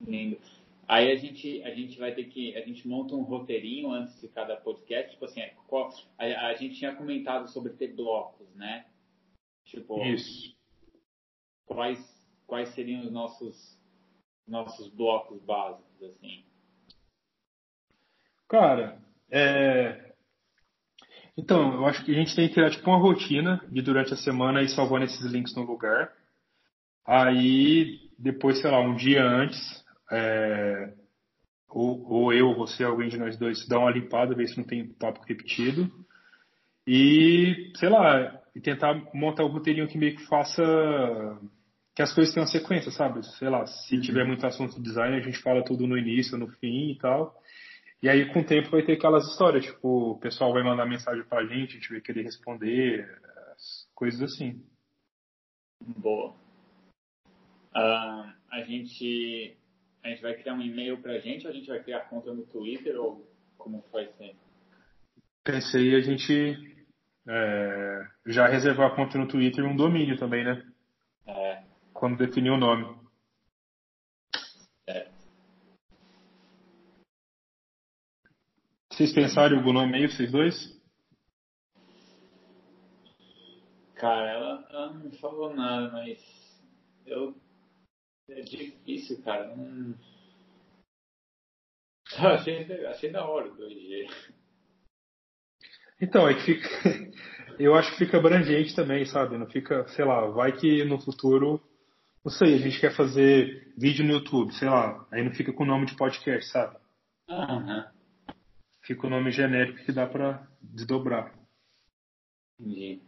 Lindo. 0.00 0.38
Aí 0.86 1.10
a 1.10 1.16
gente, 1.16 1.62
a 1.62 1.74
gente 1.74 1.98
vai 1.98 2.14
ter 2.14 2.24
que. 2.24 2.54
A 2.56 2.60
gente 2.60 2.86
monta 2.86 3.14
um 3.14 3.22
roteirinho 3.22 3.90
antes 3.90 4.20
de 4.20 4.28
cada 4.28 4.56
podcast. 4.56 5.12
Tipo 5.12 5.24
assim, 5.24 5.40
é, 5.40 5.54
a, 6.18 6.48
a 6.48 6.54
gente 6.54 6.76
tinha 6.76 6.94
comentado 6.94 7.48
sobre 7.48 7.72
ter 7.72 7.94
blocos, 7.94 8.54
né? 8.54 8.86
Tipo. 9.64 10.04
Isso. 10.04 10.54
Quais, 11.64 11.98
quais 12.46 12.68
seriam 12.74 13.00
os 13.00 13.10
nossos, 13.10 13.80
nossos 14.46 14.88
blocos 14.88 15.42
básicos, 15.42 16.02
assim? 16.02 16.44
Cara, 18.48 18.98
é... 19.30 20.12
Então, 21.36 21.74
eu 21.74 21.86
acho 21.86 22.04
que 22.04 22.12
a 22.12 22.14
gente 22.14 22.34
tem 22.36 22.46
que 22.48 22.54
criar 22.54 22.70
tipo 22.70 22.88
uma 22.88 22.98
rotina 22.98 23.60
de 23.68 23.82
durante 23.82 24.14
a 24.14 24.16
semana 24.16 24.62
ir 24.62 24.68
salvando 24.68 25.04
esses 25.04 25.24
links 25.30 25.54
no 25.56 25.62
lugar. 25.62 26.12
Aí, 27.04 27.98
depois, 28.18 28.60
sei 28.60 28.70
lá, 28.70 28.80
um 28.80 28.94
dia 28.94 29.22
antes, 29.22 29.84
é, 30.12 30.94
ou, 31.68 32.08
ou 32.08 32.32
eu, 32.32 32.54
você, 32.54 32.84
alguém 32.84 33.08
de 33.08 33.18
nós 33.18 33.36
dois, 33.36 33.66
dá 33.66 33.78
uma 33.80 33.90
limpada, 33.90 34.34
ver 34.34 34.46
se 34.46 34.56
não 34.56 34.64
tem 34.64 34.86
papo 34.86 35.20
repetido. 35.26 35.90
E, 36.86 37.72
sei 37.76 37.88
lá, 37.88 38.40
e 38.54 38.60
tentar 38.60 38.94
montar 39.12 39.42
o 39.42 39.48
um 39.48 39.52
roteirinho 39.52 39.88
que 39.88 39.98
meio 39.98 40.16
que 40.16 40.26
faça 40.26 40.62
que 41.94 42.02
as 42.02 42.12
coisas 42.12 42.34
tenham 42.34 42.46
sequência, 42.46 42.90
sabe? 42.90 43.24
Sei 43.38 43.48
lá, 43.48 43.66
se 43.66 43.94
uhum. 43.94 44.00
tiver 44.00 44.24
muito 44.24 44.44
assunto 44.44 44.74
de 44.76 44.82
design, 44.82 45.16
a 45.16 45.20
gente 45.20 45.38
fala 45.38 45.64
tudo 45.64 45.86
no 45.86 45.96
início, 45.96 46.36
no 46.36 46.48
fim 46.48 46.90
e 46.90 46.98
tal. 46.98 47.34
E 48.04 48.08
aí, 48.10 48.30
com 48.30 48.40
o 48.40 48.44
tempo, 48.44 48.68
vai 48.68 48.82
ter 48.82 48.98
aquelas 48.98 49.26
histórias, 49.30 49.64
tipo, 49.64 50.10
o 50.10 50.18
pessoal 50.18 50.52
vai 50.52 50.62
mandar 50.62 50.84
mensagem 50.84 51.24
pra 51.24 51.46
gente, 51.46 51.70
a 51.70 51.80
gente 51.80 51.88
vai 51.88 52.02
querer 52.02 52.20
responder, 52.20 53.08
coisas 53.94 54.20
assim. 54.20 54.62
Boa. 55.80 56.34
Uh, 57.74 58.30
a 58.50 58.62
gente 58.66 59.56
a 60.02 60.10
gente 60.10 60.20
vai 60.20 60.34
criar 60.34 60.52
um 60.52 60.60
e-mail 60.60 61.00
pra 61.00 61.18
gente 61.18 61.46
ou 61.46 61.50
a 61.50 61.54
gente 61.54 61.66
vai 61.66 61.82
criar 61.82 62.00
conta 62.10 62.30
no 62.34 62.44
Twitter 62.44 62.94
ou 63.00 63.26
como 63.56 63.82
vai 63.90 64.06
ser? 64.18 64.36
Pensei 65.42 65.96
a 65.96 66.00
gente 66.00 66.76
é, 67.26 68.06
já 68.26 68.46
reservar 68.46 68.92
a 68.92 68.94
conta 68.94 69.16
no 69.16 69.26
Twitter 69.26 69.64
e 69.64 69.66
um 69.66 69.74
domínio 69.74 70.18
também, 70.18 70.44
né? 70.44 70.62
É. 71.26 71.64
Quando 71.94 72.18
definir 72.18 72.50
o 72.50 72.58
nome. 72.58 72.98
É. 74.86 75.08
Vocês 78.94 79.12
pensaram 79.12 79.58
algum 79.58 79.72
nome 79.72 79.96
aí, 79.96 80.06
vocês 80.06 80.30
dois? 80.30 80.54
Cara, 83.96 84.30
ela, 84.30 84.68
ela 84.70 84.92
não 84.92 85.10
falou 85.14 85.52
nada, 85.52 85.90
mas 85.90 86.20
eu 87.04 87.34
é 88.30 88.40
difícil, 88.42 89.20
cara. 89.24 89.56
Não... 89.56 89.96
achei, 92.34 92.86
achei 92.86 93.10
da 93.10 93.26
hora 93.26 93.50
o 93.50 93.56
2G. 93.56 94.34
Então, 96.00 96.28
é 96.28 96.34
que 96.34 96.42
fica. 96.42 96.68
Eu 97.58 97.74
acho 97.76 97.92
que 97.92 97.98
fica 97.98 98.18
abrangente 98.18 98.74
também, 98.74 99.04
sabe? 99.04 99.38
Não 99.38 99.46
fica, 99.46 99.86
sei 99.88 100.04
lá, 100.04 100.26
vai 100.26 100.50
que 100.52 100.84
no 100.84 101.00
futuro. 101.00 101.60
Não 102.24 102.32
sei, 102.32 102.54
a 102.54 102.58
gente 102.58 102.80
quer 102.80 102.96
fazer 102.96 103.72
vídeo 103.76 104.04
no 104.04 104.14
YouTube, 104.14 104.52
sei 104.54 104.68
lá. 104.68 105.06
Aí 105.12 105.22
não 105.22 105.32
fica 105.32 105.52
com 105.52 105.62
o 105.62 105.66
nome 105.66 105.86
de 105.86 105.96
podcast, 105.96 106.50
sabe? 106.50 106.76
Uhum. 107.28 107.93
Fica 108.84 109.06
o 109.06 109.10
nome 109.10 109.32
genérico 109.32 109.82
que 109.84 109.92
dá 109.92 110.06
pra 110.06 110.46
desdobrar. 110.60 111.34
Entendi. 112.60 113.00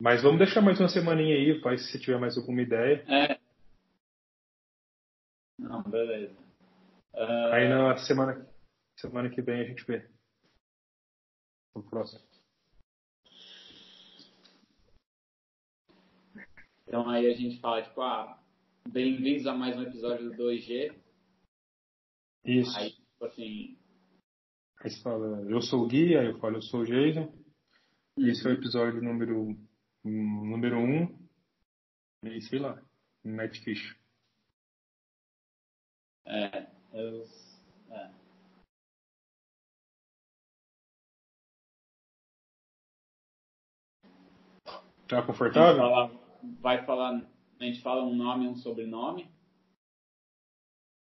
Mas 0.00 0.22
vamos 0.22 0.38
deixar 0.38 0.62
mais 0.62 0.80
uma 0.80 0.88
semaninha 0.88 1.36
aí, 1.36 1.60
pai, 1.60 1.76
se 1.76 1.90
você 1.90 1.98
tiver 1.98 2.18
mais 2.18 2.38
alguma 2.38 2.62
ideia. 2.62 3.04
É. 3.06 3.38
Não, 5.58 5.82
beleza. 5.82 6.34
Uh... 7.12 7.52
Aí 7.52 7.68
na 7.68 7.96
semana, 7.98 8.48
semana 8.98 9.28
que 9.28 9.42
vem 9.42 9.60
a 9.60 9.64
gente 9.64 9.84
vê. 9.84 10.08
No 11.76 11.82
próximo. 11.82 12.26
Então 16.86 17.10
aí 17.10 17.30
a 17.30 17.34
gente 17.34 17.60
fala, 17.60 17.82
tipo, 17.82 18.00
ah, 18.00 18.42
bem-vindos 18.88 19.46
a 19.46 19.52
mais 19.52 19.76
um 19.76 19.82
episódio 19.82 20.30
do 20.30 20.36
2G. 20.42 21.07
Isso. 22.48 22.78
Aí, 22.78 22.92
tipo 22.92 23.24
assim. 23.26 23.78
Aí 24.80 24.90
você 24.90 25.02
fala, 25.02 25.42
eu 25.50 25.60
sou 25.60 25.84
o 25.84 25.86
Gui, 25.86 26.16
aí 26.16 26.26
eu 26.26 26.38
falo, 26.38 26.56
eu 26.56 26.62
sou 26.62 26.80
o 26.80 26.84
Jason. 26.84 27.30
E 28.16 28.30
esse 28.30 28.46
é 28.46 28.50
o 28.50 28.54
episódio 28.54 29.02
número 29.02 29.54
número 30.02 30.78
um, 30.78 31.28
e 32.24 32.40
sei 32.40 32.58
lá, 32.58 32.82
Matt 33.22 33.58
Fish. 33.58 33.94
É, 36.24 36.70
eu. 36.94 37.26
É. 37.90 38.10
Tá 45.06 45.22
confortável? 45.26 45.76
Falar, 45.76 46.10
vai 46.60 46.86
falar. 46.86 47.30
A 47.60 47.64
gente 47.64 47.82
fala 47.82 48.04
um 48.04 48.14
nome 48.14 48.44
e 48.44 48.48
um 48.48 48.56
sobrenome? 48.56 49.28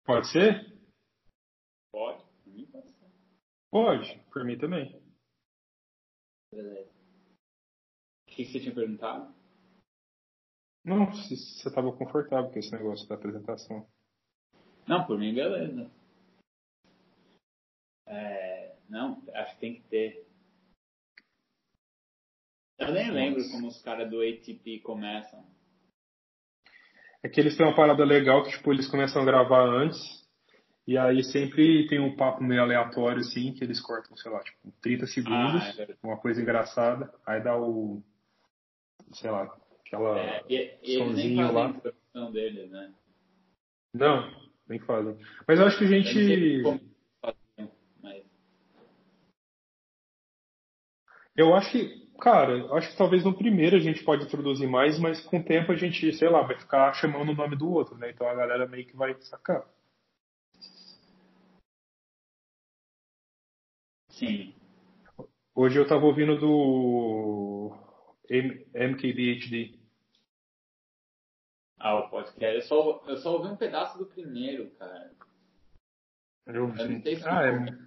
Pode 0.06 0.28
ser? 0.32 0.73
Pode, 1.94 2.24
por 2.44 2.52
mim 2.52 2.66
pode 2.72 2.92
ser. 2.92 3.12
Pode, 3.70 4.20
por 4.32 4.44
mim 4.44 4.58
também. 4.58 5.00
Beleza. 6.52 6.92
O 8.28 8.32
que 8.32 8.46
você 8.46 8.60
tinha 8.60 8.74
perguntado? 8.74 9.32
Não, 10.84 11.14
se 11.14 11.38
você 11.38 11.70
estava 11.70 11.96
confortável 11.96 12.52
com 12.52 12.58
esse 12.58 12.72
negócio 12.72 13.08
da 13.08 13.14
apresentação. 13.14 13.88
Não, 14.88 15.06
por 15.06 15.20
mim, 15.20 15.36
beleza. 15.36 15.90
É, 18.08 18.76
não, 18.90 19.22
acho 19.36 19.54
que 19.54 19.62
tem 19.62 19.76
que 19.76 19.88
ter. 19.88 20.28
Eu 22.80 22.92
nem 22.92 23.06
Nossa. 23.06 23.14
lembro 23.14 23.52
como 23.52 23.68
os 23.68 23.82
caras 23.84 24.10
do 24.10 24.20
ATP 24.20 24.80
começam. 24.80 25.46
É 27.24 27.30
que 27.30 27.40
eles 27.40 27.56
têm 27.56 27.68
uma 27.68 27.76
parada 27.76 28.04
legal 28.04 28.44
que, 28.44 28.50
tipo, 28.50 28.74
eles 28.74 28.90
começam 28.90 29.22
a 29.22 29.26
gravar 29.26 29.64
antes. 29.64 30.23
E 30.86 30.98
aí 30.98 31.24
sempre 31.24 31.88
tem 31.88 32.00
um 32.00 32.16
papo 32.16 32.44
meio 32.44 32.62
aleatório, 32.62 33.20
assim, 33.20 33.54
que 33.54 33.64
eles 33.64 33.80
cortam, 33.80 34.18
sei 34.18 34.30
lá, 34.30 34.40
tipo, 34.42 34.72
30 34.82 35.08
segundos, 35.08 35.64
ah, 35.64 35.82
é 35.82 35.96
uma 36.04 36.18
coisa 36.18 36.42
engraçada. 36.42 37.14
Aí 37.26 37.42
dá 37.42 37.58
o 37.58 38.04
sei 39.14 39.30
lá, 39.30 39.56
aquela 39.86 40.20
é, 40.20 40.44
e, 40.50 41.36
lá. 41.52 41.76
A 42.16 42.30
deles, 42.30 42.70
né? 42.70 42.94
Não, 43.94 44.30
nem 44.68 44.80
fazem. 44.80 45.18
Mas 45.48 45.60
eu 45.60 45.66
acho 45.66 45.78
que 45.78 45.86
a 45.86 45.88
gente. 45.88 46.64
Eu 51.36 51.56
acho 51.56 51.72
que, 51.72 52.08
cara, 52.20 52.52
eu 52.52 52.76
acho 52.76 52.92
que 52.92 52.98
talvez 52.98 53.24
no 53.24 53.36
primeiro 53.36 53.76
a 53.76 53.80
gente 53.80 54.04
pode 54.04 54.24
introduzir 54.24 54.70
mais, 54.70 55.00
mas 55.00 55.20
com 55.22 55.40
o 55.40 55.44
tempo 55.44 55.72
a 55.72 55.76
gente, 55.76 56.14
sei 56.14 56.30
lá, 56.30 56.44
vai 56.44 56.60
ficar 56.60 56.94
chamando 56.94 57.32
o 57.32 57.36
nome 57.36 57.56
do 57.56 57.72
outro, 57.72 57.98
né? 57.98 58.12
Então 58.12 58.28
a 58.28 58.36
galera 58.36 58.68
meio 58.68 58.86
que 58.86 58.96
vai 58.96 59.16
sacar. 59.22 59.66
Sim. 64.14 64.54
Hoje 65.56 65.80
eu 65.80 65.88
tava 65.88 66.06
ouvindo 66.06 66.38
do 66.38 67.76
MKBHD. 68.30 69.80
Ah, 71.80 71.96
o 71.96 72.10
podcast. 72.10 72.56
Eu 72.56 72.62
só, 72.62 73.04
eu 73.08 73.18
só 73.18 73.34
ouvi 73.34 73.50
um 73.50 73.58
pedaço 73.58 73.98
do 73.98 74.06
primeiro, 74.06 74.70
cara. 74.72 75.12
Eu, 76.46 76.54
eu 76.54 76.74
ah, 77.26 77.48
é... 77.48 77.78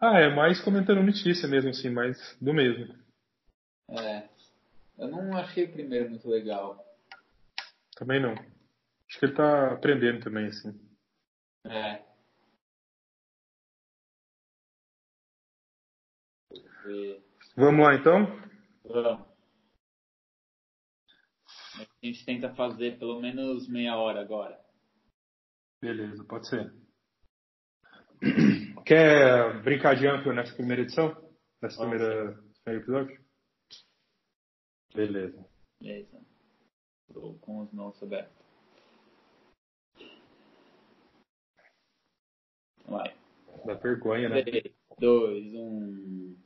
ah, 0.00 0.20
é 0.20 0.34
mais 0.34 0.62
comentando 0.62 1.02
notícia 1.02 1.48
mesmo, 1.48 1.70
assim, 1.70 1.90
mais 1.90 2.36
do 2.40 2.54
mesmo. 2.54 2.94
É. 3.90 4.28
Eu 4.98 5.08
não 5.08 5.36
achei 5.36 5.64
o 5.64 5.72
primeiro 5.72 6.10
muito 6.10 6.28
legal. 6.28 6.84
Também 7.96 8.20
não. 8.20 8.32
Acho 8.32 9.18
que 9.18 9.24
ele 9.26 9.34
tá 9.34 9.72
aprendendo 9.72 10.22
também, 10.22 10.46
assim. 10.46 10.80
É. 11.64 12.05
Vamos 17.56 17.84
lá 17.84 17.94
então? 17.94 18.26
Vamos. 18.84 19.26
A 21.78 22.06
gente 22.06 22.24
tenta 22.24 22.54
fazer 22.54 22.98
pelo 22.98 23.20
menos 23.20 23.68
meia 23.68 23.96
hora 23.96 24.20
agora. 24.20 24.58
Beleza, 25.80 26.24
pode 26.24 26.48
ser. 26.48 26.72
Quer 28.86 29.62
brincar 29.62 29.96
de 29.96 30.06
amplo 30.06 30.32
nessa 30.32 30.54
primeira 30.54 30.82
edição? 30.82 31.14
Nessa 31.60 31.80
primeira, 31.80 32.40
primeiro 32.62 32.84
episódio? 32.84 33.24
Beleza. 34.94 35.44
Beleza. 35.80 36.26
Estou 37.08 37.38
com 37.40 37.60
os 37.60 37.72
mãos 37.72 38.02
abertos. 38.02 38.36
Vai. 42.86 43.16
Dá 43.66 43.74
vergonha, 43.74 44.28
né? 44.28 44.42
3, 44.42 44.74
2, 44.98 45.54
1. 45.54 46.45